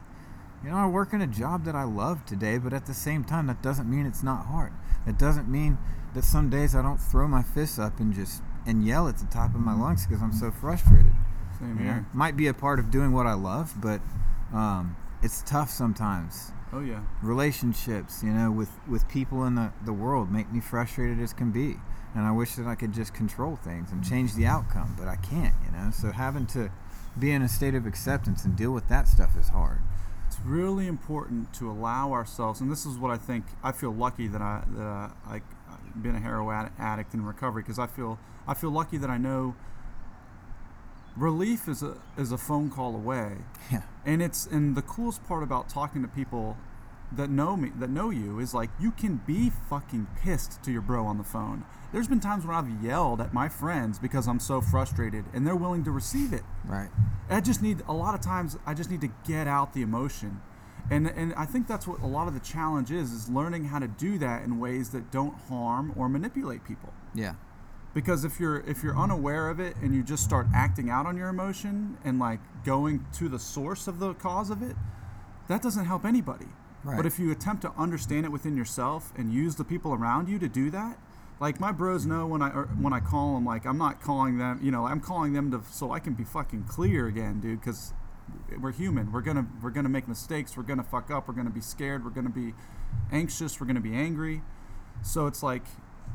You 0.64 0.72
know, 0.72 0.78
I 0.78 0.88
work 0.88 1.14
in 1.14 1.22
a 1.22 1.28
job 1.28 1.64
that 1.66 1.76
I 1.76 1.84
love 1.84 2.26
today, 2.26 2.58
but 2.58 2.74
at 2.74 2.86
the 2.86 2.94
same 2.94 3.24
time, 3.24 3.48
that 3.48 3.62
doesn't 3.62 3.90
mean 3.90 4.06
it's 4.06 4.24
not 4.24 4.46
hard. 4.48 4.72
It 5.06 5.18
doesn't 5.18 5.48
mean 5.48 5.78
that 6.14 6.24
some 6.24 6.50
days 6.50 6.76
I 6.76 6.82
don't 6.82 6.98
throw 6.98 7.28
my 7.28 7.44
fists 7.44 7.78
up 7.78 8.00
and 8.00 8.14
just 8.14 8.42
and 8.66 8.84
yell 8.84 9.08
at 9.08 9.18
the 9.18 9.26
top 9.28 9.54
of 9.54 9.62
my 9.62 9.74
lungs 9.76 10.08
because 10.08 10.24
I'm 10.24 10.34
so 10.34 10.50
frustrated. 10.50 11.12
Same 11.60 11.70
You 11.70 11.76
know? 11.76 11.82
here. 11.84 12.06
Might 12.14 12.36
be 12.36 12.48
a 12.48 12.54
part 12.54 12.80
of 12.80 12.90
doing 12.90 13.12
what 13.12 13.28
I 13.28 13.34
love, 13.34 13.74
but 13.80 14.02
um, 14.54 14.96
it's 15.22 15.44
tough 15.44 15.70
sometimes. 15.70 16.52
Oh 16.74 16.80
yeah. 16.82 17.02
Relationships, 17.22 18.24
you 18.24 18.32
know, 18.32 18.50
with 18.52 18.72
with 18.88 19.08
people 19.08 19.44
in 19.46 19.54
the 19.56 19.72
the 19.86 19.94
world 19.94 20.32
make 20.32 20.52
me 20.52 20.60
frustrated 20.60 21.20
as 21.20 21.32
can 21.32 21.52
be, 21.52 21.76
and 22.16 22.26
I 22.26 22.32
wish 22.32 22.56
that 22.56 22.66
I 22.66 22.76
could 22.76 22.94
just 22.94 23.14
control 23.14 23.58
things 23.58 23.92
and 23.92 24.04
change 24.04 24.34
the 24.36 24.46
outcome, 24.48 24.96
but 24.98 25.08
I 25.08 25.18
can't. 25.18 25.54
You 25.66 25.72
know, 25.78 25.92
so 25.92 26.12
having 26.12 26.48
to 26.48 26.72
be 27.20 27.32
in 27.32 27.42
a 27.42 27.48
state 27.50 27.76
of 27.76 27.86
acceptance 27.86 28.44
and 28.46 28.56
deal 28.56 28.72
with 28.72 28.88
that 28.88 29.08
stuff 29.08 29.38
is 29.38 29.50
hard. 29.50 29.80
It's 30.28 30.40
really 30.44 30.88
important 30.88 31.54
to 31.56 31.70
allow 31.70 32.12
ourselves, 32.14 32.60
and 32.62 32.72
this 32.72 32.86
is 32.86 32.98
what 32.98 33.12
I 33.12 33.18
think. 33.18 33.46
I 33.64 33.72
feel 33.72 33.92
lucky 33.94 34.28
that 34.28 34.42
I 34.42 34.64
that 34.76 34.82
I, 34.84 35.12
I 35.28 35.36
I've 35.70 36.02
been 36.02 36.16
a 36.16 36.20
heroin 36.20 36.72
addict 36.80 37.14
in 37.14 37.24
recovery 37.26 37.62
because 37.62 37.78
I 37.80 37.88
feel 37.88 38.18
I 38.48 38.54
feel 38.54 38.72
lucky 38.72 38.98
that 38.98 39.10
I 39.10 39.18
know 39.18 39.56
relief 41.16 41.68
is 41.68 41.82
a 41.84 41.96
is 42.18 42.32
a 42.32 42.38
phone 42.38 42.70
call 42.70 42.96
away, 42.96 43.38
Yeah. 43.72 43.84
and 44.06 44.22
it's 44.22 44.46
and 44.46 44.76
the 44.76 44.82
coolest 44.82 45.24
part 45.26 45.44
about 45.44 45.70
talking 45.70 46.02
to 46.02 46.08
people 46.08 46.58
that 47.12 47.30
know 47.30 47.56
me 47.56 47.72
that 47.80 47.90
know 47.90 48.10
you 48.10 48.40
is 48.40 48.54
like 48.54 48.70
you 48.80 48.92
can 48.92 49.22
be 49.28 49.52
fucking 49.70 50.08
pissed 50.22 50.64
to 50.64 50.72
your 50.72 50.82
bro 50.82 51.06
on 51.06 51.18
the 51.18 51.24
phone. 51.24 51.64
There's 51.94 52.08
been 52.08 52.20
times 52.20 52.46
when 52.46 52.56
I've 52.56 52.84
yelled 52.84 53.22
at 53.22 53.34
my 53.34 53.48
friends 53.48 54.00
because 54.00 54.28
I'm 54.28 54.40
so 54.40 54.60
frustrated, 54.60 55.26
and 55.34 55.46
they're 55.46 55.56
willing 55.56 55.84
to 55.86 55.92
receive 55.92 56.34
it. 56.34 56.44
Right. 56.66 56.90
I 57.30 57.42
just 57.42 57.62
need 57.62 57.82
a 57.88 57.94
lot 57.94 58.16
of 58.16 58.22
times 58.22 58.58
I 58.66 58.74
just 58.74 58.92
need 58.92 59.02
to 59.02 59.12
get 59.26 59.48
out 59.48 59.74
the 59.74 59.82
emotion. 59.82 60.42
And 60.90 61.08
and 61.08 61.34
I 61.36 61.46
think 61.46 61.68
that's 61.68 61.88
what 61.88 62.02
a 62.02 62.08
lot 62.08 62.28
of 62.28 62.34
the 62.34 62.40
challenge 62.40 62.92
is 62.92 63.12
is 63.12 63.30
learning 63.30 63.66
how 63.66 63.80
to 63.80 63.88
do 63.88 64.18
that 64.20 64.44
in 64.44 64.60
ways 64.60 64.90
that 64.90 65.12
don't 65.12 65.36
harm 65.48 65.94
or 65.96 66.10
manipulate 66.10 66.64
people. 66.66 66.94
Yeah. 67.14 67.36
Because 67.94 68.26
if 68.26 68.40
you're 68.40 68.60
if 68.62 68.84
you're 68.84 68.98
unaware 68.98 69.50
of 69.50 69.60
it 69.60 69.78
and 69.78 69.96
you 69.96 70.04
just 70.04 70.24
start 70.24 70.48
acting 70.54 70.90
out 70.90 71.06
on 71.06 71.16
your 71.16 71.30
emotion 71.30 71.98
and 72.04 72.20
like 72.20 72.40
going 72.66 73.06
to 73.14 73.30
the 73.30 73.40
source 73.40 73.88
of 73.88 74.00
the 74.00 74.14
cause 74.16 74.50
of 74.50 74.62
it, 74.62 74.76
that 75.48 75.62
doesn't 75.62 75.86
help 75.86 76.04
anybody. 76.04 76.48
Right. 76.86 76.98
But 76.98 77.08
if 77.08 77.18
you 77.18 77.32
attempt 77.32 77.64
to 77.64 77.72
understand 77.78 78.26
it 78.26 78.32
within 78.32 78.56
yourself 78.56 79.12
and 79.18 79.34
use 79.34 79.56
the 79.56 79.64
people 79.64 79.92
around 79.94 80.30
you 80.30 80.38
to 80.38 80.48
do 80.48 80.70
that, 80.70 81.00
like 81.40 81.60
my 81.60 81.72
bros 81.72 82.06
know 82.06 82.28
when 82.28 82.42
I 82.42 82.50
or 82.50 82.66
when 82.80 82.94
I 82.94 83.00
call 83.00 83.34
them, 83.34 83.44
like 83.44 83.66
I'm 83.66 83.78
not 83.78 84.02
calling 84.02 84.38
them, 84.38 84.60
you 84.62 84.72
know, 84.72 84.86
I'm 84.86 85.02
calling 85.02 85.34
them 85.34 85.52
to 85.52 85.64
so 85.72 85.92
I 85.92 86.00
can 86.00 86.14
be 86.14 86.24
fucking 86.24 86.66
clear 86.66 87.08
again, 87.08 87.42
dude, 87.42 87.60
because 87.60 87.94
we're 88.62 88.72
human. 88.72 89.12
We're 89.12 89.22
gonna 89.22 89.48
we're 89.62 89.72
gonna 89.72 89.90
make 89.90 90.08
mistakes. 90.08 90.56
We're 90.56 90.64
gonna 90.64 90.84
fuck 90.84 91.10
up. 91.10 91.28
We're 91.28 91.34
gonna 91.34 91.50
be 91.50 91.62
scared. 91.62 92.06
We're 92.06 92.12
gonna 92.12 92.30
be 92.30 92.54
anxious. 93.12 93.60
We're 93.60 93.68
gonna 93.68 93.82
be 93.82 93.96
angry. 93.96 94.44
So 95.02 95.26
it's 95.26 95.44
like 95.44 95.66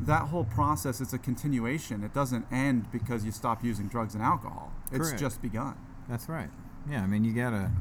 that 0.01 0.29
whole 0.29 0.45
process 0.45 1.01
is 1.01 1.13
a 1.13 1.19
continuation. 1.19 2.05
It 2.05 2.15
doesn't 2.15 2.47
end 2.51 2.91
because 2.93 3.25
you 3.25 3.33
stop 3.33 3.65
using 3.65 3.89
drugs 3.89 4.15
and 4.15 4.23
alcohol. 4.23 4.73
It's 4.93 5.09
Correct. 5.09 5.21
just 5.21 5.43
begun. 5.43 5.77
That's 6.09 6.29
right. 6.29 6.49
Yeah. 6.89 7.03
I 7.03 7.07
mean, 7.07 7.25
you 7.25 7.35
gotta. 7.35 7.73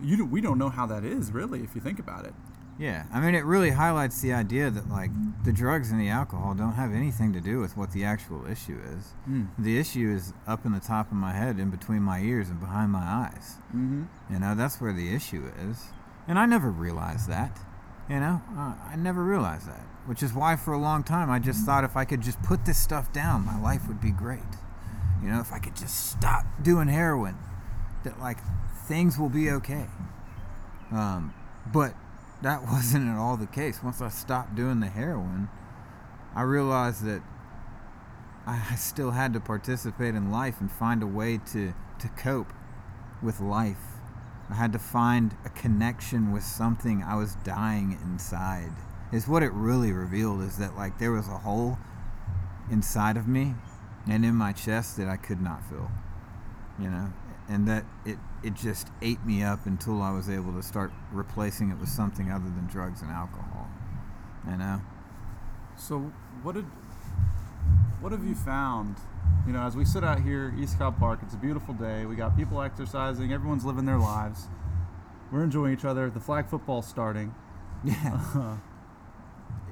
You 0.00 0.24
we 0.24 0.40
don't 0.40 0.58
know 0.58 0.68
how 0.68 0.86
that 0.86 1.04
is 1.04 1.32
really 1.32 1.62
if 1.62 1.74
you 1.74 1.80
think 1.80 1.98
about 1.98 2.24
it. 2.24 2.34
Yeah, 2.78 3.06
I 3.12 3.18
mean, 3.18 3.34
it 3.34 3.44
really 3.44 3.70
highlights 3.70 4.20
the 4.20 4.32
idea 4.32 4.70
that 4.70 4.88
like 4.88 5.10
the 5.44 5.52
drugs 5.52 5.90
and 5.90 6.00
the 6.00 6.10
alcohol 6.10 6.54
don't 6.54 6.74
have 6.74 6.94
anything 6.94 7.32
to 7.32 7.40
do 7.40 7.58
with 7.58 7.76
what 7.76 7.90
the 7.90 8.04
actual 8.04 8.46
issue 8.46 8.78
is. 8.96 9.14
Mm. 9.28 9.48
The 9.58 9.78
issue 9.78 10.14
is 10.14 10.32
up 10.46 10.64
in 10.64 10.72
the 10.72 10.80
top 10.80 11.10
of 11.10 11.16
my 11.16 11.32
head, 11.32 11.58
in 11.58 11.70
between 11.70 12.02
my 12.02 12.20
ears, 12.20 12.48
and 12.48 12.60
behind 12.60 12.92
my 12.92 13.02
eyes. 13.02 13.56
Mm-hmm. 13.74 14.04
You 14.32 14.38
know, 14.38 14.54
that's 14.54 14.80
where 14.80 14.92
the 14.92 15.12
issue 15.12 15.50
is. 15.68 15.86
And 16.28 16.38
I 16.38 16.46
never 16.46 16.70
realized 16.70 17.28
that. 17.28 17.58
You 18.08 18.20
know, 18.20 18.40
uh, 18.56 18.74
I 18.86 18.94
never 18.96 19.24
realized 19.24 19.66
that. 19.66 19.84
Which 20.06 20.22
is 20.22 20.32
why 20.32 20.54
for 20.54 20.72
a 20.72 20.78
long 20.78 21.02
time 21.02 21.30
I 21.30 21.40
just 21.40 21.66
thought 21.66 21.84
if 21.84 21.96
I 21.96 22.04
could 22.04 22.20
just 22.20 22.40
put 22.42 22.64
this 22.64 22.78
stuff 22.78 23.12
down, 23.12 23.44
my 23.44 23.60
life 23.60 23.88
would 23.88 24.00
be 24.00 24.12
great. 24.12 24.40
You 25.22 25.30
know, 25.30 25.40
if 25.40 25.52
I 25.52 25.58
could 25.58 25.74
just 25.74 26.10
stop 26.10 26.46
doing 26.62 26.86
heroin, 26.86 27.36
that 28.04 28.20
like 28.20 28.38
things 28.88 29.18
will 29.18 29.28
be 29.28 29.50
okay. 29.50 29.86
Um, 30.90 31.34
but 31.72 31.94
that 32.42 32.62
wasn't 32.66 33.08
at 33.08 33.16
all 33.16 33.36
the 33.36 33.46
case. 33.46 33.82
Once 33.82 34.00
I 34.00 34.08
stopped 34.08 34.56
doing 34.56 34.80
the 34.80 34.88
heroin, 34.88 35.48
I 36.34 36.42
realized 36.42 37.04
that 37.04 37.22
I 38.46 38.76
still 38.76 39.10
had 39.10 39.34
to 39.34 39.40
participate 39.40 40.14
in 40.14 40.30
life 40.30 40.60
and 40.60 40.72
find 40.72 41.02
a 41.02 41.06
way 41.06 41.38
to, 41.52 41.74
to 41.98 42.08
cope 42.16 42.52
with 43.22 43.40
life. 43.40 43.76
I 44.48 44.54
had 44.54 44.72
to 44.72 44.78
find 44.78 45.36
a 45.44 45.50
connection 45.50 46.32
with 46.32 46.42
something 46.42 47.02
I 47.02 47.16
was 47.16 47.34
dying 47.44 47.98
inside. 48.02 48.72
Is 49.12 49.28
what 49.28 49.42
it 49.42 49.52
really 49.52 49.92
revealed 49.92 50.40
is 50.42 50.56
that 50.56 50.76
like 50.76 50.98
there 50.98 51.12
was 51.12 51.28
a 51.28 51.38
hole 51.38 51.78
inside 52.70 53.18
of 53.18 53.28
me 53.28 53.54
and 54.08 54.24
in 54.24 54.34
my 54.34 54.52
chest 54.52 54.96
that 54.96 55.08
I 55.08 55.16
could 55.16 55.42
not 55.42 55.62
fill. 55.68 55.90
You 56.78 56.88
know? 56.88 57.12
And 57.48 57.66
that 57.66 57.84
it 58.04 58.18
it 58.42 58.54
just 58.54 58.88
ate 59.00 59.24
me 59.24 59.42
up 59.42 59.66
until 59.66 60.02
I 60.02 60.10
was 60.10 60.28
able 60.28 60.52
to 60.52 60.62
start 60.62 60.92
replacing 61.12 61.70
it 61.70 61.78
with 61.78 61.88
something 61.88 62.30
other 62.30 62.44
than 62.44 62.66
drugs 62.66 63.00
and 63.02 63.10
alcohol. 63.10 63.68
You 64.48 64.56
know? 64.56 64.80
So 65.76 66.12
what 66.42 66.54
did 66.54 66.66
what 68.00 68.12
have 68.12 68.24
you 68.24 68.34
found? 68.34 68.96
You 69.46 69.52
know, 69.52 69.62
as 69.62 69.76
we 69.76 69.84
sit 69.84 70.04
out 70.04 70.20
here, 70.20 70.54
East 70.58 70.78
Cobb 70.78 70.98
Park, 70.98 71.20
it's 71.22 71.34
a 71.34 71.38
beautiful 71.38 71.74
day. 71.74 72.04
We 72.06 72.16
got 72.16 72.36
people 72.36 72.60
exercising. 72.60 73.32
Everyone's 73.32 73.64
living 73.64 73.86
their 73.86 73.98
lives. 73.98 74.48
We're 75.32 75.42
enjoying 75.42 75.72
each 75.72 75.84
other. 75.84 76.10
The 76.10 76.20
flag 76.20 76.48
football's 76.48 76.86
starting. 76.86 77.34
Yeah. 77.84 77.94
Uh-huh. 78.14 78.56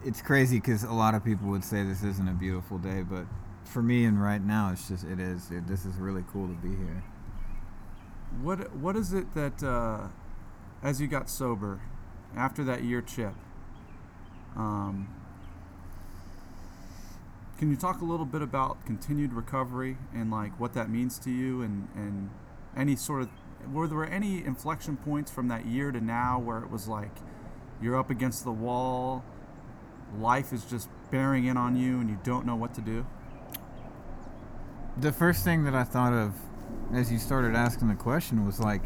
it's 0.05 0.23
crazy 0.23 0.59
because 0.59 0.85
a 0.85 0.93
lot 0.93 1.15
of 1.15 1.25
people 1.25 1.49
would 1.49 1.65
say 1.65 1.83
this 1.83 2.03
isn't 2.03 2.29
a 2.29 2.33
beautiful 2.33 2.79
day, 2.79 3.03
but 3.03 3.27
for 3.65 3.83
me 3.83 4.05
and 4.05 4.23
right 4.23 4.43
now, 4.43 4.71
it's 4.73 4.89
just 4.89 5.05
it 5.05 5.19
is. 5.19 5.51
It, 5.51 5.67
this 5.67 5.85
is 5.85 5.97
really 5.97 6.25
cool 6.33 6.47
to 6.47 6.55
be 6.55 6.69
here. 6.69 7.03
What 8.43 8.75
What 8.77 8.97
is 8.97 9.13
it 9.13 9.35
that 9.35 9.63
uh, 9.63 10.09
as 10.83 11.01
you 11.01 11.07
got 11.07 11.31
sober 11.31 11.81
after 12.37 12.65
that 12.65 12.83
year 12.85 13.03
chip? 13.03 13.35
Um, 14.57 15.09
can 17.59 17.71
you 17.71 17.77
talk 17.77 18.01
a 18.01 18.05
little 18.05 18.27
bit 18.27 18.43
about 18.43 18.85
continued 18.85 19.33
recovery 19.33 19.97
and 20.15 20.31
like 20.31 20.59
what 20.61 20.75
that 20.75 20.91
means 20.91 21.19
to 21.21 21.31
you 21.31 21.63
and 21.63 21.89
and 21.95 22.31
any 22.77 22.97
sort 22.97 23.23
of 23.23 23.29
were 23.73 23.87
there 23.87 24.05
any 24.05 24.45
inflection 24.45 24.97
points 24.97 25.31
from 25.31 25.49
that 25.49 25.67
year 25.67 25.91
to 25.91 26.01
now 26.01 26.39
where 26.39 26.59
it 26.59 26.71
was 26.71 26.87
like 26.87 27.17
you're 27.81 27.99
up 27.99 28.11
against 28.11 28.45
the 28.45 28.53
wall, 28.53 29.25
life 30.19 30.53
is 30.53 30.65
just 30.65 30.89
bearing 31.11 31.47
in 31.47 31.57
on 31.57 31.77
you 31.77 32.01
and 32.01 32.09
you 32.09 32.19
don't 32.23 32.47
know 32.47 32.57
what 32.57 32.75
to 32.75 32.81
do? 32.81 33.07
The 34.99 35.13
first 35.13 35.45
thing 35.45 35.65
that 35.65 35.75
I 35.75 35.85
thought 35.85 36.13
of 36.13 36.35
as 36.93 37.11
you 37.11 37.19
started 37.19 37.55
asking 37.55 37.89
the 37.89 37.95
question 37.95 38.47
was 38.47 38.61
like 38.61 38.83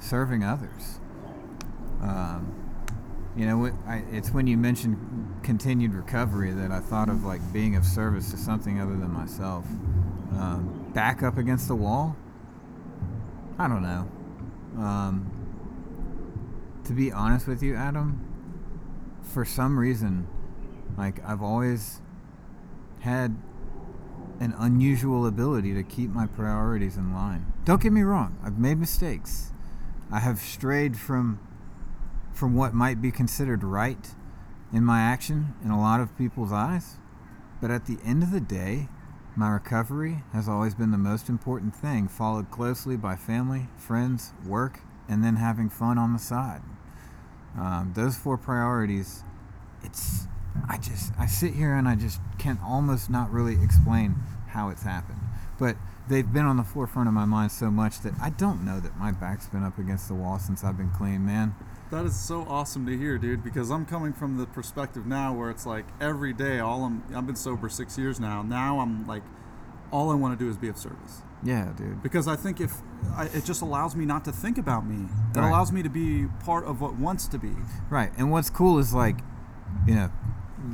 serving 0.00 0.44
others. 0.44 1.00
Um, 2.02 2.54
you 3.36 3.46
know, 3.46 3.72
it's 4.10 4.30
when 4.30 4.46
you 4.46 4.56
mentioned 4.56 5.40
continued 5.42 5.94
recovery 5.94 6.50
that 6.50 6.72
I 6.72 6.80
thought 6.80 7.08
of 7.08 7.24
like 7.24 7.40
being 7.52 7.76
of 7.76 7.84
service 7.84 8.30
to 8.32 8.36
something 8.36 8.80
other 8.80 8.96
than 8.96 9.12
myself. 9.12 9.64
Um, 10.32 10.90
back 10.92 11.22
up 11.22 11.38
against 11.38 11.68
the 11.68 11.76
wall. 11.76 12.16
I 13.58 13.68
don't 13.68 13.82
know. 13.82 14.08
Um, 14.76 15.30
to 16.84 16.92
be 16.92 17.12
honest 17.12 17.46
with 17.46 17.62
you, 17.62 17.74
Adam, 17.74 18.24
for 19.22 19.44
some 19.44 19.78
reason, 19.78 20.26
like 20.96 21.24
I've 21.24 21.42
always 21.42 22.00
had 23.00 23.36
an 24.40 24.54
unusual 24.58 25.26
ability 25.26 25.74
to 25.74 25.82
keep 25.82 26.10
my 26.10 26.26
priorities 26.26 26.96
in 26.96 27.12
line. 27.12 27.52
Don't 27.64 27.82
get 27.82 27.92
me 27.92 28.02
wrong, 28.02 28.38
I've 28.44 28.58
made 28.58 28.78
mistakes. 28.78 29.52
I 30.10 30.20
have 30.20 30.38
strayed 30.38 30.96
from 30.96 31.40
from 32.32 32.54
what 32.54 32.72
might 32.72 33.02
be 33.02 33.10
considered 33.10 33.64
right 33.64 34.14
in 34.72 34.84
my 34.84 35.00
action 35.00 35.54
in 35.64 35.72
a 35.72 35.80
lot 35.80 36.00
of 36.00 36.16
people's 36.16 36.52
eyes. 36.52 36.98
But 37.60 37.72
at 37.72 37.86
the 37.86 37.98
end 38.04 38.22
of 38.22 38.30
the 38.30 38.40
day, 38.40 38.88
my 39.34 39.50
recovery 39.50 40.22
has 40.32 40.48
always 40.48 40.74
been 40.74 40.92
the 40.92 40.98
most 40.98 41.28
important 41.28 41.74
thing, 41.74 42.06
followed 42.06 42.50
closely 42.50 42.96
by 42.96 43.16
family, 43.16 43.68
friends, 43.76 44.32
work, 44.46 44.80
and 45.08 45.24
then 45.24 45.36
having 45.36 45.68
fun 45.68 45.98
on 45.98 46.12
the 46.12 46.18
side. 46.18 46.62
Um, 47.56 47.92
those 47.94 48.16
four 48.16 48.36
priorities, 48.36 49.24
it's, 49.82 50.28
I 50.68 50.78
just, 50.78 51.12
I 51.18 51.26
sit 51.26 51.54
here 51.54 51.74
and 51.74 51.88
I 51.88 51.94
just 51.94 52.20
can 52.38 52.58
almost 52.64 53.08
not 53.10 53.30
really 53.32 53.56
explain 53.62 54.16
how 54.48 54.68
it's 54.70 54.82
happened. 54.82 55.20
But 55.58 55.76
they've 56.08 56.30
been 56.30 56.44
on 56.46 56.56
the 56.56 56.62
forefront 56.64 57.08
of 57.08 57.14
my 57.14 57.24
mind 57.24 57.52
so 57.52 57.70
much 57.70 58.00
that 58.00 58.14
I 58.20 58.30
don't 58.30 58.64
know 58.64 58.80
that 58.80 58.96
my 58.98 59.12
back's 59.12 59.46
been 59.48 59.64
up 59.64 59.78
against 59.78 60.08
the 60.08 60.14
wall 60.14 60.38
since 60.38 60.62
I've 60.64 60.76
been 60.76 60.90
clean, 60.90 61.24
man. 61.26 61.54
That 61.90 62.04
is 62.04 62.14
so 62.18 62.42
awesome 62.48 62.86
to 62.86 62.96
hear, 62.96 63.18
dude. 63.18 63.42
Because 63.42 63.70
I'm 63.70 63.86
coming 63.86 64.12
from 64.12 64.36
the 64.36 64.46
perspective 64.46 65.06
now 65.06 65.32
where 65.34 65.50
it's 65.50 65.66
like 65.66 65.86
every 66.00 66.32
day, 66.32 66.58
all 66.60 66.84
I'm 66.84 67.02
I've 67.14 67.26
been 67.26 67.34
sober 67.36 67.68
six 67.68 67.96
years 67.98 68.20
now. 68.20 68.42
Now 68.42 68.80
I'm 68.80 69.06
like, 69.06 69.22
all 69.90 70.10
I 70.10 70.14
want 70.14 70.38
to 70.38 70.44
do 70.44 70.50
is 70.50 70.56
be 70.56 70.68
of 70.68 70.76
service. 70.76 71.22
Yeah, 71.42 71.72
dude. 71.76 72.02
Because 72.02 72.28
I 72.28 72.36
think 72.36 72.60
if 72.60 72.72
I, 73.16 73.24
it 73.26 73.44
just 73.44 73.62
allows 73.62 73.96
me 73.96 74.04
not 74.04 74.24
to 74.26 74.32
think 74.32 74.58
about 74.58 74.86
me, 74.86 75.06
it 75.34 75.38
Right. 75.38 75.48
allows 75.48 75.72
me 75.72 75.82
to 75.82 75.88
be 75.88 76.26
part 76.44 76.64
of 76.64 76.80
what 76.80 76.96
wants 76.96 77.26
to 77.28 77.38
be. 77.38 77.52
Right. 77.88 78.10
And 78.18 78.30
what's 78.30 78.50
cool 78.50 78.78
is 78.78 78.92
like, 78.92 79.20
you 79.86 79.94
know, 79.94 80.10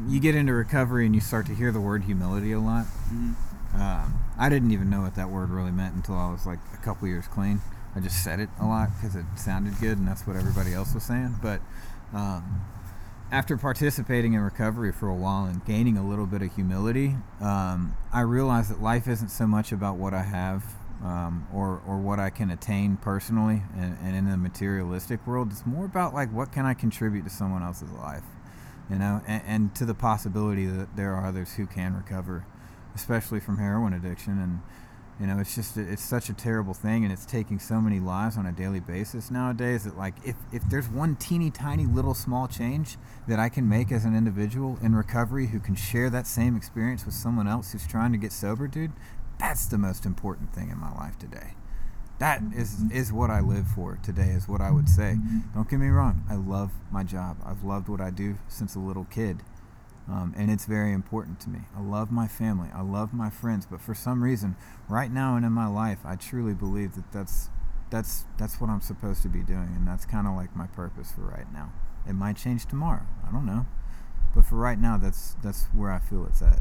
you 0.08 0.20
get 0.20 0.34
into 0.34 0.52
recovery 0.52 1.06
and 1.06 1.14
you 1.14 1.20
start 1.20 1.46
to 1.46 1.54
hear 1.54 1.72
the 1.72 1.80
word 1.80 2.04
humility 2.04 2.52
a 2.52 2.60
lot. 2.60 2.86
Um, 3.74 4.18
I 4.38 4.48
didn't 4.48 4.70
even 4.70 4.88
know 4.88 5.02
what 5.02 5.14
that 5.16 5.30
word 5.30 5.50
really 5.50 5.72
meant 5.72 5.94
until 5.94 6.14
I 6.14 6.30
was 6.30 6.46
like 6.46 6.58
a 6.72 6.76
couple 6.78 7.08
years 7.08 7.26
clean. 7.26 7.60
I 7.96 8.00
just 8.00 8.24
said 8.24 8.40
it 8.40 8.48
a 8.60 8.66
lot 8.66 8.90
because 8.94 9.14
it 9.16 9.24
sounded 9.36 9.78
good 9.80 9.98
and 9.98 10.06
that's 10.06 10.26
what 10.26 10.36
everybody 10.36 10.72
else 10.72 10.94
was 10.94 11.04
saying. 11.04 11.36
But 11.42 11.60
um, 12.12 12.62
after 13.30 13.56
participating 13.56 14.34
in 14.34 14.40
recovery 14.40 14.92
for 14.92 15.08
a 15.08 15.14
while 15.14 15.44
and 15.44 15.64
gaining 15.64 15.96
a 15.96 16.06
little 16.06 16.26
bit 16.26 16.42
of 16.42 16.54
humility, 16.54 17.16
um, 17.40 17.96
I 18.12 18.20
realized 18.20 18.70
that 18.70 18.82
life 18.82 19.08
isn't 19.08 19.30
so 19.30 19.46
much 19.46 19.72
about 19.72 19.96
what 19.96 20.14
I 20.14 20.22
have 20.22 20.64
um, 21.02 21.46
or, 21.52 21.82
or 21.86 21.98
what 21.98 22.18
I 22.18 22.30
can 22.30 22.50
attain 22.50 22.96
personally 22.96 23.62
and, 23.76 23.96
and 24.02 24.16
in 24.16 24.30
the 24.30 24.36
materialistic 24.36 25.26
world. 25.26 25.50
It's 25.50 25.66
more 25.66 25.84
about 25.84 26.14
like 26.14 26.32
what 26.32 26.52
can 26.52 26.64
I 26.64 26.74
contribute 26.74 27.24
to 27.24 27.30
someone 27.30 27.62
else's 27.62 27.90
life, 27.90 28.22
you 28.90 28.96
know, 28.96 29.22
and, 29.26 29.42
and 29.46 29.74
to 29.76 29.84
the 29.84 29.94
possibility 29.94 30.66
that 30.66 30.96
there 30.96 31.14
are 31.14 31.26
others 31.26 31.54
who 31.54 31.66
can 31.66 31.94
recover, 31.94 32.46
especially 32.94 33.40
from 33.40 33.58
heroin 33.58 33.92
addiction. 33.92 34.38
And 34.38 34.60
you 35.20 35.28
know, 35.28 35.38
it's 35.38 35.54
just 35.54 35.76
it's 35.76 36.02
such 36.02 36.28
a 36.28 36.32
terrible 36.32 36.74
thing, 36.74 37.04
and 37.04 37.12
it's 37.12 37.24
taking 37.24 37.58
so 37.60 37.80
many 37.80 38.00
lives 38.00 38.36
on 38.36 38.46
a 38.46 38.52
daily 38.52 38.80
basis 38.80 39.30
nowadays. 39.30 39.84
That 39.84 39.96
like, 39.96 40.14
if 40.24 40.34
if 40.52 40.68
there's 40.68 40.88
one 40.88 41.16
teeny 41.16 41.50
tiny 41.50 41.86
little 41.86 42.14
small 42.14 42.48
change 42.48 42.96
that 43.28 43.38
I 43.38 43.48
can 43.48 43.68
make 43.68 43.92
as 43.92 44.04
an 44.04 44.16
individual 44.16 44.78
in 44.82 44.94
recovery 44.94 45.46
who 45.48 45.60
can 45.60 45.76
share 45.76 46.10
that 46.10 46.26
same 46.26 46.56
experience 46.56 47.04
with 47.04 47.14
someone 47.14 47.46
else 47.46 47.72
who's 47.72 47.86
trying 47.86 48.12
to 48.12 48.18
get 48.18 48.32
sober, 48.32 48.66
dude, 48.66 48.92
that's 49.38 49.66
the 49.66 49.78
most 49.78 50.04
important 50.04 50.52
thing 50.52 50.70
in 50.70 50.78
my 50.78 50.92
life 50.92 51.16
today. 51.18 51.54
That 52.18 52.42
is 52.54 52.82
is 52.92 53.12
what 53.12 53.30
I 53.30 53.40
live 53.40 53.66
for 53.66 53.98
today. 54.02 54.30
Is 54.30 54.48
what 54.48 54.60
I 54.60 54.70
would 54.70 54.88
say. 54.88 55.16
Don't 55.54 55.68
get 55.68 55.80
me 55.80 55.88
wrong. 55.88 56.24
I 56.30 56.36
love 56.36 56.70
my 56.90 57.02
job. 57.02 57.38
I've 57.44 57.64
loved 57.64 57.88
what 57.88 58.00
I 58.00 58.10
do 58.10 58.36
since 58.48 58.74
a 58.74 58.80
little 58.80 59.04
kid. 59.04 59.42
Um, 60.06 60.34
and 60.36 60.50
it's 60.50 60.66
very 60.66 60.92
important 60.92 61.40
to 61.40 61.48
me. 61.48 61.60
I 61.74 61.80
love 61.80 62.12
my 62.12 62.28
family. 62.28 62.68
I 62.74 62.82
love 62.82 63.14
my 63.14 63.30
friends. 63.30 63.66
But 63.66 63.80
for 63.80 63.94
some 63.94 64.22
reason, 64.22 64.54
right 64.88 65.10
now 65.10 65.34
and 65.36 65.44
in 65.46 65.52
my 65.52 65.66
life, 65.66 65.98
I 66.04 66.16
truly 66.16 66.54
believe 66.54 66.94
that 66.94 67.10
that's 67.10 67.48
that's 67.90 68.24
that's 68.38 68.60
what 68.60 68.70
I'm 68.70 68.80
supposed 68.80 69.22
to 69.22 69.28
be 69.28 69.42
doing, 69.42 69.72
and 69.76 69.86
that's 69.86 70.04
kind 70.04 70.26
of 70.26 70.34
like 70.34 70.54
my 70.54 70.66
purpose 70.66 71.12
for 71.12 71.22
right 71.22 71.50
now. 71.52 71.72
It 72.06 72.14
might 72.14 72.36
change 72.36 72.66
tomorrow. 72.66 73.06
I 73.26 73.32
don't 73.32 73.46
know, 73.46 73.66
but 74.34 74.44
for 74.44 74.56
right 74.56 74.78
now, 74.78 74.98
that's 74.98 75.36
that's 75.42 75.66
where 75.66 75.90
I 75.90 75.98
feel 76.00 76.26
it's 76.26 76.42
at. 76.42 76.60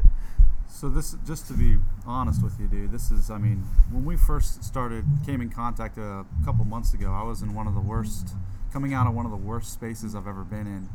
So 0.74 0.88
this, 0.88 1.14
just 1.24 1.46
to 1.46 1.52
be 1.54 1.78
honest 2.04 2.42
with 2.42 2.58
you, 2.58 2.66
dude, 2.66 2.90
this 2.90 3.12
is. 3.12 3.30
I 3.30 3.38
mean, 3.38 3.64
when 3.92 4.04
we 4.04 4.16
first 4.16 4.64
started, 4.64 5.04
came 5.24 5.40
in 5.40 5.48
contact 5.48 5.98
a 5.98 6.26
couple 6.44 6.64
months 6.64 6.92
ago, 6.94 7.12
I 7.12 7.22
was 7.22 7.42
in 7.42 7.54
one 7.54 7.68
of 7.68 7.74
the 7.74 7.80
worst, 7.80 8.34
coming 8.72 8.92
out 8.92 9.06
of 9.06 9.14
one 9.14 9.24
of 9.24 9.30
the 9.30 9.38
worst 9.38 9.72
spaces 9.72 10.16
I've 10.16 10.26
ever 10.26 10.42
been 10.42 10.66
in, 10.66 10.88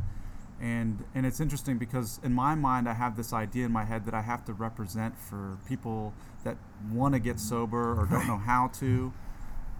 and 0.59 1.05
and 1.15 1.25
it's 1.25 1.39
interesting 1.39 1.77
because 1.77 2.19
in 2.25 2.34
my 2.34 2.55
mind, 2.55 2.89
I 2.89 2.93
have 2.93 3.15
this 3.15 3.32
idea 3.32 3.65
in 3.65 3.71
my 3.71 3.86
head 3.86 4.03
that 4.03 4.13
I 4.13 4.21
have 4.21 4.43
to 4.45 4.53
represent 4.53 5.17
for 5.17 5.57
people 5.65 6.13
that 6.43 6.57
want 6.91 7.13
to 7.13 7.19
get 7.19 7.39
sober 7.39 7.93
or 7.97 8.05
don't 8.05 8.27
know 8.27 8.38
how 8.38 8.67
to, 8.80 9.13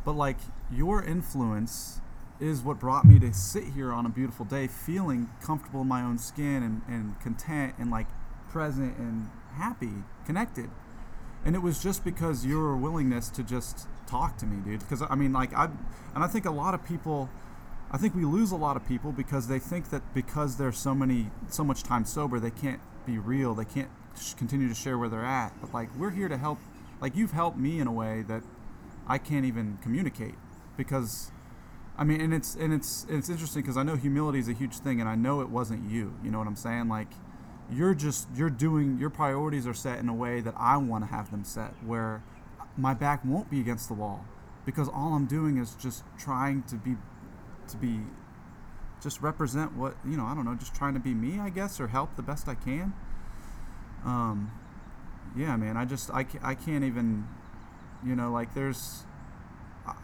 but 0.06 0.14
like 0.14 0.38
your 0.72 1.04
influence 1.04 2.00
is 2.40 2.62
what 2.62 2.80
brought 2.80 3.04
me 3.04 3.20
to 3.20 3.34
sit 3.34 3.66
here 3.76 3.92
on 3.92 4.06
a 4.06 4.10
beautiful 4.10 4.46
day 4.46 4.66
feeling 4.66 5.30
comfortable 5.42 5.82
in 5.82 5.90
my 5.90 6.02
own 6.02 6.18
skin 6.18 6.64
and, 6.64 6.82
and 6.88 7.20
content 7.20 7.76
and 7.78 7.92
like 7.92 8.08
present 8.50 8.98
and 8.98 9.30
happy 9.56 10.04
connected 10.26 10.70
and 11.46 11.56
it 11.56 11.60
was 11.60 11.82
just 11.82 12.04
because 12.04 12.46
your 12.46 12.76
willingness 12.76 13.30
to 13.30 13.44
just 13.44 13.88
talk 14.08 14.38
to 14.38 14.46
me 14.46 14.58
dude 14.64 14.80
because 14.80 15.02
i 15.10 15.16
mean 15.16 15.32
like 15.34 15.54
i 15.54 15.66
and 16.16 16.24
i 16.24 16.28
think 16.28 16.46
a 16.46 16.52
lot 16.52 16.74
of 16.74 16.84
people 16.86 17.30
i 17.92 17.98
think 17.98 18.16
we 18.16 18.26
lose 18.26 18.52
a 18.52 18.56
lot 18.56 18.76
of 18.76 18.88
people 18.88 19.12
because 19.12 19.48
they 19.48 19.60
think 19.60 19.90
that 19.90 20.02
because 20.14 20.58
they're 20.58 20.72
so 20.72 20.94
many 20.94 21.30
so 21.50 21.64
much 21.64 21.84
time 21.84 22.06
sober 22.06 22.40
they 22.40 22.52
can't 22.52 22.82
be 23.06 23.18
real 23.18 23.54
they 23.54 23.66
can't 23.66 23.90
continue 24.38 24.68
to 24.68 24.76
share 24.76 24.98
where 24.98 25.10
they're 25.10 25.26
at 25.26 25.54
but 25.62 25.74
like 25.74 25.90
we're 25.98 26.12
here 26.12 26.28
to 26.28 26.38
help 26.38 26.60
like 27.00 27.16
you've 27.16 27.32
helped 27.32 27.58
me 27.58 27.80
in 27.80 27.88
a 27.88 27.92
way 27.92 28.24
that 28.28 28.44
i 29.08 29.18
can't 29.18 29.46
even 29.46 29.78
communicate 29.82 30.36
because 30.76 31.32
I 32.00 32.06
mean, 32.06 32.22
and 32.22 32.34
it's 32.34 32.56
and 32.56 32.74
it's 32.74 33.06
it's 33.10 33.28
interesting 33.28 33.62
because 33.62 33.76
I 33.76 33.84
know 33.84 33.98
humility 33.98 34.40
is 34.40 34.48
a 34.48 34.54
huge 34.54 34.78
thing, 34.78 35.02
and 35.02 35.10
I 35.10 35.16
know 35.16 35.42
it 35.42 35.50
wasn't 35.50 35.92
you. 35.92 36.14
You 36.24 36.32
know 36.32 36.38
what 36.38 36.48
I'm 36.48 36.56
saying? 36.56 36.88
Like, 36.88 37.10
you're 37.72 37.94
just 37.94 38.28
you're 38.36 38.50
doing 38.50 38.98
your 38.98 39.10
priorities 39.10 39.68
are 39.68 39.74
set 39.74 40.00
in 40.00 40.10
a 40.10 40.14
way 40.14 40.42
that 40.42 40.54
I 40.58 40.78
want 40.78 41.04
to 41.04 41.10
have 41.10 41.32
them 41.32 41.44
set, 41.44 41.74
where 41.86 42.24
my 42.78 42.94
back 42.94 43.24
won't 43.24 43.50
be 43.50 43.60
against 43.60 43.88
the 43.88 43.94
wall, 43.94 44.26
because 44.66 44.88
all 44.88 45.14
I'm 45.14 45.26
doing 45.26 45.58
is 45.58 45.76
just 45.76 46.04
trying 46.18 46.64
to 46.64 46.76
be 46.76 46.96
to 47.68 47.78
be 47.78 48.02
just 49.02 49.22
represent 49.22 49.76
what 49.76 49.96
you 50.06 50.18
know. 50.18 50.26
I 50.26 50.34
don't 50.34 50.46
know, 50.46 50.56
just 50.56 50.76
trying 50.76 50.94
to 50.94 51.00
be 51.00 51.14
me, 51.14 51.40
I 51.40 51.50
guess, 51.50 51.80
or 51.80 51.88
help 51.88 52.16
the 52.16 52.24
best 52.24 52.48
I 52.48 52.56
can. 52.56 52.94
Um, 54.06 54.52
yeah, 55.36 55.56
man. 55.56 55.78
I 55.78 55.86
just 55.86 56.10
I 56.12 56.26
I 56.42 56.56
can't 56.56 56.84
even, 56.84 57.28
you 58.06 58.16
know, 58.16 58.32
like 58.32 58.54
there's 58.54 59.06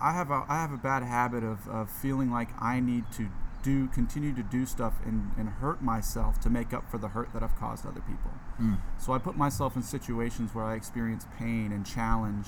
I 0.01 0.13
have 0.13 0.31
a 0.31 0.45
I 0.47 0.61
have 0.61 0.71
a 0.71 0.77
bad 0.77 1.03
habit 1.03 1.43
of, 1.43 1.67
of 1.67 1.89
feeling 1.89 2.31
like 2.31 2.49
I 2.61 2.79
need 2.79 3.05
to 3.13 3.29
do 3.65 3.87
continue 3.87 4.33
to 4.35 4.43
do 4.43 4.63
stuff 4.63 4.93
and, 5.03 5.31
and 5.37 5.49
hurt 5.49 5.81
myself 5.81 6.39
to 6.41 6.51
make 6.51 6.71
up 6.71 6.89
for 6.89 6.99
the 6.99 7.09
hurt 7.09 7.33
that 7.33 7.41
I've 7.41 7.55
caused 7.57 7.83
other 7.83 8.01
people. 8.01 8.29
Mm. 8.61 8.77
So 8.99 9.11
I 9.11 9.17
put 9.17 9.35
myself 9.35 9.75
in 9.75 9.81
situations 9.81 10.53
where 10.53 10.63
I 10.63 10.75
experience 10.75 11.25
pain 11.39 11.71
and 11.71 11.83
challenge 11.83 12.45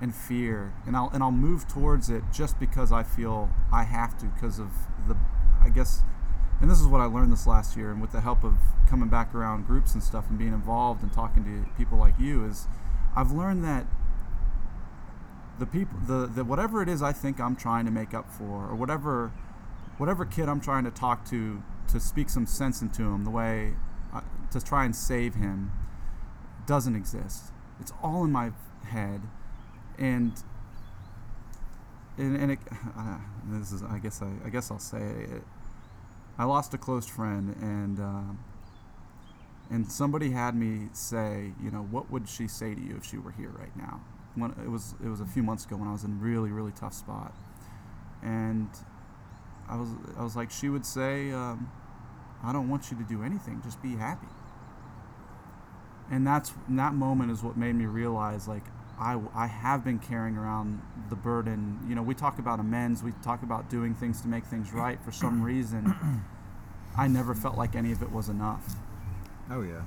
and 0.00 0.14
fear 0.14 0.72
and 0.86 0.96
I'll 0.96 1.10
and 1.12 1.22
I'll 1.22 1.30
move 1.30 1.68
towards 1.68 2.08
it 2.08 2.22
just 2.32 2.58
because 2.58 2.92
I 2.92 3.02
feel 3.02 3.50
I 3.72 3.82
have 3.82 4.16
to 4.18 4.26
because 4.26 4.58
of 4.58 4.70
the 5.06 5.16
I 5.60 5.68
guess 5.68 6.02
and 6.60 6.70
this 6.70 6.80
is 6.80 6.86
what 6.86 7.00
I 7.00 7.04
learned 7.04 7.32
this 7.32 7.46
last 7.46 7.76
year 7.76 7.90
and 7.90 8.00
with 8.00 8.12
the 8.12 8.20
help 8.20 8.44
of 8.44 8.54
coming 8.88 9.08
back 9.08 9.34
around 9.34 9.66
groups 9.66 9.94
and 9.94 10.02
stuff 10.02 10.30
and 10.30 10.38
being 10.38 10.54
involved 10.54 11.02
and 11.02 11.12
talking 11.12 11.44
to 11.44 11.76
people 11.76 11.98
like 11.98 12.14
you 12.18 12.44
is 12.44 12.68
I've 13.16 13.32
learned 13.32 13.64
that 13.64 13.86
the 15.58 15.66
people 15.66 15.98
the, 16.06 16.26
the 16.26 16.44
whatever 16.44 16.80
it 16.80 16.88
is 16.88 17.02
I 17.02 17.12
think 17.12 17.40
I'm 17.40 17.56
trying 17.56 17.84
to 17.84 17.90
make 17.90 18.14
up 18.14 18.30
for 18.30 18.70
or 18.70 18.76
whatever 18.76 19.32
whatever 19.98 20.24
kid 20.24 20.48
I'm 20.48 20.60
trying 20.60 20.84
to 20.84 20.90
talk 20.90 21.24
to 21.26 21.62
to 21.88 22.00
speak 22.00 22.30
some 22.30 22.46
sense 22.46 22.82
into 22.82 23.02
him 23.02 23.24
the 23.24 23.30
way 23.30 23.74
I, 24.12 24.22
to 24.52 24.60
try 24.60 24.84
and 24.84 24.94
save 24.94 25.34
him 25.34 25.72
doesn't 26.66 26.94
exist. 26.94 27.52
It's 27.80 27.92
all 28.02 28.24
in 28.24 28.32
my 28.32 28.52
head 28.84 29.22
and 29.98 30.32
and, 32.16 32.36
and 32.36 32.52
it, 32.52 32.58
uh, 32.98 33.18
this 33.46 33.72
is 33.72 33.82
I 33.82 33.98
guess 33.98 34.22
I, 34.22 34.30
I 34.44 34.48
guess 34.48 34.70
I'll 34.70 34.78
say 34.78 34.98
it. 34.98 35.42
I 36.38 36.44
lost 36.44 36.72
a 36.72 36.78
close 36.78 37.06
friend 37.06 37.56
and 37.60 38.00
uh, 38.00 38.34
and 39.70 39.90
somebody 39.90 40.30
had 40.30 40.54
me 40.54 40.88
say, 40.92 41.52
you 41.62 41.70
know, 41.70 41.86
what 41.90 42.10
would 42.10 42.28
she 42.28 42.48
say 42.48 42.74
to 42.74 42.80
you 42.80 42.96
if 42.96 43.04
she 43.04 43.18
were 43.18 43.32
here 43.32 43.50
right 43.50 43.76
now? 43.76 44.00
When 44.34 44.52
it 44.52 44.70
was 44.70 44.94
it 45.04 45.08
was 45.08 45.20
a 45.20 45.26
few 45.26 45.42
months 45.42 45.64
ago 45.64 45.76
when 45.76 45.88
I 45.88 45.92
was 45.92 46.04
in 46.04 46.12
a 46.12 46.14
really 46.14 46.50
really 46.50 46.72
tough 46.72 46.94
spot, 46.94 47.34
and 48.22 48.68
I 49.68 49.76
was 49.76 49.88
I 50.18 50.22
was 50.22 50.36
like 50.36 50.50
she 50.50 50.68
would 50.68 50.86
say, 50.86 51.30
um, 51.30 51.70
I 52.42 52.52
don't 52.52 52.68
want 52.68 52.90
you 52.90 52.96
to 52.96 53.04
do 53.04 53.22
anything, 53.22 53.60
just 53.64 53.82
be 53.82 53.96
happy. 53.96 54.28
And 56.10 56.26
that's 56.26 56.52
that 56.70 56.94
moment 56.94 57.30
is 57.30 57.42
what 57.42 57.56
made 57.56 57.74
me 57.74 57.86
realize 57.86 58.48
like 58.48 58.64
I, 58.98 59.20
I 59.34 59.46
have 59.46 59.84
been 59.84 59.98
carrying 59.98 60.36
around 60.36 60.82
the 61.08 61.16
burden. 61.16 61.78
You 61.88 61.94
know, 61.94 62.02
we 62.02 62.14
talk 62.14 62.38
about 62.38 62.58
amends, 62.58 63.02
we 63.02 63.12
talk 63.22 63.42
about 63.42 63.70
doing 63.70 63.94
things 63.94 64.20
to 64.22 64.28
make 64.28 64.44
things 64.44 64.72
right. 64.72 65.00
For 65.04 65.12
some 65.12 65.42
reason, 65.42 65.94
I 66.96 67.06
never 67.06 67.34
felt 67.34 67.56
like 67.56 67.76
any 67.76 67.92
of 67.92 68.02
it 68.02 68.10
was 68.10 68.28
enough. 68.28 68.74
Oh 69.50 69.62
yeah. 69.62 69.82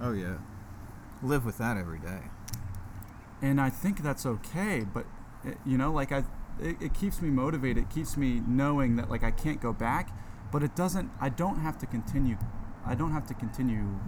Oh 0.00 0.12
yeah. 0.12 0.38
Live 1.22 1.44
with 1.44 1.58
that 1.58 1.76
every 1.76 1.98
day. 1.98 2.22
And 3.42 3.60
I 3.60 3.70
think 3.70 4.02
that's 4.02 4.26
okay, 4.26 4.84
but 4.92 5.06
you 5.64 5.78
know, 5.78 5.92
like 5.92 6.12
I 6.12 6.24
it, 6.60 6.76
it 6.80 6.94
keeps 6.94 7.20
me 7.20 7.30
motivated. 7.30 7.84
It 7.84 7.90
keeps 7.90 8.16
me 8.16 8.42
knowing 8.46 8.96
that 8.96 9.10
like 9.10 9.24
I 9.24 9.30
can't 9.30 9.60
go 9.60 9.72
back, 9.72 10.14
but 10.52 10.62
it 10.62 10.76
doesn't 10.76 11.10
I 11.20 11.28
don't 11.28 11.60
have 11.60 11.78
to 11.78 11.86
continue 11.86 12.36
I 12.86 12.94
don't 12.94 13.12
have 13.12 13.26
to 13.26 13.34
continue 13.34 13.98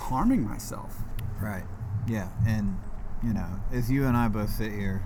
harming 0.00 0.42
myself. 0.42 0.96
Right. 1.40 1.64
Yeah, 2.06 2.28
and 2.46 2.78
you 3.22 3.32
know, 3.32 3.48
as 3.72 3.90
you 3.90 4.06
and 4.06 4.16
I 4.16 4.28
both 4.28 4.50
sit 4.50 4.72
here 4.72 5.02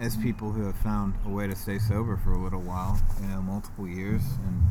as 0.00 0.16
people 0.16 0.52
who 0.52 0.64
have 0.64 0.76
found 0.76 1.14
a 1.26 1.28
way 1.28 1.48
to 1.48 1.56
stay 1.56 1.78
sober 1.78 2.16
for 2.16 2.32
a 2.32 2.38
little 2.38 2.60
while, 2.60 3.00
you 3.20 3.26
know, 3.26 3.42
multiple 3.42 3.88
years 3.88 4.22
and 4.46 4.62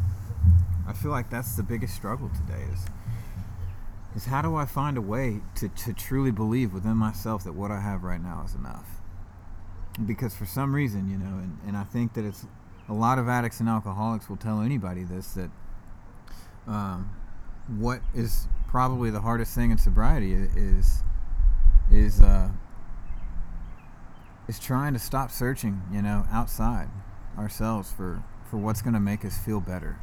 I 0.87 0.93
feel 0.93 1.11
like 1.11 1.29
that's 1.29 1.55
the 1.57 1.63
biggest 1.63 1.93
struggle 1.95 2.29
today 2.29 2.63
is 2.71 2.85
is 4.15 4.25
how 4.25 4.41
do 4.41 4.55
I 4.55 4.65
find 4.65 4.97
a 4.97 5.01
way 5.01 5.41
to, 5.55 5.67
to 5.67 5.93
truly 5.93 6.31
believe 6.31 6.73
within 6.73 6.97
myself 6.97 7.43
that 7.43 7.53
what 7.53 7.71
I 7.71 7.81
have 7.81 8.03
right 8.03 8.21
now 8.21 8.43
is 8.45 8.55
enough? 8.55 8.96
Because 10.05 10.35
for 10.35 10.45
some 10.45 10.73
reason, 10.73 11.09
you 11.09 11.17
know, 11.17 11.25
and, 11.25 11.57
and 11.65 11.77
I 11.77 11.83
think 11.83 12.13
that 12.13 12.25
it's 12.25 12.45
a 12.87 12.93
lot 12.93 13.17
of 13.19 13.27
addicts 13.27 13.59
and 13.59 13.67
alcoholics 13.67 14.29
will 14.29 14.37
tell 14.37 14.61
anybody 14.61 15.03
this 15.03 15.33
that 15.33 15.49
um, 16.67 17.09
what 17.67 18.01
is 18.13 18.47
probably 18.67 19.09
the 19.09 19.21
hardest 19.21 19.55
thing 19.55 19.71
in 19.71 19.77
sobriety 19.77 20.33
is 20.33 21.03
is 21.91 22.21
uh, 22.21 22.49
is 24.47 24.59
trying 24.59 24.93
to 24.93 24.99
stop 24.99 25.31
searching, 25.31 25.81
you 25.91 26.01
know, 26.01 26.25
outside 26.31 26.89
ourselves 27.37 27.91
for 27.91 28.23
for 28.49 28.57
what's 28.57 28.81
going 28.81 28.93
to 28.93 28.99
make 28.99 29.25
us 29.25 29.37
feel 29.37 29.59
better. 29.59 29.99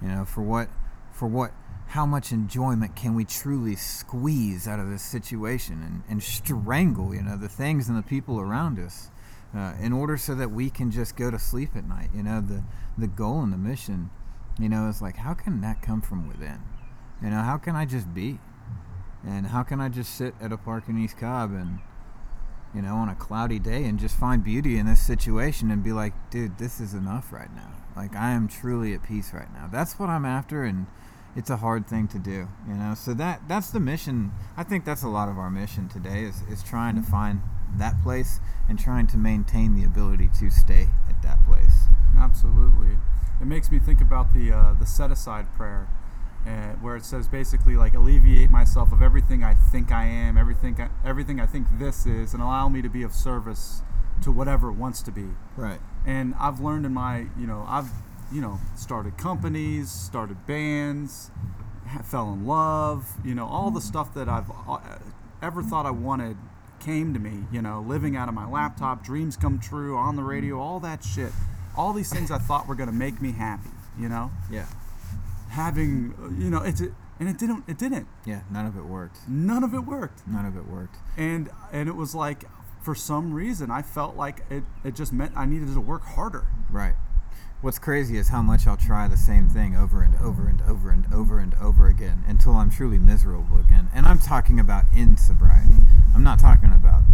You 0.00 0.08
know, 0.08 0.24
for 0.24 0.42
what, 0.42 0.68
for 1.12 1.28
what, 1.28 1.52
how 1.88 2.06
much 2.06 2.32
enjoyment 2.32 2.96
can 2.96 3.14
we 3.14 3.24
truly 3.24 3.76
squeeze 3.76 4.66
out 4.66 4.80
of 4.80 4.90
this 4.90 5.02
situation 5.02 5.82
and, 5.82 6.02
and 6.08 6.22
strangle, 6.22 7.14
you 7.14 7.22
know, 7.22 7.36
the 7.36 7.48
things 7.48 7.88
and 7.88 7.96
the 7.96 8.02
people 8.02 8.40
around 8.40 8.78
us, 8.78 9.10
uh, 9.54 9.74
in 9.80 9.92
order 9.92 10.16
so 10.16 10.34
that 10.34 10.50
we 10.50 10.70
can 10.70 10.90
just 10.90 11.16
go 11.16 11.30
to 11.30 11.38
sleep 11.38 11.76
at 11.76 11.86
night. 11.86 12.10
You 12.14 12.22
know, 12.22 12.40
the 12.40 12.62
the 12.96 13.06
goal 13.06 13.40
and 13.40 13.52
the 13.52 13.58
mission, 13.58 14.10
you 14.58 14.68
know, 14.68 14.88
is 14.88 15.02
like 15.02 15.16
how 15.16 15.34
can 15.34 15.60
that 15.60 15.82
come 15.82 16.00
from 16.00 16.28
within? 16.28 16.60
You 17.22 17.30
know, 17.30 17.42
how 17.42 17.58
can 17.58 17.76
I 17.76 17.84
just 17.84 18.12
be? 18.12 18.38
And 19.24 19.46
how 19.46 19.62
can 19.62 19.80
I 19.80 19.88
just 19.88 20.14
sit 20.14 20.34
at 20.40 20.52
a 20.52 20.56
park 20.56 20.88
in 20.88 20.98
East 20.98 21.16
Cobb 21.16 21.52
and 21.52 21.78
you 22.74 22.80
know, 22.80 22.96
on 22.96 23.08
a 23.08 23.14
cloudy 23.14 23.58
day 23.58 23.84
and 23.84 23.98
just 23.98 24.16
find 24.16 24.42
beauty 24.42 24.78
in 24.78 24.86
this 24.86 25.02
situation 25.02 25.70
and 25.70 25.84
be 25.84 25.92
like, 25.92 26.14
dude, 26.30 26.56
this 26.56 26.80
is 26.80 26.94
enough 26.94 27.30
right 27.30 27.54
now. 27.54 27.70
Like 27.94 28.16
I 28.16 28.30
am 28.30 28.48
truly 28.48 28.94
at 28.94 29.02
peace 29.02 29.32
right 29.34 29.52
now. 29.52 29.68
That's 29.70 29.98
what 29.98 30.08
I'm 30.08 30.24
after 30.24 30.64
and 30.64 30.86
it's 31.36 31.50
a 31.50 31.56
hard 31.56 31.86
thing 31.86 32.08
to 32.08 32.18
do, 32.18 32.48
you 32.66 32.74
know. 32.74 32.94
So 32.94 33.14
that 33.14 33.42
that's 33.48 33.70
the 33.70 33.80
mission. 33.80 34.32
I 34.56 34.64
think 34.64 34.84
that's 34.84 35.02
a 35.02 35.08
lot 35.08 35.28
of 35.28 35.38
our 35.38 35.50
mission 35.50 35.88
today 35.88 36.24
is 36.24 36.42
is 36.50 36.62
trying 36.62 36.96
to 36.96 37.02
find 37.02 37.42
that 37.78 38.02
place 38.02 38.40
and 38.68 38.78
trying 38.78 39.06
to 39.08 39.16
maintain 39.16 39.74
the 39.74 39.84
ability 39.84 40.28
to 40.38 40.50
stay 40.50 40.88
at 41.08 41.22
that 41.22 41.44
place. 41.46 41.84
Absolutely. 42.18 42.98
It 43.40 43.46
makes 43.46 43.70
me 43.70 43.78
think 43.78 44.00
about 44.00 44.32
the 44.34 44.52
uh, 44.52 44.74
the 44.78 44.86
set 44.86 45.10
aside 45.10 45.52
prayer 45.56 45.88
uh, 46.46 46.72
where 46.80 46.96
it 46.96 47.04
says 47.04 47.28
basically 47.28 47.76
like 47.76 47.94
alleviate 47.94 48.50
myself 48.50 48.92
of 48.92 49.02
everything 49.02 49.44
I 49.44 49.54
think 49.54 49.92
I 49.92 50.06
am, 50.06 50.36
everything 50.36 50.80
I, 50.80 50.88
everything 51.04 51.40
I 51.40 51.46
think 51.46 51.66
this 51.78 52.06
is, 52.06 52.34
and 52.34 52.42
allow 52.42 52.68
me 52.68 52.82
to 52.82 52.88
be 52.88 53.02
of 53.02 53.12
service 53.12 53.82
to 54.22 54.32
whatever 54.32 54.68
it 54.68 54.74
wants 54.74 55.02
to 55.02 55.10
be. 55.10 55.28
Right. 55.56 55.80
And 56.06 56.34
I've 56.38 56.60
learned 56.60 56.86
in 56.86 56.94
my, 56.94 57.26
you 57.38 57.46
know, 57.46 57.64
I've, 57.68 57.90
you 58.32 58.40
know, 58.40 58.60
started 58.76 59.16
companies, 59.18 59.90
started 59.90 60.46
bands, 60.46 61.30
fell 62.04 62.32
in 62.32 62.46
love, 62.46 63.06
you 63.24 63.34
know, 63.34 63.46
all 63.46 63.70
the 63.70 63.80
stuff 63.80 64.14
that 64.14 64.28
I've 64.28 64.50
uh, 64.68 64.78
ever 65.40 65.62
thought 65.62 65.86
I 65.86 65.90
wanted 65.90 66.36
came 66.82 67.14
to 67.14 67.20
me, 67.20 67.44
you 67.52 67.62
know, 67.62 67.84
living 67.86 68.16
out 68.16 68.28
of 68.28 68.34
my 68.34 68.48
laptop, 68.48 69.04
dreams 69.04 69.36
come 69.36 69.58
true 69.58 69.96
on 69.96 70.16
the 70.16 70.22
radio, 70.22 70.58
all 70.58 70.80
that 70.80 71.04
shit. 71.04 71.32
All 71.76 71.92
these 71.92 72.12
things 72.12 72.30
I 72.30 72.38
thought 72.38 72.66
were 72.68 72.74
going 72.74 72.88
to 72.88 72.94
make 72.94 73.22
me 73.22 73.32
happy, 73.32 73.70
you 73.98 74.08
know? 74.08 74.30
Yeah. 74.50 74.66
Having 75.50 76.14
you 76.38 76.48
know 76.48 76.62
it's 76.62 76.80
and 76.80 77.28
it 77.28 77.38
didn't 77.38 77.64
it 77.68 77.76
didn't. 77.76 78.06
Yeah 78.24 78.40
none 78.50 78.64
of 78.64 78.76
it 78.76 78.86
worked. 78.86 79.28
None 79.28 79.62
of 79.62 79.74
it 79.74 79.80
worked. 79.80 80.26
None 80.26 80.46
of 80.46 80.56
it 80.56 80.66
worked. 80.66 80.96
And 81.16 81.50
and 81.70 81.90
it 81.90 81.94
was 81.94 82.14
like 82.14 82.44
for 82.82 82.94
some 82.94 83.32
reason 83.32 83.70
i 83.70 83.80
felt 83.80 84.16
like 84.16 84.40
it 84.50 84.64
it 84.82 84.94
just 84.94 85.12
meant 85.12 85.32
i 85.36 85.44
needed 85.44 85.72
to 85.74 85.80
work 85.80 86.04
harder. 86.04 86.46
Right 86.70 86.94
what's 87.62 87.78
crazy 87.78 88.18
is 88.18 88.28
how 88.28 88.42
much 88.42 88.66
i'll 88.66 88.76
try 88.76 89.06
the 89.06 89.16
same 89.16 89.48
thing 89.48 89.76
over 89.76 90.02
and 90.02 90.16
over 90.16 90.48
and 90.48 90.60
over 90.62 90.90
and 90.90 91.06
over 91.14 91.38
and 91.38 91.54
over 91.60 91.86
again 91.86 92.24
until 92.26 92.52
i'm 92.52 92.68
truly 92.68 92.98
miserable 92.98 93.58
again. 93.58 93.88
And 93.94 94.04
i'm 94.04 94.18
talking 94.18 94.58
about 94.60 94.84
in 94.94 95.16
sobriety. 95.16 95.74
I'm 96.14 96.24
not 96.24 96.38
talking 96.38 96.72
about 96.72 97.04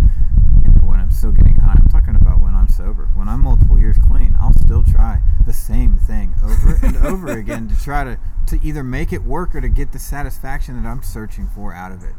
you 0.64 0.72
know, 0.72 0.80
when 0.86 1.00
i'm 1.00 1.10
still 1.10 1.32
getting 1.32 1.56
high. 1.56 1.76
I'm 1.78 1.88
talking 1.88 2.16
about 2.16 2.40
when 2.40 2.54
i'm 2.54 2.68
sober. 2.68 3.10
When 3.14 3.28
i'm 3.28 3.42
multiple 3.42 3.78
years 3.78 3.98
clean 3.98 4.36
i'll 4.40 4.54
still 4.54 4.82
try 4.82 5.20
the 5.48 5.52
same 5.52 5.96
thing 5.96 6.34
over 6.42 6.78
and 6.82 6.96
over 7.06 7.32
again 7.32 7.68
to 7.68 7.82
try 7.82 8.04
to, 8.04 8.18
to 8.46 8.60
either 8.62 8.84
make 8.84 9.12
it 9.12 9.24
work 9.24 9.54
or 9.54 9.60
to 9.60 9.68
get 9.68 9.92
the 9.92 9.98
satisfaction 9.98 10.80
that 10.80 10.88
I'm 10.88 11.02
searching 11.02 11.48
for 11.48 11.74
out 11.74 11.90
of 11.90 12.04
it. 12.04 12.14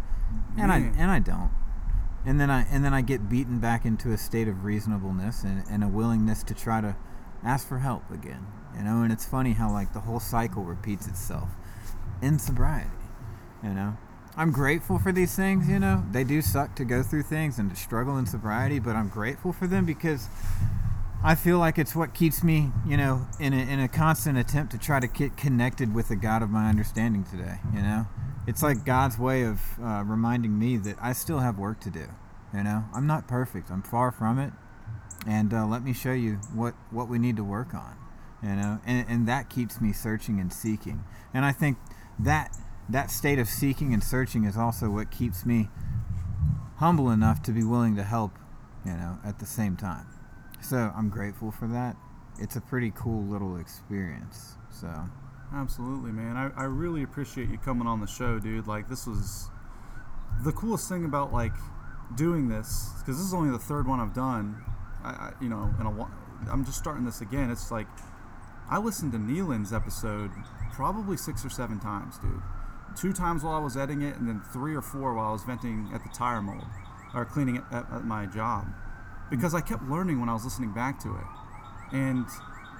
And 0.57 0.71
I 0.71 0.91
and 0.97 1.09
I 1.11 1.19
don't. 1.19 1.51
And 2.25 2.39
then 2.39 2.49
I 2.49 2.65
and 2.71 2.83
then 2.83 2.93
I 2.93 3.01
get 3.01 3.29
beaten 3.29 3.59
back 3.59 3.85
into 3.85 4.11
a 4.11 4.17
state 4.17 4.47
of 4.47 4.63
reasonableness 4.63 5.43
and, 5.43 5.63
and 5.69 5.83
a 5.83 5.87
willingness 5.87 6.43
to 6.43 6.53
try 6.53 6.81
to 6.81 6.95
ask 7.43 7.67
for 7.67 7.79
help 7.79 8.09
again. 8.11 8.45
You 8.77 8.83
know, 8.83 9.01
and 9.01 9.11
it's 9.11 9.25
funny 9.25 9.53
how 9.53 9.71
like 9.71 9.93
the 9.93 9.99
whole 9.99 10.19
cycle 10.19 10.63
repeats 10.63 11.07
itself 11.07 11.49
in 12.21 12.39
sobriety. 12.39 12.89
You 13.63 13.71
know. 13.71 13.97
I'm 14.37 14.51
grateful 14.51 14.99
for 14.99 15.11
these 15.11 15.35
things, 15.35 15.67
you 15.67 15.79
know. 15.79 16.05
They 16.11 16.23
do 16.23 16.41
suck 16.41 16.75
to 16.75 16.85
go 16.85 17.03
through 17.03 17.23
things 17.23 17.59
and 17.59 17.69
to 17.69 17.75
struggle 17.75 18.17
in 18.17 18.25
sobriety, 18.25 18.79
but 18.79 18.95
I'm 18.95 19.09
grateful 19.09 19.51
for 19.51 19.67
them 19.67 19.85
because 19.85 20.29
I 21.21 21.35
feel 21.35 21.57
like 21.59 21.77
it's 21.77 21.93
what 21.93 22.13
keeps 22.13 22.41
me, 22.43 22.71
you 22.87 22.95
know, 22.95 23.27
in 23.39 23.51
a, 23.51 23.57
in 23.57 23.81
a 23.81 23.89
constant 23.89 24.37
attempt 24.37 24.71
to 24.71 24.77
try 24.77 25.01
to 25.01 25.07
get 25.07 25.35
connected 25.35 25.93
with 25.93 26.07
the 26.07 26.15
God 26.15 26.41
of 26.41 26.49
my 26.49 26.69
understanding 26.69 27.25
today. 27.25 27.57
You 27.73 27.81
know, 27.81 28.07
it's 28.47 28.63
like 28.63 28.85
God's 28.85 29.19
way 29.19 29.43
of 29.43 29.59
uh, 29.83 30.03
reminding 30.05 30.57
me 30.57 30.77
that 30.77 30.95
I 31.01 31.11
still 31.11 31.39
have 31.39 31.59
work 31.59 31.81
to 31.81 31.89
do. 31.89 32.05
You 32.53 32.63
know, 32.63 32.85
I'm 32.93 33.05
not 33.05 33.27
perfect. 33.27 33.69
I'm 33.69 33.81
far 33.81 34.11
from 34.11 34.39
it, 34.39 34.53
and 35.27 35.53
uh, 35.53 35.65
let 35.65 35.83
me 35.83 35.93
show 35.93 36.13
you 36.13 36.35
what 36.53 36.73
what 36.91 37.09
we 37.09 37.19
need 37.19 37.35
to 37.37 37.43
work 37.43 37.73
on. 37.73 37.95
You 38.41 38.55
know, 38.55 38.79
and 38.85 39.05
and 39.09 39.27
that 39.27 39.49
keeps 39.49 39.81
me 39.81 39.93
searching 39.93 40.39
and 40.39 40.51
seeking. 40.51 41.03
And 41.33 41.45
I 41.45 41.51
think 41.51 41.77
that 42.19 42.55
that 42.87 43.11
state 43.11 43.39
of 43.39 43.47
seeking 43.47 43.93
and 43.93 44.03
searching 44.03 44.45
is 44.45 44.57
also 44.57 44.89
what 44.89 45.11
keeps 45.11 45.45
me 45.45 45.69
humble 46.77 47.09
enough 47.09 47.41
to 47.43 47.51
be 47.51 47.63
willing 47.63 47.95
to 47.95 48.03
help. 48.03 48.31
You 48.85 48.93
know, 48.93 49.19
at 49.25 49.39
the 49.39 49.45
same 49.45 49.75
time. 49.75 50.07
So 50.61 50.91
I'm 50.95 51.09
grateful 51.09 51.51
for 51.51 51.67
that. 51.67 51.97
It's 52.39 52.55
a 52.55 52.61
pretty 52.61 52.91
cool 52.95 53.23
little 53.23 53.57
experience. 53.57 54.55
So. 54.71 54.87
Absolutely, 55.53 56.11
man. 56.11 56.37
I, 56.37 56.61
I 56.61 56.65
really 56.65 57.03
appreciate 57.03 57.49
you 57.49 57.57
coming 57.57 57.87
on 57.87 58.01
the 58.01 58.07
show, 58.07 58.39
dude. 58.39 58.67
Like 58.67 58.87
this 58.87 59.07
was 59.07 59.49
the 60.43 60.51
coolest 60.51 60.87
thing 60.87 61.05
about 61.05 61.33
like 61.33 61.53
doing 62.15 62.47
this 62.47 62.91
because 62.99 63.17
this 63.17 63.25
is 63.25 63.33
only 63.33 63.51
the 63.51 63.59
third 63.59 63.87
one 63.87 63.99
I've 63.99 64.13
done. 64.13 64.63
I, 65.03 65.09
I 65.09 65.33
you 65.41 65.49
know, 65.49 65.73
and 65.79 66.49
I'm 66.49 66.65
just 66.65 66.77
starting 66.77 67.05
this 67.05 67.21
again. 67.21 67.51
It's 67.51 67.71
like 67.71 67.87
I 68.69 68.77
listened 68.77 69.11
to 69.13 69.17
Nealon's 69.17 69.73
episode 69.73 70.31
probably 70.71 71.17
six 71.17 71.43
or 71.43 71.49
seven 71.49 71.79
times, 71.79 72.17
dude. 72.19 72.41
two 72.95 73.13
times 73.13 73.43
while 73.43 73.53
I 73.53 73.59
was 73.59 73.77
editing 73.77 74.01
it, 74.01 74.15
and 74.17 74.27
then 74.27 74.41
three 74.53 74.75
or 74.75 74.81
four 74.81 75.13
while 75.13 75.29
I 75.29 75.31
was 75.31 75.43
venting 75.43 75.89
at 75.93 76.03
the 76.03 76.09
tire 76.09 76.41
mold 76.41 76.65
or 77.13 77.25
cleaning 77.25 77.55
it 77.57 77.63
at, 77.71 77.91
at 77.91 78.05
my 78.05 78.25
job, 78.25 78.67
because 79.29 79.53
I 79.55 79.61
kept 79.61 79.83
learning 79.83 80.19
when 80.19 80.29
I 80.29 80.33
was 80.33 80.43
listening 80.43 80.73
back 80.73 80.99
to 81.01 81.09
it, 81.09 81.95
and 81.95 82.25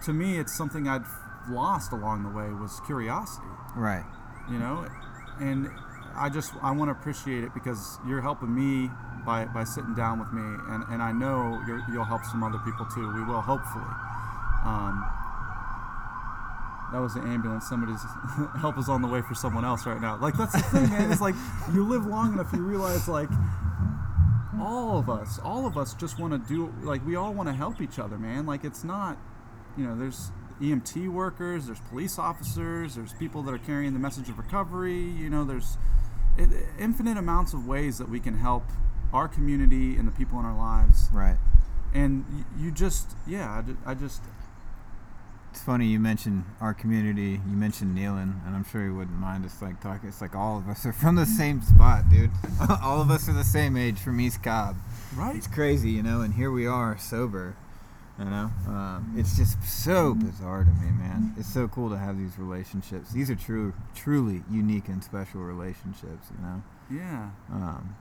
to 0.06 0.14
me, 0.14 0.38
it's 0.38 0.56
something 0.56 0.88
I'd 0.88 1.04
lost 1.50 1.92
along 1.92 2.24
the 2.24 2.30
way 2.30 2.50
was 2.50 2.80
curiosity. 2.86 3.48
Right. 3.76 4.06
You 4.50 4.60
know, 4.60 4.88
and 5.40 5.70
I 6.16 6.30
just 6.30 6.54
I 6.62 6.72
want 6.72 6.90
to 6.90 6.94
appreciate 6.94 7.44
it 7.44 7.54
because 7.54 7.98
you're 8.08 8.22
helping 8.22 8.54
me 8.54 8.90
by, 9.26 9.46
by 9.46 9.64
sitting 9.64 9.94
down 9.94 10.20
with 10.20 10.32
me, 10.32 10.42
and, 10.70 10.84
and 10.90 11.02
I 11.02 11.12
know 11.12 11.62
you 11.68 11.98
will 11.98 12.06
help 12.06 12.24
some 12.26 12.44
other 12.44 12.60
people 12.60 12.86
too. 12.86 13.14
We 13.14 13.24
will 13.24 13.42
hopefully. 13.42 13.86
Um, 14.66 15.06
that 16.92 17.00
was 17.00 17.14
the 17.14 17.22
ambulance. 17.22 17.68
Somebody's 17.68 18.02
help 18.60 18.78
is 18.78 18.90
on 18.90 19.02
the 19.02 19.08
way 19.08 19.22
for 19.22 19.36
someone 19.36 19.64
else 19.64 19.86
right 19.86 20.02
now. 20.02 20.18
Like 20.18 20.36
that's 20.36 20.54
the 20.54 20.60
thing, 20.60 20.90
man. 20.90 21.12
It's 21.12 21.22
like 21.22 21.36
you 21.74 21.84
live 21.84 22.06
long 22.06 22.34
enough, 22.34 22.52
you 22.54 22.64
realize 22.64 23.08
like 23.08 23.30
all 24.60 24.98
of 24.98 25.10
us, 25.10 25.40
all 25.44 25.66
of 25.66 25.78
us 25.78 25.94
just 25.94 26.20
want 26.20 26.34
to 26.34 26.40
do 26.54 26.74
like 26.84 27.06
we 27.06 27.16
all 27.16 27.34
want 27.34 27.48
to 27.48 27.54
help 27.54 27.82
each 27.82 28.00
other, 28.00 28.18
man. 28.18 28.46
Like 28.46 28.64
it's 28.64 28.84
not, 28.84 29.18
you 29.78 29.86
know, 29.86 29.96
there's 29.96 30.32
EMT 30.62 31.10
workers, 31.10 31.68
there's 31.68 31.80
police 31.90 32.18
officers, 32.18 32.96
there's 32.96 33.14
people 33.14 33.44
that 33.44 33.54
are 33.54 33.60
carrying 33.60 33.94
the 33.94 34.00
message 34.00 34.30
of 34.30 34.38
recovery. 34.38 35.00
You 35.00 35.30
know, 35.30 35.46
there's 35.46 35.78
infinite 36.80 37.18
amounts 37.18 37.54
of 37.54 37.68
ways 37.68 37.98
that 37.98 38.10
we 38.10 38.20
can 38.20 38.38
help 38.38 38.64
our 39.14 39.28
community 39.28 39.96
and 39.96 40.08
the 40.08 40.12
people 40.12 40.40
in 40.40 40.46
our 40.46 40.58
lives. 40.58 41.10
Right. 41.14 41.38
And 41.94 42.46
you 42.58 42.72
just, 42.72 43.16
yeah, 43.26 43.64
I 43.86 43.94
just, 43.96 44.22
it's 45.52 45.62
funny 45.64 45.88
you 45.88 46.00
mentioned 46.00 46.46
our 46.62 46.74
community. 46.74 47.42
You 47.50 47.58
mentioned 47.58 47.98
Nealon, 47.98 48.46
and 48.46 48.56
I'm 48.56 48.64
sure 48.64 48.84
he 48.84 48.92
wouldn't 48.92 49.18
mind 49.18 49.46
us 49.46 49.62
like 49.62 49.82
talking. 49.82 50.08
It's 50.08 50.22
like 50.22 50.36
all 50.36 50.58
of 50.58 50.70
us 50.70 50.86
are 50.86 50.94
from 50.94 51.16
the 51.16 51.26
same 51.26 51.62
spot, 51.62 52.10
dude. 52.10 52.32
all 52.84 53.02
of 53.02 53.10
us 53.10 53.28
are 53.28 53.34
the 53.34 53.44
same 53.44 53.76
age 53.76 53.98
from 53.98 54.20
East 54.20 54.44
Cobb. 54.44 54.78
Right. 55.16 55.36
It's 55.36 55.48
crazy, 55.48 55.90
you 55.90 56.04
know. 56.04 56.22
And 56.22 56.36
here 56.36 56.52
we 56.52 56.68
are, 56.68 56.98
sober. 56.98 57.56
You 58.20 58.26
know, 58.26 58.52
um, 58.68 59.14
it's 59.16 59.38
just 59.38 59.64
so 59.64 60.14
bizarre 60.14 60.66
to 60.66 60.72
me, 60.72 60.92
man. 60.92 61.34
It's 61.38 61.54
so 61.54 61.70
cool 61.70 61.90
to 61.90 61.98
have 61.98 62.18
these 62.18 62.38
relationships. 62.38 63.12
These 63.12 63.30
are 63.30 63.36
true, 63.36 63.74
truly 63.96 64.44
unique 64.52 64.90
and 64.90 65.02
special 65.02 65.40
relationships. 65.40 66.28
You 66.30 66.46
know. 66.46 66.64
Yeah. 66.92 67.30
Um, 67.50 67.96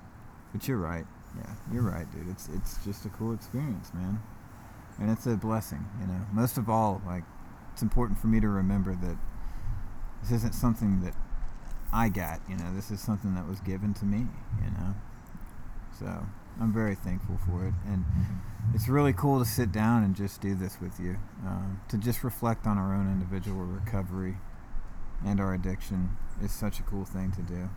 but 0.52 0.66
you're 0.66 0.78
right. 0.78 1.06
Yeah, 1.36 1.50
you're 1.72 1.82
right, 1.82 2.10
dude. 2.12 2.28
It's 2.28 2.48
it's 2.48 2.82
just 2.84 3.04
a 3.04 3.08
cool 3.10 3.34
experience, 3.34 3.92
man. 3.94 4.20
And 4.98 5.10
it's 5.10 5.26
a 5.26 5.36
blessing, 5.36 5.84
you 6.00 6.06
know. 6.06 6.20
Most 6.32 6.58
of 6.58 6.68
all, 6.68 7.02
like 7.06 7.22
it's 7.72 7.82
important 7.82 8.18
for 8.18 8.26
me 8.26 8.40
to 8.40 8.48
remember 8.48 8.94
that 8.94 9.16
this 10.22 10.32
isn't 10.32 10.54
something 10.54 11.00
that 11.02 11.14
I 11.92 12.08
got, 12.08 12.40
you 12.48 12.56
know. 12.56 12.74
This 12.74 12.90
is 12.90 13.00
something 13.00 13.34
that 13.34 13.46
was 13.46 13.60
given 13.60 13.94
to 13.94 14.04
me, 14.04 14.26
you 14.62 14.70
know. 14.70 14.94
So, 15.98 16.26
I'm 16.60 16.72
very 16.72 16.94
thankful 16.94 17.38
for 17.46 17.66
it 17.66 17.74
and 17.86 18.04
it's 18.74 18.88
really 18.88 19.12
cool 19.12 19.38
to 19.38 19.44
sit 19.44 19.70
down 19.70 20.02
and 20.02 20.14
just 20.14 20.40
do 20.40 20.54
this 20.54 20.80
with 20.80 20.98
you. 20.98 21.16
Um, 21.46 21.80
to 21.88 21.96
just 21.96 22.24
reflect 22.24 22.66
on 22.66 22.76
our 22.76 22.94
own 22.94 23.10
individual 23.10 23.64
recovery 23.64 24.36
and 25.24 25.40
our 25.40 25.54
addiction 25.54 26.16
is 26.42 26.52
such 26.52 26.80
a 26.80 26.82
cool 26.82 27.04
thing 27.04 27.32
to 27.32 27.42
do. 27.42 27.70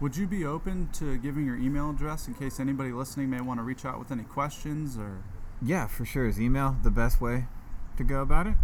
Would 0.00 0.16
you 0.16 0.26
be 0.26 0.46
open 0.46 0.88
to 0.94 1.18
giving 1.18 1.44
your 1.44 1.56
email 1.56 1.90
address 1.90 2.26
in 2.26 2.32
case 2.32 2.58
anybody 2.58 2.90
listening 2.90 3.28
may 3.28 3.42
want 3.42 3.60
to 3.60 3.62
reach 3.62 3.84
out 3.84 3.98
with 3.98 4.10
any 4.10 4.22
questions 4.22 4.96
or? 4.96 5.18
Yeah, 5.60 5.88
for 5.88 6.06
sure. 6.06 6.26
Is 6.26 6.40
email 6.40 6.74
the 6.82 6.90
best 6.90 7.20
way 7.20 7.44
to 7.98 8.04
go 8.04 8.22
about 8.22 8.46
it? 8.46 8.54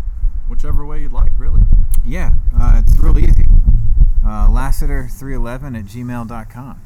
Whichever 0.48 0.86
way 0.86 1.02
you'd 1.02 1.12
like, 1.12 1.32
really. 1.38 1.60
Yeah, 2.06 2.30
uh, 2.58 2.80
it's 2.82 2.98
real 2.98 3.18
easy. 3.18 3.44
Uh, 4.24 4.48
Lassiter311 4.48 5.78
at 5.78 5.84
gmail.com. 5.84 6.80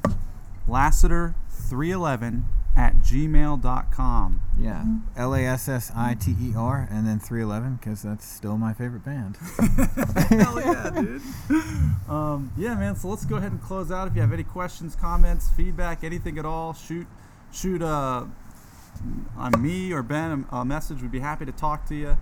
Lassiter311 0.69 2.43
at 2.77 2.97
gmail.com. 2.97 4.41
Yeah, 4.59 4.85
L 5.17 5.35
A 5.35 5.45
S 5.45 5.69
S 5.69 5.91
I 5.97 6.15
T 6.15 6.35
E 6.41 6.53
R 6.57 6.87
and 6.91 7.07
then 7.07 7.19
311 7.19 7.77
because 7.77 8.03
that's 8.03 8.25
still 8.25 8.57
my 8.57 8.73
favorite 8.73 9.05
band. 9.05 9.37
Hell 10.29 10.61
yeah, 10.61 10.91
dude. 10.91 11.23
Um, 12.09 12.53
yeah, 12.57 12.75
man. 12.75 12.97
So 12.97 13.09
let's 13.09 13.25
go 13.25 13.37
ahead 13.37 13.53
and 13.53 13.63
close 13.63 13.91
out. 13.91 14.09
If 14.09 14.15
you 14.15 14.21
have 14.21 14.33
any 14.33 14.45
questions, 14.45 14.95
comments, 14.95 15.49
feedback, 15.51 16.05
anything 16.05 16.39
at 16.39 16.45
all, 16.45 16.73
shoot 16.73 17.07
shoot 17.53 17.83
uh, 17.83 18.25
on 19.37 19.53
me 19.63 19.93
or 19.93 20.03
Ben 20.03 20.47
a, 20.51 20.57
a 20.59 20.65
message. 20.65 21.03
We'd 21.03 21.11
be 21.11 21.21
happy 21.21 21.47
to 21.47 21.53
talk 21.53 21.87
to 21.87 21.95
you. 21.95 22.17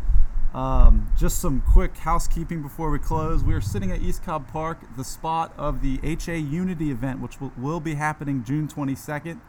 Um, 0.54 1.12
just 1.18 1.40
some 1.40 1.60
quick 1.60 1.96
housekeeping 1.98 2.62
before 2.62 2.90
we 2.90 2.98
close. 2.98 3.44
We 3.44 3.52
are 3.52 3.60
sitting 3.60 3.92
at 3.92 4.00
East 4.00 4.24
Cobb 4.24 4.48
Park, 4.48 4.78
the 4.96 5.04
spot 5.04 5.52
of 5.58 5.82
the 5.82 6.00
HA 6.02 6.38
Unity 6.38 6.90
event, 6.90 7.20
which 7.20 7.38
will, 7.40 7.52
will 7.58 7.80
be 7.80 7.94
happening 7.94 8.44
June 8.44 8.66
22nd. 8.66 9.40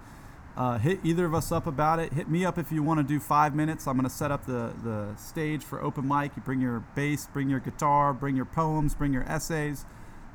Uh, 0.60 0.78
hit 0.78 1.00
either 1.06 1.26
of 1.26 1.34
us 1.34 1.54
up 1.54 1.66
about 1.66 2.00
it. 2.00 2.12
Hit 2.12 2.30
me 2.30 2.44
up 2.44 2.58
if 2.58 2.70
you 2.70 2.84
want 2.84 3.00
to 3.00 3.04
do 3.04 3.18
five 3.18 3.56
minutes. 3.56 3.88
I'm 3.88 3.96
going 3.96 4.04
to 4.04 4.14
set 4.14 4.30
up 4.30 4.46
the, 4.46 4.74
the 4.84 5.16
stage 5.16 5.64
for 5.64 5.82
open 5.82 6.06
mic. 6.06 6.34
You 6.36 6.42
bring 6.42 6.60
your 6.60 6.82
bass, 6.96 7.28
bring 7.32 7.50
your 7.50 7.62
guitar, 7.62 8.14
bring 8.14 8.36
your 8.36 8.44
poems, 8.44 8.94
bring 8.94 9.14
your 9.14 9.24
essays. 9.24 9.86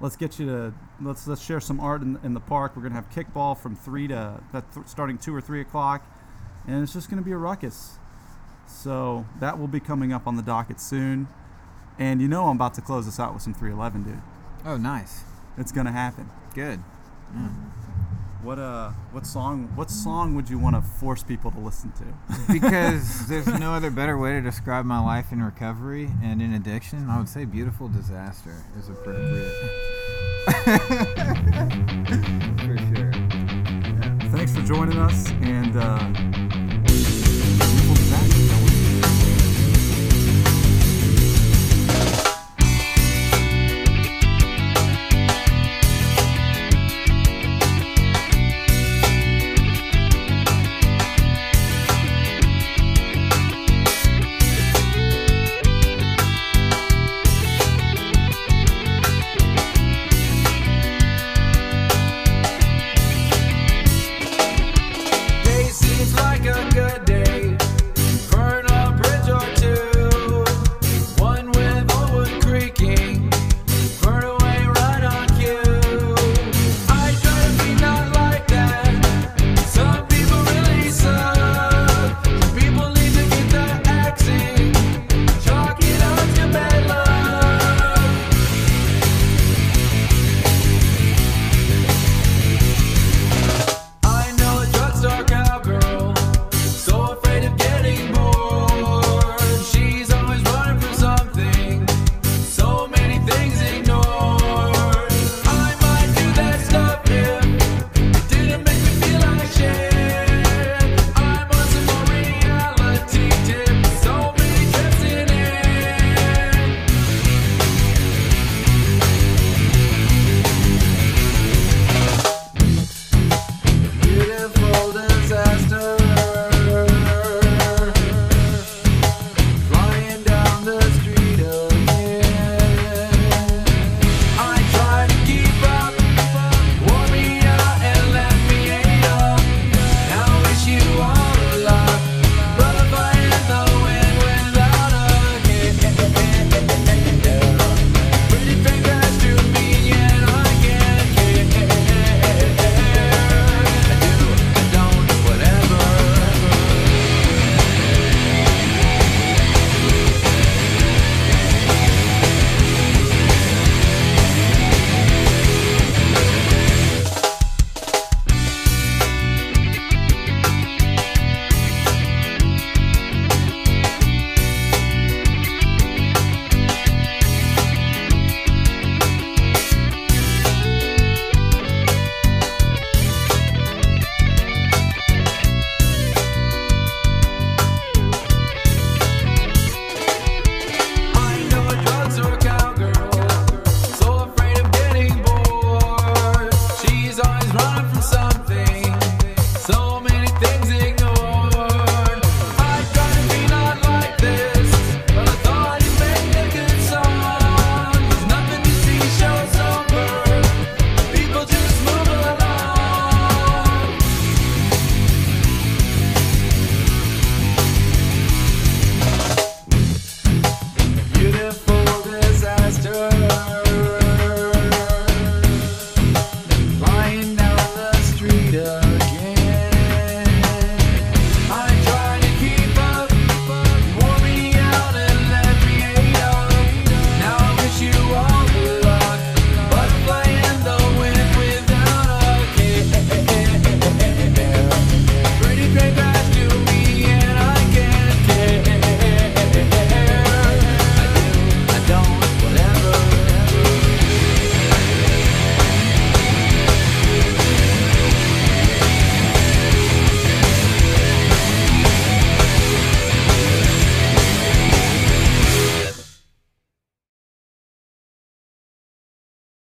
Let's 0.00 0.16
get 0.16 0.38
you 0.38 0.46
to 0.46 0.74
let's 1.02 1.26
let's 1.28 1.42
share 1.42 1.60
some 1.60 1.78
art 1.78 2.00
in, 2.00 2.18
in 2.24 2.32
the 2.32 2.40
park. 2.40 2.74
We're 2.74 2.88
going 2.88 2.94
to 2.94 3.02
have 3.02 3.10
kickball 3.10 3.56
from 3.56 3.76
three 3.76 4.08
to 4.08 4.40
that 4.52 4.72
th- 4.72 4.86
starting 4.86 5.18
two 5.18 5.34
or 5.34 5.42
three 5.42 5.60
o'clock, 5.60 6.02
and 6.66 6.82
it's 6.82 6.94
just 6.94 7.10
going 7.10 7.22
to 7.22 7.24
be 7.24 7.32
a 7.32 7.36
ruckus. 7.36 7.98
So 8.66 9.26
that 9.40 9.58
will 9.58 9.68
be 9.68 9.78
coming 9.78 10.14
up 10.14 10.26
on 10.26 10.36
the 10.36 10.42
docket 10.42 10.80
soon. 10.80 11.28
And 11.98 12.22
you 12.22 12.28
know 12.28 12.46
I'm 12.46 12.56
about 12.56 12.72
to 12.74 12.80
close 12.80 13.04
this 13.04 13.20
out 13.20 13.34
with 13.34 13.42
some 13.42 13.52
311, 13.52 14.02
dude. 14.02 14.22
Oh, 14.64 14.78
nice. 14.78 15.22
It's 15.58 15.70
going 15.70 15.86
to 15.86 15.92
happen. 15.92 16.30
Good. 16.54 16.80
Yeah. 17.34 17.48
What 18.44 18.58
uh, 18.58 18.90
what 19.10 19.24
song? 19.24 19.72
What 19.74 19.90
song 19.90 20.34
would 20.34 20.50
you 20.50 20.58
want 20.58 20.76
to 20.76 20.82
force 20.82 21.22
people 21.22 21.50
to 21.52 21.58
listen 21.58 21.90
to? 21.92 22.04
because 22.52 23.26
there's 23.26 23.46
no 23.46 23.72
other 23.72 23.90
better 23.90 24.18
way 24.18 24.32
to 24.32 24.42
describe 24.42 24.84
my 24.84 25.00
life 25.00 25.32
in 25.32 25.42
recovery 25.42 26.10
and 26.22 26.42
in 26.42 26.52
addiction. 26.52 27.08
I 27.08 27.16
would 27.16 27.30
say 27.30 27.46
"Beautiful 27.46 27.88
Disaster" 27.88 28.62
is 28.78 28.90
appropriate. 28.90 29.50
for 32.58 32.76
sure. 32.94 33.12
Yeah. 33.14 34.18
Thanks 34.28 34.54
for 34.54 34.60
joining 34.60 34.98
us, 34.98 35.30
and 35.40 35.78
uh, 35.78 36.33